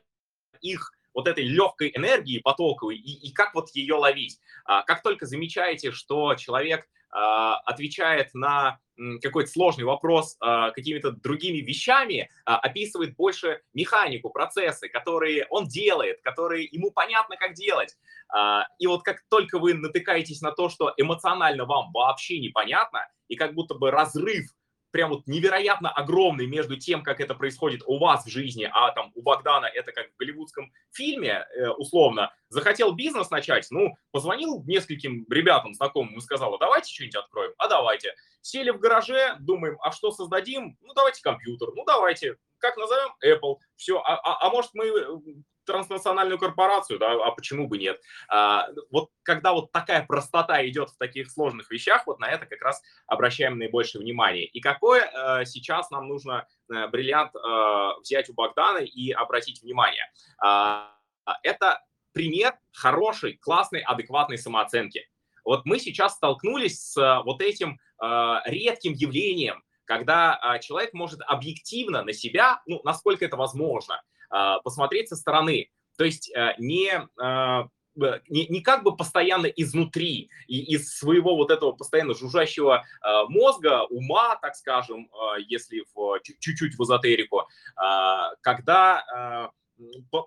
их 0.61 0.93
вот 1.13 1.27
этой 1.27 1.45
легкой 1.45 1.93
энергии 1.95 2.39
потоковой 2.39 2.97
и, 2.97 3.29
и 3.29 3.33
как 3.33 3.55
вот 3.55 3.71
ее 3.75 3.95
ловить? 3.95 4.39
А, 4.65 4.83
как 4.83 5.03
только 5.03 5.27
замечаете, 5.27 5.93
что 5.93 6.35
человек 6.37 6.89
отвечает 7.11 8.35
на 8.35 8.81
какой-то 9.23 9.51
сложный 9.51 9.85
вопрос 9.85 10.37
э, 10.41 10.71
какими-то 10.75 11.13
другими 11.13 11.59
вещами, 11.59 12.15
э, 12.15 12.29
описывает 12.45 13.17
больше 13.17 13.61
механику, 13.75 14.31
процессы, 14.31 14.89
которые 14.89 15.47
он 15.51 15.67
делает, 15.67 16.21
которые 16.23 16.65
ему 16.71 16.91
понятно, 16.91 17.37
как 17.37 17.55
делать. 17.55 17.97
Э, 18.37 18.63
и 18.79 18.87
вот 18.87 19.03
как 19.03 19.23
только 19.29 19.59
вы 19.59 19.75
натыкаетесь 19.75 20.41
на 20.41 20.53
то, 20.53 20.69
что 20.69 20.93
эмоционально 20.97 21.65
вам 21.65 21.93
вообще 21.93 22.39
непонятно, 22.41 23.07
и 23.29 23.37
как 23.37 23.55
будто 23.55 23.75
бы 23.75 23.91
разрыв 23.91 24.47
прям 24.91 25.11
вот 25.11 25.27
невероятно 25.27 25.91
огромный 25.91 26.47
между 26.47 26.77
тем, 26.77 27.03
как 27.03 27.21
это 27.21 27.35
происходит 27.35 27.83
у 27.87 27.99
вас 27.99 28.25
в 28.25 28.29
жизни, 28.29 28.69
а 28.73 28.91
там 28.93 29.13
у 29.15 29.23
Богдана 29.23 29.67
это 29.67 29.93
как 29.93 30.11
в 30.11 30.17
голливудском 30.17 30.73
фильме, 30.91 31.47
э, 31.55 31.69
условно, 31.71 32.33
захотел 32.49 32.93
бизнес 32.93 33.31
начать, 33.31 33.67
ну, 33.71 33.97
позвонил 34.11 34.63
нескольким 34.65 35.27
ребятам, 35.31 35.75
знакомым 35.75 36.17
и 36.17 36.21
сказал, 36.21 36.55
«А 36.55 36.59
давайте 36.59 36.93
что-нибудь 36.93 37.17
откроем, 37.17 37.53
а 37.59 37.69
давайте. 37.69 38.15
Сели 38.41 38.71
в 38.71 38.79
гараже, 38.79 39.37
думаем, 39.41 39.77
а 39.83 39.93
что 39.93 40.11
создадим? 40.11 40.79
Ну, 40.81 40.95
давайте 40.95 41.23
компьютер, 41.23 41.69
ну, 41.75 41.85
давайте. 41.85 42.37
Как 42.59 42.77
назовем? 42.77 43.11
Apple. 43.25 43.57
Все. 43.77 43.99
А, 43.99 44.15
а, 44.17 44.47
а 44.47 44.51
может, 44.51 44.71
мы 44.75 44.91
транснациональную 45.69 46.39
корпорацию, 46.39 46.99
да, 46.99 47.13
а 47.13 47.31
почему 47.33 47.69
бы 47.69 47.77
нет? 47.77 48.01
А, 48.29 48.69
вот 48.91 49.11
когда 49.23 49.53
вот 49.53 49.71
такая 49.71 50.05
простота 50.07 50.67
идет 50.67 50.89
в 50.89 50.97
таких 50.97 51.31
сложных 51.31 51.71
вещах, 51.71 52.07
вот 52.07 52.19
на 52.19 52.29
это 52.31 52.47
как 52.47 52.63
раз 52.63 52.83
обращаем 53.07 53.59
наибольшее 53.59 54.01
внимание. 54.01 54.47
И 54.47 54.61
какое 54.61 55.03
э, 55.03 55.45
сейчас 55.45 55.91
нам 55.91 56.09
нужно 56.09 56.47
э, 56.73 56.89
бриллиант 56.89 57.35
э, 57.37 58.01
взять 58.01 58.31
у 58.31 58.33
Богдана 58.33 58.79
и 58.79 59.13
обратить 59.13 59.63
внимание? 59.63 60.11
Э, 60.43 60.85
это 61.43 61.85
пример 62.13 62.55
хорошей, 62.73 63.35
классной, 63.35 63.81
адекватной 63.81 64.39
самооценки. 64.39 65.07
Вот 65.45 65.67
мы 65.67 65.79
сейчас 65.79 66.15
столкнулись 66.15 66.81
с 66.81 67.23
вот 67.25 67.43
этим 67.43 67.79
э, 68.03 68.35
редким 68.47 68.95
явлением, 68.95 69.63
когда 69.85 70.41
э, 70.57 70.61
человек 70.61 70.95
может 70.95 71.21
объективно 71.27 72.03
на 72.03 72.15
себя, 72.15 72.63
ну, 72.67 72.81
насколько 72.85 73.27
это 73.27 73.37
возможно, 73.37 73.97
а, 73.97 74.03
посмотреть 74.29 75.09
со 75.09 75.17
стороны. 75.17 75.71
То 75.97 76.05
есть 76.05 76.31
э, 76.35 76.55
не 76.59 76.93
а, 77.21 77.69
не, 78.29 78.47
не 78.47 78.61
как 78.61 78.85
бы 78.85 78.97
постоянно 78.97 79.47
изнутри, 79.47 80.31
и 80.47 80.75
из 80.75 80.97
своего 80.97 81.37
вот 81.37 81.51
этого 81.51 81.73
постоянно 81.73 82.15
жужжащего 82.15 82.85
э, 82.85 83.25
мозга, 83.29 83.85
ума, 83.91 84.37
так 84.37 84.55
скажем, 84.55 85.11
э, 85.11 85.41
если 85.49 85.85
в, 85.95 86.21
чуть-чуть 86.23 86.79
в 86.79 86.83
эзотерику, 86.85 87.41
э, 87.41 87.85
когда 88.43 89.51
э, 89.53 89.59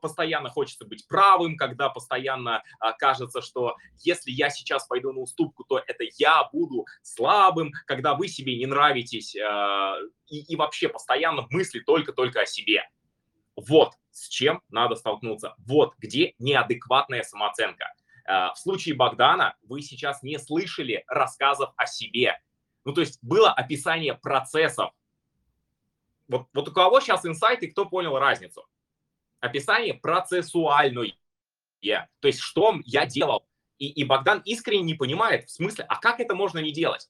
постоянно 0.02 0.49
хочется 0.49 0.86
быть 0.86 1.08
правым, 1.08 1.58
когда 1.58 1.89
постоянно 1.89 2.64
а, 2.80 2.93
кажется, 2.93 3.41
что 3.41 3.76
если 3.99 4.32
я 4.32 4.49
сейчас 4.49 4.88
пойду 4.88 5.12
на 5.12 5.20
уступку, 5.20 5.66
то 5.66 5.78
это 5.78 6.06
я 6.18 6.47
буду 6.52 6.86
слабым, 7.02 7.72
когда 7.86 8.16
вы 8.16 8.28
себе 8.28 8.58
не 8.58 8.66
нравитесь 8.66 9.36
а, 9.36 9.97
и, 10.28 10.41
и 10.41 10.56
вообще 10.56 10.88
постоянно 10.88 11.47
мысли 11.49 11.80
только-только 11.80 12.41
о 12.41 12.45
себе. 12.45 12.84
Вот 13.68 13.93
с 14.12 14.28
чем 14.28 14.62
надо 14.70 14.95
столкнуться. 14.95 15.55
Вот 15.59 15.95
где 15.97 16.36
неадекватная 16.39 17.24
самооценка. 17.24 17.93
Э, 18.26 18.49
в 18.53 18.57
случае 18.57 18.95
Богдана 18.95 19.55
вы 19.64 19.82
сейчас 19.82 20.22
не 20.24 20.38
слышали 20.38 21.03
рассказов 21.07 21.74
о 21.78 21.86
себе. 21.86 22.39
Ну, 22.84 22.93
то 22.93 23.01
есть 23.01 23.20
было 23.22 23.51
описание 23.51 24.14
процессов. 24.14 24.91
Вот, 26.28 26.47
вот 26.53 26.70
у 26.70 26.72
кого 26.72 26.99
сейчас 26.99 27.26
инсайты, 27.26 27.68
кто 27.68 27.86
понял 27.86 28.18
разницу? 28.18 28.66
Описание 29.39 29.93
процессуальное. 29.93 31.14
То 31.82 32.28
есть 32.28 32.39
что 32.39 32.76
я 32.86 33.05
делал. 33.05 33.45
И, 33.80 33.88
и 33.88 34.03
Богдан 34.03 34.41
искренне 34.45 34.84
не 34.84 34.93
понимает, 34.93 35.45
в 35.45 35.51
смысле, 35.51 35.86
а 35.89 35.95
как 35.95 36.20
это 36.20 36.36
можно 36.36 36.59
не 36.59 36.72
делать? 36.72 37.09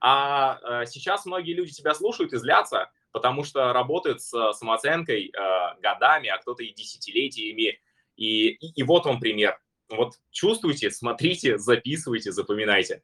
А, 0.00 0.58
а 0.62 0.86
сейчас 0.86 1.26
многие 1.26 1.52
люди 1.52 1.72
тебя 1.72 1.94
слушают 1.94 2.32
и 2.32 2.36
злятся, 2.36 2.90
потому 3.12 3.44
что 3.44 3.72
работают 3.72 4.22
с 4.22 4.52
самооценкой 4.54 5.26
э, 5.26 5.80
годами, 5.80 6.28
а 6.28 6.38
кто-то 6.38 6.62
и 6.62 6.72
десятилетиями. 6.72 7.78
И, 8.16 8.48
и, 8.48 8.72
и 8.74 8.82
вот 8.82 9.06
он 9.06 9.20
пример. 9.20 9.58
Вот 9.88 10.14
чувствуйте, 10.30 10.90
смотрите, 10.90 11.58
записывайте, 11.58 12.32
запоминайте. 12.32 13.02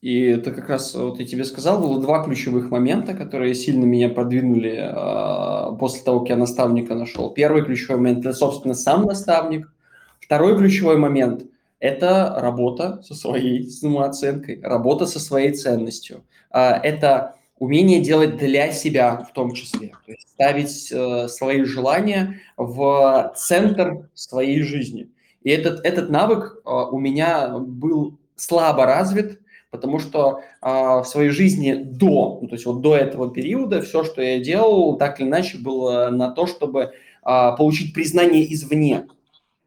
И 0.00 0.22
это 0.22 0.52
как 0.52 0.68
раз, 0.68 0.94
вот 0.94 1.18
я 1.18 1.26
тебе 1.26 1.44
сказал, 1.44 1.80
было 1.80 2.00
два 2.00 2.24
ключевых 2.24 2.70
момента, 2.70 3.14
которые 3.14 3.54
сильно 3.54 3.84
меня 3.84 4.08
продвинули 4.08 4.78
э, 4.78 5.76
после 5.78 6.02
того, 6.02 6.20
как 6.20 6.28
я 6.30 6.36
наставника 6.36 6.94
нашел. 6.94 7.30
Первый 7.30 7.64
ключевой 7.64 7.96
момент– 7.96 8.20
это, 8.20 8.32
собственно, 8.32 8.74
сам 8.74 9.02
наставник. 9.02 9.72
Второй 10.20 10.56
ключевой 10.56 10.98
момент– 10.98 11.46
это 11.80 12.32
работа 12.38 13.02
со 13.02 13.16
своей 13.16 13.68
самооценкой, 13.68 14.60
работа 14.62 15.06
со 15.06 15.18
своей 15.18 15.52
ценностью. 15.52 16.24
Э, 16.52 16.74
это 16.74 17.34
умение 17.58 18.00
делать 18.00 18.36
для 18.36 18.72
себя 18.72 19.26
в 19.28 19.32
том 19.32 19.52
числе, 19.52 19.88
то 20.06 20.12
есть 20.12 20.28
ставить 20.28 20.92
э, 20.92 21.28
свои 21.28 21.64
желания 21.64 22.40
в 22.56 23.32
центр 23.36 24.08
своей 24.14 24.62
жизни. 24.62 25.08
И 25.42 25.50
этот, 25.50 25.84
этот 25.84 26.10
навык 26.10 26.60
э, 26.64 26.70
у 26.70 26.98
меня 26.98 27.58
был 27.58 28.18
слабо 28.36 28.86
развит, 28.86 29.40
потому 29.70 29.98
что 29.98 30.40
э, 30.62 30.68
в 30.68 31.04
своей 31.04 31.30
жизни 31.30 31.74
до, 31.74 32.38
ну, 32.40 32.48
то 32.48 32.54
есть 32.54 32.66
вот 32.66 32.80
до 32.80 32.96
этого 32.96 33.30
периода 33.30 33.82
все, 33.82 34.04
что 34.04 34.22
я 34.22 34.38
делал, 34.38 34.96
так 34.96 35.20
или 35.20 35.26
иначе 35.28 35.58
было 35.58 36.10
на 36.10 36.30
то, 36.30 36.46
чтобы 36.46 36.80
э, 36.80 36.90
получить 37.22 37.94
признание 37.94 38.52
извне, 38.52 39.06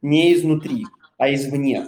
не 0.02 0.34
изнутри, 0.34 0.86
а 1.18 1.34
извне. 1.34 1.86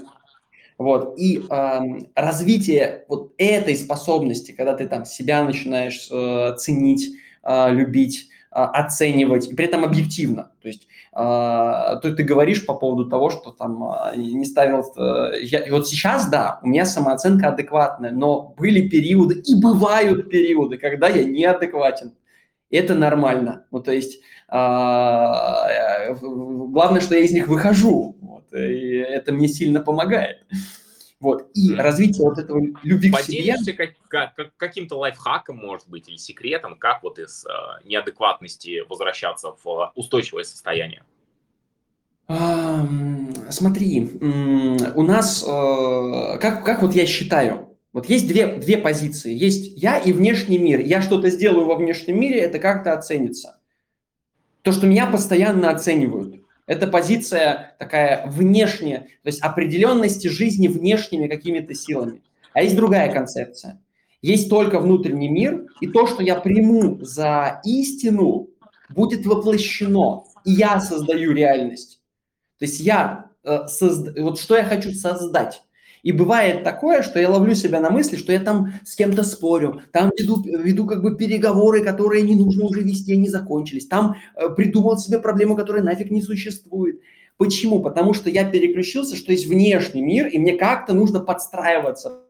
Вот. 0.77 1.17
И 1.17 1.43
э, 1.49 1.79
развитие 2.15 3.05
вот 3.07 3.33
этой 3.37 3.75
способности, 3.75 4.51
когда 4.51 4.73
ты 4.73 4.87
там 4.87 5.05
себя 5.05 5.43
начинаешь 5.43 6.07
э, 6.11 6.55
ценить, 6.57 7.15
э, 7.43 7.71
любить, 7.71 8.29
э, 8.51 8.55
оценивать, 8.55 9.47
и 9.49 9.55
при 9.55 9.65
этом 9.65 9.83
объективно. 9.83 10.51
То 10.61 10.67
есть 10.67 10.87
э, 11.13 11.15
то 11.15 11.99
ты 12.01 12.23
говоришь 12.23 12.65
по 12.65 12.73
поводу 12.73 13.09
того, 13.09 13.29
что 13.29 13.51
там 13.51 13.83
э, 13.83 14.15
не 14.17 14.45
ставил... 14.45 14.83
Э, 14.97 15.39
я, 15.41 15.59
и 15.59 15.71
вот 15.71 15.87
сейчас, 15.87 16.27
да, 16.27 16.59
у 16.63 16.67
меня 16.67 16.85
самооценка 16.85 17.49
адекватная, 17.49 18.11
но 18.11 18.53
были 18.57 18.87
периоды, 18.87 19.41
и 19.45 19.55
бывают 19.55 20.29
периоды, 20.29 20.77
когда 20.77 21.07
я 21.07 21.23
неадекватен. 21.23 22.13
Это 22.71 22.95
нормально. 22.95 23.67
Ну, 23.69 23.81
то 23.81 23.91
есть 23.91 24.19
э, 24.51 24.55
главное, 26.15 27.01
что 27.01 27.13
я 27.13 27.21
из 27.21 27.31
них 27.31 27.47
выхожу 27.47 28.17
и 28.53 28.97
это 28.97 29.31
мне 29.31 29.47
сильно 29.47 29.81
помогает. 29.81 30.45
Вот. 31.19 31.49
И 31.53 31.73
развитие 31.73 32.27
вот 32.27 32.37
этого 32.37 32.61
любви 32.83 33.09
к 33.09 33.21
себе... 33.21 33.55
Как, 34.09 34.35
как, 34.35 34.51
каким-то 34.57 34.97
лайфхаком, 34.97 35.55
может 35.55 35.87
быть, 35.87 36.09
или 36.09 36.17
секретом, 36.17 36.75
как 36.77 37.01
вот 37.01 37.17
из 37.17 37.45
э, 37.45 37.49
неадекватности 37.85 38.83
возвращаться 38.89 39.55
в 39.63 39.91
устойчивое 39.95 40.43
состояние? 40.43 41.03
А, 42.27 42.85
смотри, 43.49 44.19
у 44.95 45.03
нас, 45.03 45.43
э, 45.47 46.37
как, 46.39 46.65
как 46.65 46.81
вот 46.81 46.93
я 46.93 47.05
считаю, 47.05 47.77
вот 47.93 48.09
есть 48.09 48.27
две, 48.27 48.57
две 48.57 48.77
позиции. 48.77 49.33
Есть 49.33 49.81
я 49.81 49.99
и 49.99 50.11
внешний 50.11 50.57
мир. 50.57 50.81
Я 50.81 51.01
что-то 51.01 51.29
сделаю 51.29 51.65
во 51.65 51.75
внешнем 51.75 52.19
мире, 52.19 52.39
это 52.39 52.59
как-то 52.59 52.91
оценится. 52.91 53.59
То, 54.63 54.73
что 54.73 54.87
меня 54.87 55.07
постоянно 55.07 55.69
оценивают. 55.69 56.42
Это 56.65 56.87
позиция 56.87 57.75
такая 57.77 58.25
внешняя, 58.27 58.99
то 58.99 59.27
есть 59.27 59.41
определенности 59.41 60.27
жизни 60.27 60.67
внешними 60.67 61.27
какими-то 61.27 61.73
силами. 61.73 62.21
А 62.53 62.61
есть 62.61 62.75
другая 62.75 63.11
концепция. 63.11 63.81
Есть 64.21 64.49
только 64.49 64.79
внутренний 64.79 65.27
мир, 65.27 65.65
и 65.81 65.87
то, 65.87 66.07
что 66.07 66.23
я 66.23 66.35
приму 66.35 66.99
за 67.01 67.61
истину, 67.65 68.49
будет 68.89 69.25
воплощено, 69.25 70.23
и 70.45 70.51
я 70.51 70.79
создаю 70.79 71.33
реальность. 71.33 71.99
То 72.59 72.65
есть 72.65 72.79
я, 72.79 73.31
э, 73.43 73.67
созда... 73.67 74.13
вот 74.21 74.39
что 74.39 74.55
я 74.55 74.63
хочу 74.63 74.93
создать. 74.93 75.63
И 76.03 76.11
бывает 76.11 76.65
такое, 76.65 77.01
что 77.01 77.17
я 77.17 77.29
ловлю 77.29 77.55
себя 77.55 77.79
на 77.79 77.89
мысли, 77.89 78.17
что 78.17 78.33
я 78.33 78.39
там 78.41 78.73
с 78.85 78.95
кем-то 78.95 79.23
спорю, 79.23 79.81
там 79.93 80.11
веду, 80.17 80.43
веду 80.43 80.85
как 80.85 81.01
бы 81.01 81.15
переговоры, 81.15 81.81
которые 81.81 82.23
не 82.23 82.35
нужно 82.35 82.65
уже 82.65 82.81
вести, 82.81 83.13
они 83.13 83.29
закончились. 83.29 83.87
Там 83.87 84.17
э, 84.35 84.49
придумал 84.49 84.97
себе 84.97 85.19
проблему, 85.19 85.55
которая 85.55 85.81
нафиг 85.81 86.11
не 86.11 86.21
существует. 86.21 86.99
Почему? 87.37 87.81
Потому 87.81 88.13
что 88.13 88.29
я 88.29 88.43
переключился, 88.43 89.15
что 89.15 89.31
есть 89.31 89.47
внешний 89.47 90.01
мир, 90.01 90.27
и 90.27 90.37
мне 90.37 90.57
как-то 90.57 90.93
нужно 90.93 91.21
подстраиваться 91.21 92.23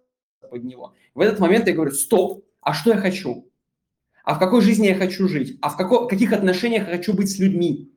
под 0.50 0.64
него. 0.64 0.94
В 1.16 1.22
этот 1.22 1.40
момент 1.40 1.68
я 1.68 1.74
говорю, 1.74 1.92
стоп, 1.92 2.46
а 2.62 2.74
что 2.74 2.92
я 2.92 2.98
хочу? 2.98 3.50
А 4.24 4.36
в 4.36 4.40
какой 4.40 4.62
жизни 4.62 4.86
я 4.86 4.96
хочу 4.96 5.28
жить? 5.28 5.58
А 5.62 5.70
в 5.70 5.78
како- 5.78 6.08
каких 6.08 6.32
отношениях 6.32 6.88
я 6.88 6.98
хочу 6.98 7.14
быть 7.14 7.32
с 7.32 7.40
людьми? 7.40 7.92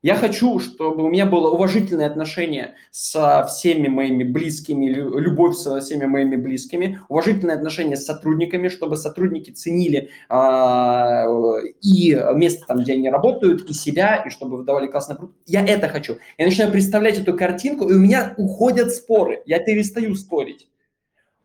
Я 0.00 0.14
хочу, 0.14 0.60
чтобы 0.60 1.02
у 1.02 1.08
меня 1.08 1.26
было 1.26 1.50
уважительное 1.50 2.06
отношение 2.06 2.74
со 2.92 3.44
всеми 3.46 3.88
моими 3.88 4.22
близкими, 4.22 4.86
любовь 4.86 5.56
со 5.56 5.80
всеми 5.80 6.04
моими 6.04 6.36
близкими, 6.36 7.00
уважительное 7.08 7.56
отношение 7.56 7.96
с 7.96 8.04
сотрудниками, 8.04 8.68
чтобы 8.68 8.96
сотрудники 8.96 9.50
ценили 9.50 10.10
э, 10.30 11.68
и 11.82 12.16
место 12.36 12.64
там, 12.68 12.78
где 12.78 12.92
они 12.92 13.10
работают, 13.10 13.68
и 13.68 13.74
себя, 13.74 14.22
и 14.24 14.30
чтобы 14.30 14.58
выдавали 14.58 14.86
классный 14.86 15.16
продукт. 15.16 15.36
Я 15.46 15.66
это 15.66 15.88
хочу. 15.88 16.18
Я 16.38 16.46
начинаю 16.46 16.70
представлять 16.70 17.18
эту 17.18 17.36
картинку, 17.36 17.88
и 17.88 17.94
у 17.94 17.98
меня 17.98 18.34
уходят 18.36 18.94
споры. 18.94 19.42
Я 19.46 19.58
перестаю 19.58 20.14
спорить. 20.14 20.68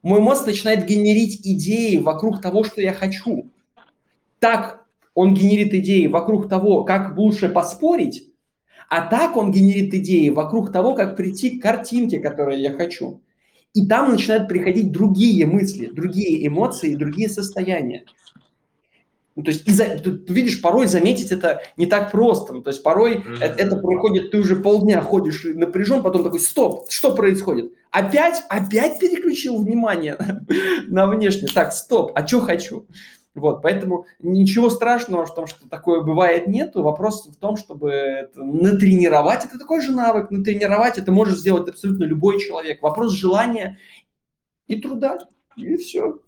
мой 0.03 0.19
мозг 0.19 0.45
начинает 0.45 0.85
генерить 0.85 1.41
идеи 1.43 1.97
вокруг 1.97 2.39
того, 2.39 2.63
что 2.63 2.81
я 2.81 2.93
хочу. 2.93 3.49
Так 4.37 4.85
он 5.15 5.33
генерит 5.33 5.73
идеи 5.73 6.05
вокруг 6.05 6.49
того, 6.49 6.83
как 6.83 7.17
лучше 7.17 7.49
поспорить, 7.49 8.29
а 8.89 9.01
так 9.07 9.37
он 9.37 9.51
генерит 9.51 9.93
идеи 9.93 10.29
вокруг 10.29 10.71
того, 10.71 10.95
как 10.95 11.15
прийти 11.15 11.57
к 11.57 11.63
картинке, 11.63 12.19
которую 12.19 12.59
я 12.59 12.71
хочу. 12.73 13.21
И 13.73 13.87
там 13.87 14.11
начинают 14.11 14.47
приходить 14.47 14.91
другие 14.91 15.45
мысли, 15.45 15.87
другие 15.87 16.45
эмоции, 16.47 16.95
другие 16.95 17.29
состояния. 17.29 18.05
Ну, 19.35 19.41
то 19.43 19.49
есть, 19.49 19.67
из-за, 19.67 19.85
ты, 19.97 20.11
видишь, 20.31 20.61
порой 20.61 20.85
заметить 20.85 21.31
это 21.31 21.63
не 21.75 21.87
так 21.87 22.11
просто. 22.11 22.53
Ну, 22.53 22.61
то 22.61 22.69
есть, 22.69 22.83
порой 22.83 23.15
mm-hmm. 23.15 23.37
это, 23.41 23.63
это 23.63 23.75
проходит, 23.77 24.29
ты 24.29 24.37
уже 24.37 24.57
полдня 24.57 25.01
ходишь 25.01 25.43
напряжен, 25.43 26.03
потом 26.03 26.23
такой, 26.23 26.39
стоп, 26.39 26.85
что 26.91 27.15
происходит? 27.15 27.73
Опять, 27.89 28.43
опять 28.49 28.99
переключил 28.99 29.57
внимание 29.57 30.15
на, 30.19 30.41
на 30.87 31.07
внешнее. 31.07 31.51
Так, 31.51 31.73
стоп, 31.73 32.11
а 32.13 32.27
что 32.27 32.41
хочу? 32.41 32.85
Вот, 33.35 33.63
поэтому 33.63 34.05
ничего 34.19 34.69
страшного 34.69 35.25
в 35.25 35.33
том, 35.33 35.47
что 35.47 35.67
такое 35.67 36.01
бывает 36.01 36.47
нету. 36.47 36.83
Вопрос 36.83 37.25
в 37.25 37.35
том, 37.35 37.57
чтобы 37.57 37.89
это 37.89 38.43
натренировать. 38.43 39.45
Это 39.45 39.57
такой 39.57 39.81
же 39.81 39.91
навык. 39.91 40.29
Натренировать 40.29 40.99
это 40.99 41.11
может 41.11 41.39
сделать 41.39 41.67
абсолютно 41.67 42.03
любой 42.03 42.39
человек. 42.39 42.81
Вопрос 42.83 43.13
желания 43.13 43.79
и 44.67 44.79
труда. 44.79 45.17
И 45.55 45.77
все. 45.77 46.19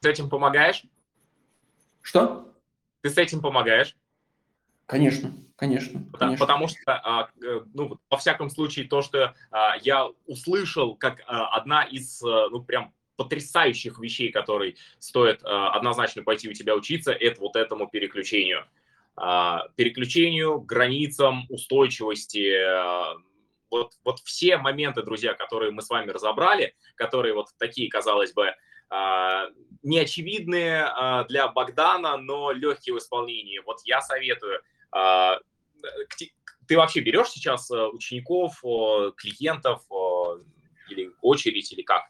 С 0.00 0.06
этим 0.06 0.28
помогаешь? 0.28 0.84
Что? 2.00 2.52
Ты 3.02 3.10
с 3.10 3.16
этим 3.16 3.40
помогаешь? 3.40 3.96
Конечно, 4.86 5.32
конечно. 5.54 6.00
Потому, 6.10 6.36
конечно. 6.36 6.46
потому 6.46 6.68
что, 6.68 6.92
а, 6.92 7.28
ну, 7.72 7.98
во 8.10 8.16
всяком 8.16 8.50
случае, 8.50 8.88
то, 8.88 9.02
что 9.02 9.34
а, 9.52 9.76
я 9.82 10.08
услышал, 10.26 10.96
как 10.96 11.22
а, 11.26 11.56
одна 11.56 11.84
из, 11.84 12.20
ну, 12.20 12.60
прям 12.64 12.92
потрясающих 13.20 13.98
вещей, 13.98 14.30
которые 14.30 14.76
стоит 14.98 15.42
однозначно 15.44 16.22
пойти 16.22 16.48
у 16.48 16.54
тебя 16.54 16.74
учиться, 16.74 17.12
это 17.12 17.38
вот 17.40 17.54
этому 17.54 17.86
переключению. 17.86 18.64
Переключению, 19.76 20.60
границам, 20.62 21.44
устойчивости, 21.50 22.48
вот, 23.70 23.92
вот 24.04 24.20
все 24.20 24.56
моменты, 24.56 25.02
друзья, 25.02 25.34
которые 25.34 25.70
мы 25.70 25.82
с 25.82 25.90
вами 25.90 26.10
разобрали, 26.10 26.74
которые 26.96 27.34
вот 27.34 27.48
такие, 27.58 27.90
казалось 27.90 28.32
бы, 28.32 28.54
а, 28.90 29.46
неочевидные 29.82 30.84
а, 30.84 31.24
для 31.24 31.48
Богдана, 31.48 32.16
но 32.16 32.50
легкие 32.50 32.94
в 32.94 32.98
исполнении. 32.98 33.60
Вот 33.60 33.78
я 33.84 34.02
советую. 34.02 34.60
А, 34.90 35.38
ты 36.66 36.76
вообще 36.76 37.00
берешь 37.00 37.28
сейчас 37.28 37.70
учеников, 37.70 38.60
клиентов 39.16 39.82
или 40.88 41.10
очередь, 41.20 41.72
или 41.72 41.82
как? 41.82 42.04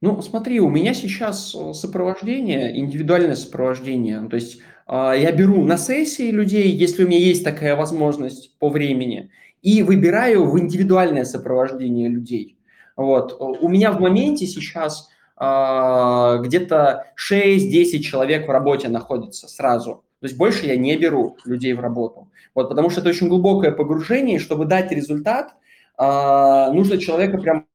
Ну, 0.00 0.22
смотри, 0.22 0.60
у 0.60 0.70
меня 0.70 0.94
сейчас 0.94 1.54
сопровождение, 1.74 2.78
индивидуальное 2.78 3.36
сопровождение. 3.36 4.26
То 4.28 4.36
есть 4.36 4.60
я 4.88 5.30
беру 5.32 5.62
на 5.64 5.76
сессии 5.76 6.30
людей, 6.30 6.70
если 6.70 7.04
у 7.04 7.06
меня 7.06 7.18
есть 7.18 7.44
такая 7.44 7.76
возможность 7.76 8.58
по 8.58 8.70
времени, 8.70 9.30
и 9.62 9.82
выбираю 9.82 10.50
в 10.50 10.58
индивидуальное 10.58 11.24
сопровождение 11.24 12.08
людей. 12.08 12.56
Вот. 12.96 13.36
У 13.40 13.68
меня 13.68 13.92
в 13.92 14.00
моменте 14.00 14.46
сейчас 14.46 15.10
а, 15.42 16.36
где-то 16.36 17.06
6-10 17.16 18.00
человек 18.00 18.46
в 18.46 18.50
работе 18.50 18.88
находится 18.88 19.48
сразу. 19.48 20.04
То 20.20 20.26
есть 20.26 20.36
больше 20.36 20.66
я 20.66 20.76
не 20.76 20.98
беру 20.98 21.38
людей 21.46 21.72
в 21.72 21.80
работу. 21.80 22.28
Вот, 22.54 22.68
потому 22.68 22.90
что 22.90 23.00
это 23.00 23.08
очень 23.08 23.28
глубокое 23.28 23.72
погружение, 23.72 24.36
и 24.36 24.38
чтобы 24.38 24.66
дать 24.66 24.92
результат, 24.92 25.54
а, 25.96 26.70
нужно 26.72 26.98
человека 26.98 27.38
прям 27.38 27.66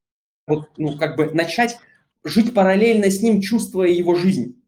вот, 0.46 0.68
ну, 0.76 0.96
как 0.96 1.16
бы 1.16 1.28
начать 1.32 1.78
жить 2.26 2.54
параллельно 2.54 3.10
с 3.10 3.22
ним, 3.22 3.40
чувствуя 3.40 3.88
его 3.88 4.14
жизнь. 4.14 4.60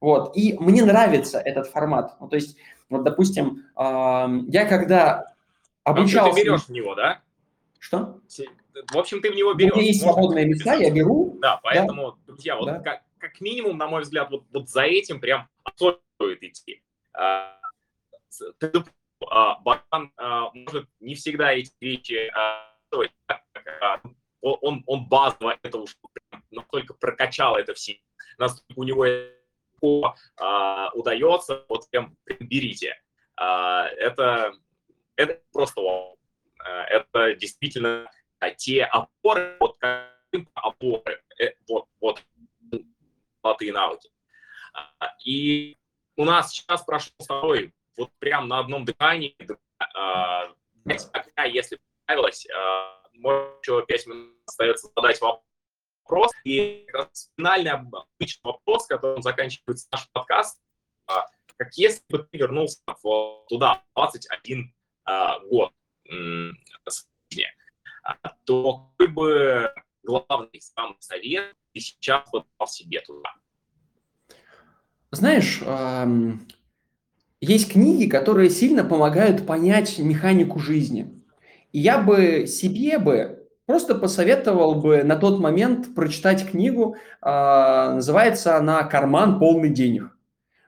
Вот. 0.00 0.36
И 0.36 0.56
мне 0.58 0.84
нравится 0.84 1.38
этот 1.38 1.66
формат. 1.66 2.16
Ну, 2.20 2.28
то 2.28 2.36
есть, 2.36 2.56
вот, 2.88 3.04
допустим, 3.04 3.64
я 3.76 4.66
когда 4.68 5.34
обучался... 5.84 6.34
ты 6.34 6.42
берешь 6.42 6.64
в 6.64 6.70
него, 6.70 6.94
да? 6.94 7.20
Что? 7.78 8.20
в 8.92 8.98
общем, 8.98 9.20
ты 9.20 9.30
в 9.30 9.34
него 9.34 9.54
берешь. 9.54 9.72
У 9.72 9.76
меня 9.76 9.86
есть 9.86 10.02
свободные 10.02 10.46
места, 10.46 10.74
я 10.74 10.90
беру. 10.90 11.36
Да, 11.40 11.60
поэтому, 11.62 12.12
да. 12.12 12.18
друзья, 12.26 12.56
вот 12.56 12.66
да. 12.66 12.78
как, 12.78 13.02
как 13.18 13.40
минимум, 13.40 13.78
на 13.78 13.88
мой 13.88 14.02
взгляд, 14.02 14.30
вот, 14.30 14.44
вот 14.52 14.68
за 14.68 14.82
этим 14.82 15.20
прям 15.20 15.48
стоит 15.74 16.42
идти. 16.42 16.82
А, 17.12 17.58
а, 19.28 19.58
Баран 19.60 20.12
а, 20.16 20.50
может 20.54 20.86
не 21.00 21.14
всегда 21.14 21.52
эти 21.52 21.72
вещи 21.80 22.30
он, 24.40 24.82
он 24.86 25.06
базово 25.06 25.58
это 25.62 25.78
уж 25.78 25.96
настолько 26.50 26.94
прокачал 26.94 27.56
это 27.56 27.74
все, 27.74 28.00
насколько 28.38 28.78
у 28.78 28.84
него 28.84 29.06
а, 30.36 30.90
удается, 30.94 31.64
вот 31.68 31.88
прям, 31.90 32.16
прям 32.24 32.38
берите. 32.40 33.00
А, 33.36 33.86
это, 33.88 34.52
это 35.16 35.40
просто 35.52 35.80
это 36.88 37.34
действительно 37.36 38.10
а 38.40 38.50
те 38.50 38.84
опоры, 38.84 39.56
вот 39.60 39.76
опоры, 40.54 41.22
э, 41.38 41.52
вот, 41.68 41.86
вот 42.00 42.22
золотые 43.42 43.72
навыки. 43.72 44.10
А, 44.72 45.14
и 45.24 45.76
у 46.16 46.24
нас 46.24 46.52
сейчас 46.52 46.82
прошел 46.82 47.12
второй, 47.18 47.72
вот 47.96 48.10
прям 48.18 48.48
на 48.48 48.58
одном 48.58 48.84
дыхании, 48.84 49.36
а, 49.78 50.54
если 51.46 51.78
понравилось, 52.06 52.46
может 53.20 53.60
еще 53.62 53.84
5 53.86 54.06
минут 54.06 54.34
остается 54.46 54.88
задать 54.96 55.20
вопрос. 55.20 56.32
И 56.44 56.86
финальный 57.36 57.70
обычный 57.70 58.42
вопрос, 58.42 58.86
которым 58.86 59.22
заканчивается 59.22 59.86
наш 59.92 60.10
подкаст, 60.10 60.60
как 61.06 61.74
если 61.74 62.02
бы 62.08 62.18
ты 62.18 62.38
вернулся 62.38 62.80
туда 63.48 63.84
21 63.94 64.74
год 65.50 65.72
то 68.44 68.90
какой 68.96 69.08
бы 69.08 69.70
главный 70.02 70.60
сам 70.60 70.96
совет 70.98 71.54
ты 71.72 71.80
сейчас 71.80 72.28
бы 72.32 72.44
себе 72.66 73.00
туда? 73.02 73.34
Знаешь, 75.12 75.60
есть 77.40 77.72
книги, 77.72 78.08
которые 78.08 78.50
сильно 78.50 78.82
помогают 78.84 79.46
понять 79.46 79.98
механику 79.98 80.58
жизни. 80.58 81.19
Я 81.72 81.98
бы 81.98 82.46
себе 82.46 82.98
бы 82.98 83.46
просто 83.66 83.94
посоветовал 83.94 84.74
бы 84.74 85.04
на 85.04 85.16
тот 85.16 85.38
момент 85.38 85.94
прочитать 85.94 86.48
книгу, 86.48 86.96
а, 87.20 87.94
называется 87.94 88.56
она 88.56 88.82
«Карман 88.84 89.38
полный 89.38 89.70
денег». 89.70 90.16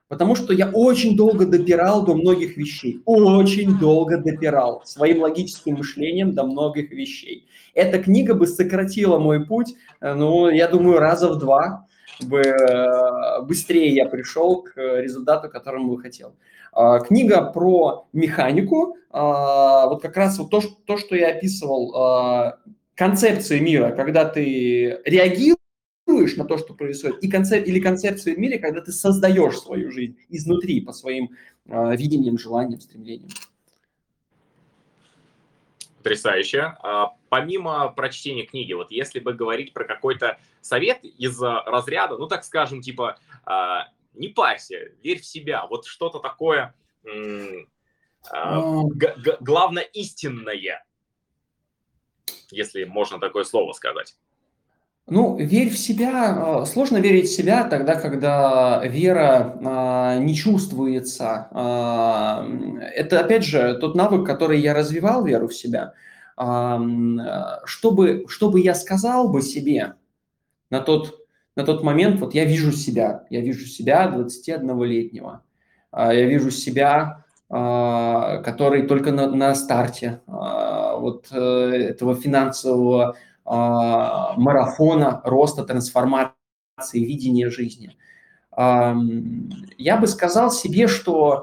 Потому 0.07 0.37
что 0.37 0.53
я 0.53 0.69
очень 0.69 1.17
долго 1.17 1.47
допирал 1.47 2.05
до 2.05 2.15
многих 2.15 2.59
вещей. 2.59 3.01
Очень 3.07 3.79
долго 3.79 4.19
допирал 4.19 4.83
своим 4.85 5.23
логическим 5.23 5.77
мышлением 5.77 6.35
до 6.35 6.45
многих 6.45 6.91
вещей. 6.91 7.49
Эта 7.75 7.99
книга 7.99 8.35
бы 8.35 8.47
сократила 8.47 9.19
мой 9.19 9.47
путь, 9.47 9.75
э, 10.01 10.13
ну, 10.13 10.51
я 10.51 10.69
думаю, 10.69 10.99
раза 10.99 11.29
в 11.29 11.39
два 11.39 11.87
бы 12.21 12.41
э, 12.41 13.43
быстрее 13.43 13.95
я 13.95 14.07
пришел 14.07 14.63
к 14.63 14.77
результату, 14.77 15.49
которому 15.49 15.95
бы 15.95 16.01
хотел. 16.01 16.35
А, 16.73 17.01
книга 17.01 17.43
про 17.43 18.09
механику, 18.15 18.97
а, 19.11 19.89
вот 19.89 20.01
как 20.01 20.17
раз 20.17 20.39
вот 20.39 20.51
то, 20.51 20.63
то 20.87 20.97
что 20.97 21.15
я 21.15 21.29
описывал, 21.29 21.95
а, 21.95 22.59
концепции 22.95 23.59
мира, 23.59 23.91
когда 23.91 24.25
ты 24.25 24.99
реагируешь, 25.05 25.59
на 26.37 26.45
то, 26.45 26.59
что 26.59 26.75
происходит, 26.75 27.23
и 27.23 27.31
концеп... 27.31 27.67
или 27.67 27.79
концепцию 27.79 28.37
в 28.37 28.39
мире, 28.39 28.59
когда 28.59 28.81
ты 28.81 28.93
создаешь 28.93 29.59
свою 29.59 29.91
жизнь 29.91 30.17
изнутри 30.29 30.81
по 30.81 30.93
своим 30.93 31.31
видениям, 31.65 32.39
желаниям, 32.39 32.81
стремлениям. 32.81 33.31
Потрясающе. 35.99 36.75
Помимо 37.31 37.89
прочтения 37.89 38.45
книги, 38.45 38.75
вот 38.75 38.91
если 38.91 39.21
бы 39.21 39.33
говорить 39.33 39.73
про 39.73 39.85
какой-то 39.85 40.39
совет 40.61 41.03
из 41.05 41.41
разряда, 41.41 42.19
ну 42.19 42.27
так 42.27 42.45
скажем, 42.45 42.83
типа, 42.83 43.17
не 44.15 44.29
парься, 44.29 44.77
верь 45.03 45.21
в 45.21 45.27
себя, 45.27 45.67
вот 45.67 45.87
что-то 45.87 46.19
такое, 46.19 46.75
а, 48.31 48.83
главное 49.41 49.83
истинное, 49.83 50.85
если 52.51 52.85
можно 52.85 53.19
такое 53.19 53.45
слово 53.45 53.73
сказать. 53.73 54.17
Ну, 55.09 55.37
верь 55.37 55.69
в 55.69 55.79
себя. 55.79 56.61
А, 56.61 56.65
сложно 56.65 56.99
верить 56.99 57.29
в 57.29 57.35
себя 57.35 57.65
тогда, 57.65 57.97
когда 57.97 58.85
вера 58.85 59.59
а, 59.65 60.17
не 60.19 60.35
чувствуется. 60.35 61.49
А, 61.51 62.47
это, 62.95 63.21
опять 63.21 63.45
же, 63.45 63.77
тот 63.79 63.97
навык, 63.97 64.25
который 64.25 64.61
я 64.61 64.75
развивал, 64.75 65.25
веру 65.25 65.49
в 65.49 65.55
себя. 65.55 65.95
Чтобы, 67.67 68.25
чтобы 68.27 68.61
я 68.61 68.75
сказал 68.75 69.29
бы 69.29 69.43
себе 69.43 69.95
на 70.71 70.81
тот, 70.81 71.22
на 71.57 71.65
тот 71.65 71.83
момент, 71.83 72.21
вот 72.21 72.35
я 72.35 72.45
вижу 72.45 72.73
себя, 72.73 73.25
я 73.31 73.41
вижу 73.41 73.67
себя 73.67 74.13
21-летнего, 74.15 75.43
я 75.93 76.27
вижу 76.27 76.51
себя, 76.51 77.25
который 77.49 78.87
только 78.87 79.13
на, 79.13 79.31
на 79.31 79.55
старте 79.55 80.21
вот 80.27 81.29
э, 81.33 81.39
этого 81.91 82.15
финансового 82.15 83.17
а, 83.45 84.35
марафона 84.37 85.21
роста, 85.25 85.65
трансформации 85.65 86.35
видения 86.95 87.51
жизни. 87.51 87.97
Я 88.57 89.97
бы 89.97 90.07
сказал 90.07 90.51
себе, 90.51 90.87
что 90.87 91.33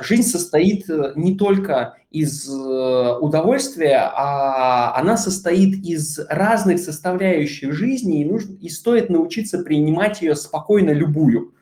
жизнь 0.00 0.28
состоит 0.28 0.88
э, 0.90 1.12
не 1.16 1.36
только 1.36 1.96
из 2.10 2.48
э, 2.48 3.18
удовольствия, 3.20 4.10
а 4.14 4.94
она 4.98 5.16
состоит 5.16 5.84
из 5.84 6.18
разных 6.28 6.78
составляющих 6.78 7.72
жизни, 7.72 8.20
и, 8.20 8.24
нужно, 8.24 8.56
и 8.60 8.68
стоит 8.68 9.08
научиться 9.08 9.58
принимать 9.58 10.20
ее 10.20 10.36
спокойно 10.36 10.90
любую. 10.90 11.54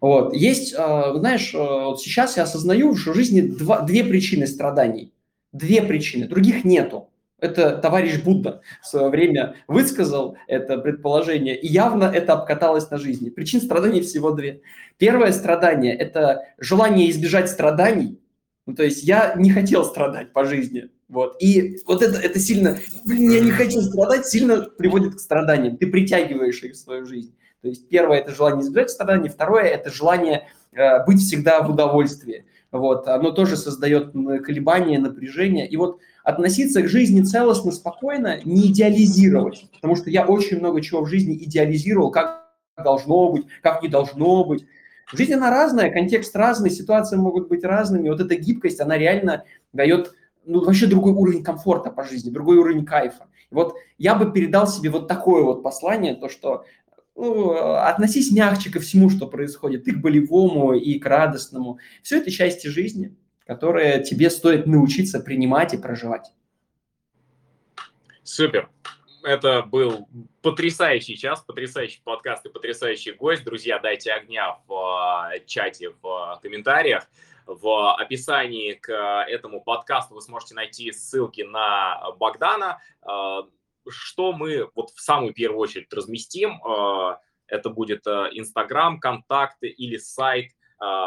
Вот. 0.00 0.34
Есть, 0.34 0.74
а, 0.76 1.14
знаешь, 1.16 1.54
э, 1.54 1.58
вот 1.58 2.00
сейчас 2.00 2.36
я 2.36 2.44
осознаю, 2.44 2.94
что 2.96 3.12
в 3.12 3.16
жизни 3.16 3.40
два, 3.40 3.80
две 3.80 4.04
причины 4.04 4.46
страданий. 4.46 5.12
Две 5.52 5.82
причины, 5.82 6.26
других 6.26 6.64
нету. 6.64 7.08
Это 7.42 7.76
товарищ 7.76 8.22
Будда 8.22 8.60
в 8.80 8.86
свое 8.86 9.08
время 9.08 9.56
высказал 9.66 10.36
это 10.46 10.78
предположение, 10.78 11.58
и 11.58 11.66
явно 11.66 12.04
это 12.04 12.34
обкаталось 12.34 12.88
на 12.88 12.98
жизни. 12.98 13.30
Причин 13.30 13.60
страданий 13.60 14.00
всего 14.00 14.30
две. 14.30 14.62
Первое 14.96 15.32
страдание– 15.32 15.92
это 15.98 16.44
желание 16.58 17.10
избежать 17.10 17.50
страданий. 17.50 18.20
Ну, 18.64 18.76
то 18.76 18.84
есть 18.84 19.02
я 19.02 19.34
не 19.34 19.50
хотел 19.50 19.84
страдать 19.84 20.32
по 20.32 20.44
жизни. 20.44 20.90
Вот. 21.08 21.36
И 21.42 21.80
вот 21.84 22.00
это, 22.00 22.16
это 22.16 22.38
сильно, 22.38 22.78
блин, 23.04 23.32
я 23.32 23.40
не 23.40 23.50
хочу 23.50 23.80
страдать, 23.80 24.24
сильно 24.24 24.62
приводит 24.62 25.16
к 25.16 25.18
страданиям. 25.18 25.76
Ты 25.76 25.88
притягиваешь 25.88 26.62
их 26.62 26.74
в 26.74 26.76
свою 26.76 27.04
жизнь. 27.06 27.34
То 27.60 27.68
есть 27.68 27.88
первое– 27.88 28.18
это 28.20 28.32
желание 28.32 28.62
избежать 28.62 28.90
страданий, 28.90 29.28
второе– 29.28 29.64
это 29.64 29.90
желание 29.90 30.46
э, 30.70 31.04
быть 31.06 31.18
всегда 31.18 31.60
в 31.62 31.70
удовольствии. 31.70 32.44
Вот. 32.70 33.08
Оно 33.08 33.32
тоже 33.32 33.56
создает 33.56 34.12
колебания, 34.12 35.00
напряжение. 35.00 35.68
И 35.68 35.76
вот 35.76 35.98
относиться 36.24 36.82
к 36.82 36.88
жизни 36.88 37.22
целостно, 37.22 37.72
спокойно, 37.72 38.40
не 38.44 38.68
идеализировать. 38.68 39.66
Потому 39.74 39.96
что 39.96 40.10
я 40.10 40.26
очень 40.26 40.58
много 40.58 40.80
чего 40.80 41.02
в 41.02 41.08
жизни 41.08 41.36
идеализировал, 41.36 42.10
как 42.10 42.42
должно 42.82 43.32
быть, 43.32 43.46
как 43.62 43.82
не 43.82 43.88
должно 43.88 44.44
быть. 44.44 44.64
Жизнь, 45.12 45.34
она 45.34 45.50
разная, 45.50 45.90
контекст 45.90 46.34
разный, 46.36 46.70
ситуации 46.70 47.16
могут 47.16 47.48
быть 47.48 47.64
разными. 47.64 48.08
Вот 48.08 48.20
эта 48.20 48.34
гибкость, 48.36 48.80
она 48.80 48.96
реально 48.96 49.44
дает 49.72 50.14
ну, 50.44 50.64
вообще 50.64 50.86
другой 50.86 51.12
уровень 51.12 51.44
комфорта 51.44 51.90
по 51.90 52.04
жизни, 52.04 52.30
другой 52.30 52.56
уровень 52.56 52.84
кайфа. 52.84 53.26
Вот 53.50 53.76
я 53.98 54.14
бы 54.14 54.32
передал 54.32 54.66
себе 54.66 54.90
вот 54.90 55.08
такое 55.08 55.42
вот 55.42 55.62
послание, 55.62 56.14
то, 56.14 56.28
что 56.28 56.64
ну, 57.14 57.52
относись 57.52 58.32
мягче 58.32 58.70
ко 58.70 58.80
всему, 58.80 59.10
что 59.10 59.26
происходит, 59.26 59.86
и 59.86 59.92
к 59.92 60.00
болевому, 60.00 60.72
и 60.72 60.98
к 60.98 61.04
радостному. 61.04 61.78
Все 62.02 62.18
это 62.18 62.30
части 62.30 62.68
жизни 62.68 63.14
которое 63.46 64.02
тебе 64.02 64.30
стоит 64.30 64.66
научиться 64.66 65.20
принимать 65.20 65.74
и 65.74 65.78
проживать. 65.78 66.32
Супер. 68.22 68.70
Это 69.24 69.62
был 69.62 70.08
потрясающий 70.42 71.16
час, 71.16 71.42
потрясающий 71.42 72.00
подкаст 72.02 72.44
и 72.46 72.48
потрясающий 72.48 73.12
гость. 73.12 73.44
Друзья, 73.44 73.78
дайте 73.78 74.12
огня 74.12 74.58
в 74.66 75.30
э, 75.32 75.44
чате, 75.46 75.90
в 76.02 76.40
комментариях. 76.42 77.06
В 77.46 77.94
описании 77.94 78.74
к 78.74 78.92
этому 79.28 79.60
подкасту 79.60 80.14
вы 80.14 80.22
сможете 80.22 80.54
найти 80.54 80.90
ссылки 80.90 81.42
на 81.42 82.12
Богдана. 82.18 82.80
Э, 83.08 83.42
что 83.88 84.32
мы 84.32 84.68
вот 84.74 84.90
в 84.90 85.00
самую 85.00 85.34
первую 85.34 85.60
очередь 85.60 85.92
разместим? 85.92 86.60
Э, 86.64 87.18
это 87.46 87.70
будет 87.70 88.06
Инстаграм, 88.06 88.98
контакты 88.98 89.68
или 89.68 89.98
сайт– 89.98 90.50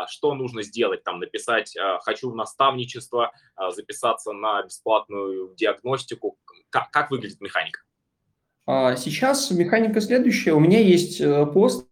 что 0.07 0.33
нужно 0.35 0.63
сделать, 0.63 1.03
там 1.03 1.19
написать 1.19 1.75
а, 1.75 1.99
«хочу 1.99 2.31
в 2.31 2.35
наставничество», 2.35 3.31
а, 3.55 3.71
записаться 3.71 4.31
на 4.31 4.63
бесплатную 4.63 5.53
диагностику. 5.55 6.37
Как, 6.69 6.91
как 6.91 7.11
выглядит 7.11 7.41
механика? 7.41 7.81
Сейчас 8.67 9.51
механика 9.51 10.01
следующая. 10.01 10.53
У 10.53 10.59
меня 10.59 10.79
есть 10.79 11.21
э, 11.21 11.45
пост, 11.45 11.87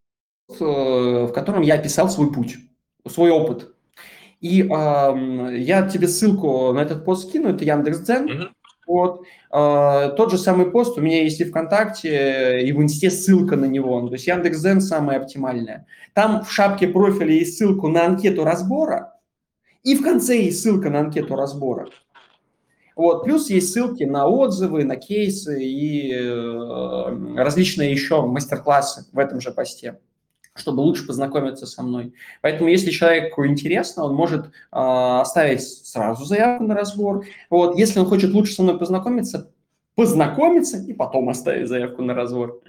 э, 0.49 0.53
в 0.63 1.31
котором 1.31 1.61
я 1.61 1.75
описал 1.75 2.09
свой 2.09 2.33
путь, 2.33 2.55
свой 3.07 3.29
опыт. 3.29 3.75
И 4.41 4.61
э, 4.63 5.57
я 5.57 5.87
тебе 5.87 6.07
ссылку 6.07 6.73
на 6.73 6.79
этот 6.79 7.05
пост 7.05 7.29
скину, 7.29 7.49
это 7.49 7.63
Яндекс.Дзен. 7.63 8.27
Mm-hmm. 8.27 8.51
Вот. 8.93 9.23
Э, 9.51 10.11
тот 10.15 10.29
же 10.29 10.37
самый 10.37 10.69
пост 10.69 10.99
у 10.99 11.01
меня 11.01 11.23
есть 11.23 11.41
и 11.41 11.45
ВКонтакте, 11.45 12.61
и 12.61 12.71
в 12.71 12.79
Инсте 12.79 13.09
ссылка 13.09 13.55
на 13.55 13.65
него. 13.65 14.07
То 14.07 14.13
есть 14.13 14.27
Яндекс.Зен 14.27 14.81
самая 14.81 15.17
оптимальная. 15.17 15.87
Там 16.13 16.43
в 16.43 16.51
шапке 16.51 16.87
профиля 16.87 17.33
есть 17.33 17.57
ссылку 17.57 17.87
на 17.87 18.05
анкету 18.05 18.43
разбора, 18.43 19.19
и 19.81 19.95
в 19.95 20.03
конце 20.03 20.43
есть 20.43 20.61
ссылка 20.61 20.91
на 20.91 20.99
анкету 20.99 21.35
разбора. 21.35 21.87
Вот. 22.95 23.23
Плюс 23.23 23.49
есть 23.49 23.73
ссылки 23.73 24.03
на 24.03 24.27
отзывы, 24.27 24.83
на 24.83 24.95
кейсы 24.95 25.63
и 25.63 26.13
э, 26.13 27.35
различные 27.35 27.91
еще 27.91 28.23
мастер-классы 28.23 29.07
в 29.11 29.17
этом 29.17 29.41
же 29.41 29.51
посте 29.51 29.97
чтобы 30.55 30.81
лучше 30.81 31.07
познакомиться 31.07 31.65
со 31.65 31.81
мной. 31.81 32.13
Поэтому, 32.41 32.69
если 32.69 32.91
человеку 32.91 33.45
интересно, 33.45 34.05
он 34.05 34.13
может 34.13 34.45
э, 34.45 34.49
оставить 34.71 35.63
сразу 35.63 36.25
заявку 36.25 36.63
на 36.63 36.75
разбор. 36.75 37.25
Вот, 37.49 37.77
если 37.77 37.99
он 37.99 38.05
хочет 38.05 38.31
лучше 38.31 38.53
со 38.53 38.63
мной 38.63 38.77
познакомиться, 38.77 39.51
познакомиться 39.95 40.77
и 40.77 40.93
потом 40.93 41.29
оставить 41.29 41.67
заявку 41.67 42.03
на 42.03 42.13
разбор. 42.13 42.61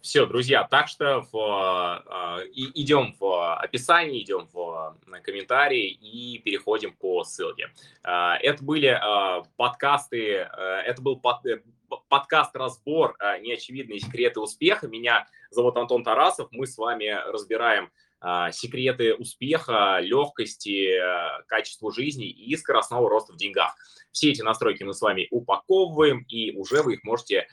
Все, 0.00 0.26
друзья, 0.26 0.66
так 0.68 0.88
что 0.88 1.24
в, 1.30 2.02
э, 2.42 2.48
идем 2.54 3.14
в 3.20 3.54
описании, 3.54 4.24
идем 4.24 4.48
в 4.52 4.96
комментарии 5.22 5.88
и 5.88 6.38
переходим 6.38 6.92
по 6.92 7.22
ссылке. 7.22 7.70
Э, 8.02 8.32
это 8.42 8.64
были 8.64 8.88
э, 8.88 9.44
подкасты, 9.56 10.38
э, 10.38 10.46
это 10.84 11.00
был 11.00 11.20
под, 11.20 11.46
э, 11.46 11.62
подкаст-разбор 12.08 13.16
э, 13.18 13.40
«Неочевидные 13.40 14.00
секреты 14.00 14.40
успеха». 14.40 14.88
Меня 14.88 15.26
зовут 15.50 15.76
Антон 15.76 16.04
Тарасов. 16.04 16.48
Мы 16.52 16.66
с 16.66 16.76
вами 16.78 17.08
разбираем 17.30 17.90
э, 18.20 18.52
секреты 18.52 19.14
успеха, 19.14 19.98
легкости, 20.00 20.98
э, 20.98 21.42
качества 21.46 21.92
жизни 21.92 22.28
и 22.28 22.56
скоростного 22.56 23.08
роста 23.08 23.32
в 23.32 23.36
деньгах. 23.36 23.74
Все 24.10 24.30
эти 24.30 24.42
настройки 24.42 24.82
мы 24.82 24.92
с 24.92 25.00
вами 25.00 25.26
упаковываем, 25.30 26.24
и 26.28 26.54
уже 26.54 26.82
вы 26.82 26.94
их 26.94 27.04
можете 27.04 27.48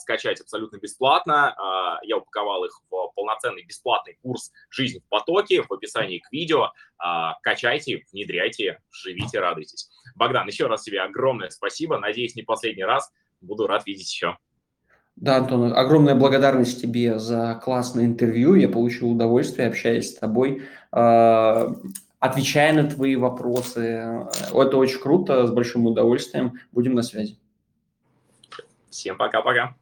скачать 0.00 0.40
абсолютно 0.40 0.78
бесплатно. 0.78 1.54
Я 2.02 2.16
упаковал 2.16 2.64
их 2.64 2.80
в 2.88 3.12
полноценный 3.14 3.62
бесплатный 3.62 4.16
курс 4.22 4.50
«Жизнь 4.70 5.00
в 5.00 5.08
потоке» 5.10 5.62
в 5.62 5.70
описании 5.70 6.20
к 6.20 6.32
видео. 6.32 6.72
Качайте, 7.42 8.06
внедряйте, 8.10 8.80
живите, 8.90 9.38
радуйтесь. 9.38 9.90
Богдан, 10.16 10.46
еще 10.46 10.66
раз 10.66 10.84
тебе 10.84 11.02
огромное 11.02 11.50
спасибо. 11.50 11.98
Надеюсь, 11.98 12.34
не 12.36 12.42
последний 12.42 12.84
раз 12.84 13.12
буду 13.40 13.66
рад 13.66 13.86
видеть 13.86 14.12
еще. 14.12 14.36
Да, 15.16 15.36
Антон, 15.36 15.72
огромная 15.72 16.14
благодарность 16.14 16.80
тебе 16.80 17.18
за 17.18 17.60
классное 17.62 18.04
интервью. 18.04 18.54
Я 18.54 18.68
получил 18.68 19.10
удовольствие, 19.10 19.66
общаясь 19.66 20.10
с 20.10 20.14
тобой, 20.14 20.62
а, 20.92 21.74
отвечая 22.20 22.72
на 22.72 22.88
твои 22.88 23.16
вопросы. 23.16 24.28
Это 24.52 24.76
очень 24.76 25.00
круто, 25.00 25.46
с 25.46 25.50
большим 25.50 25.86
удовольствием. 25.86 26.60
Будем 26.70 26.94
на 26.94 27.02
связи. 27.02 27.36
Всем 28.90 29.16
пока-пока. 29.16 29.74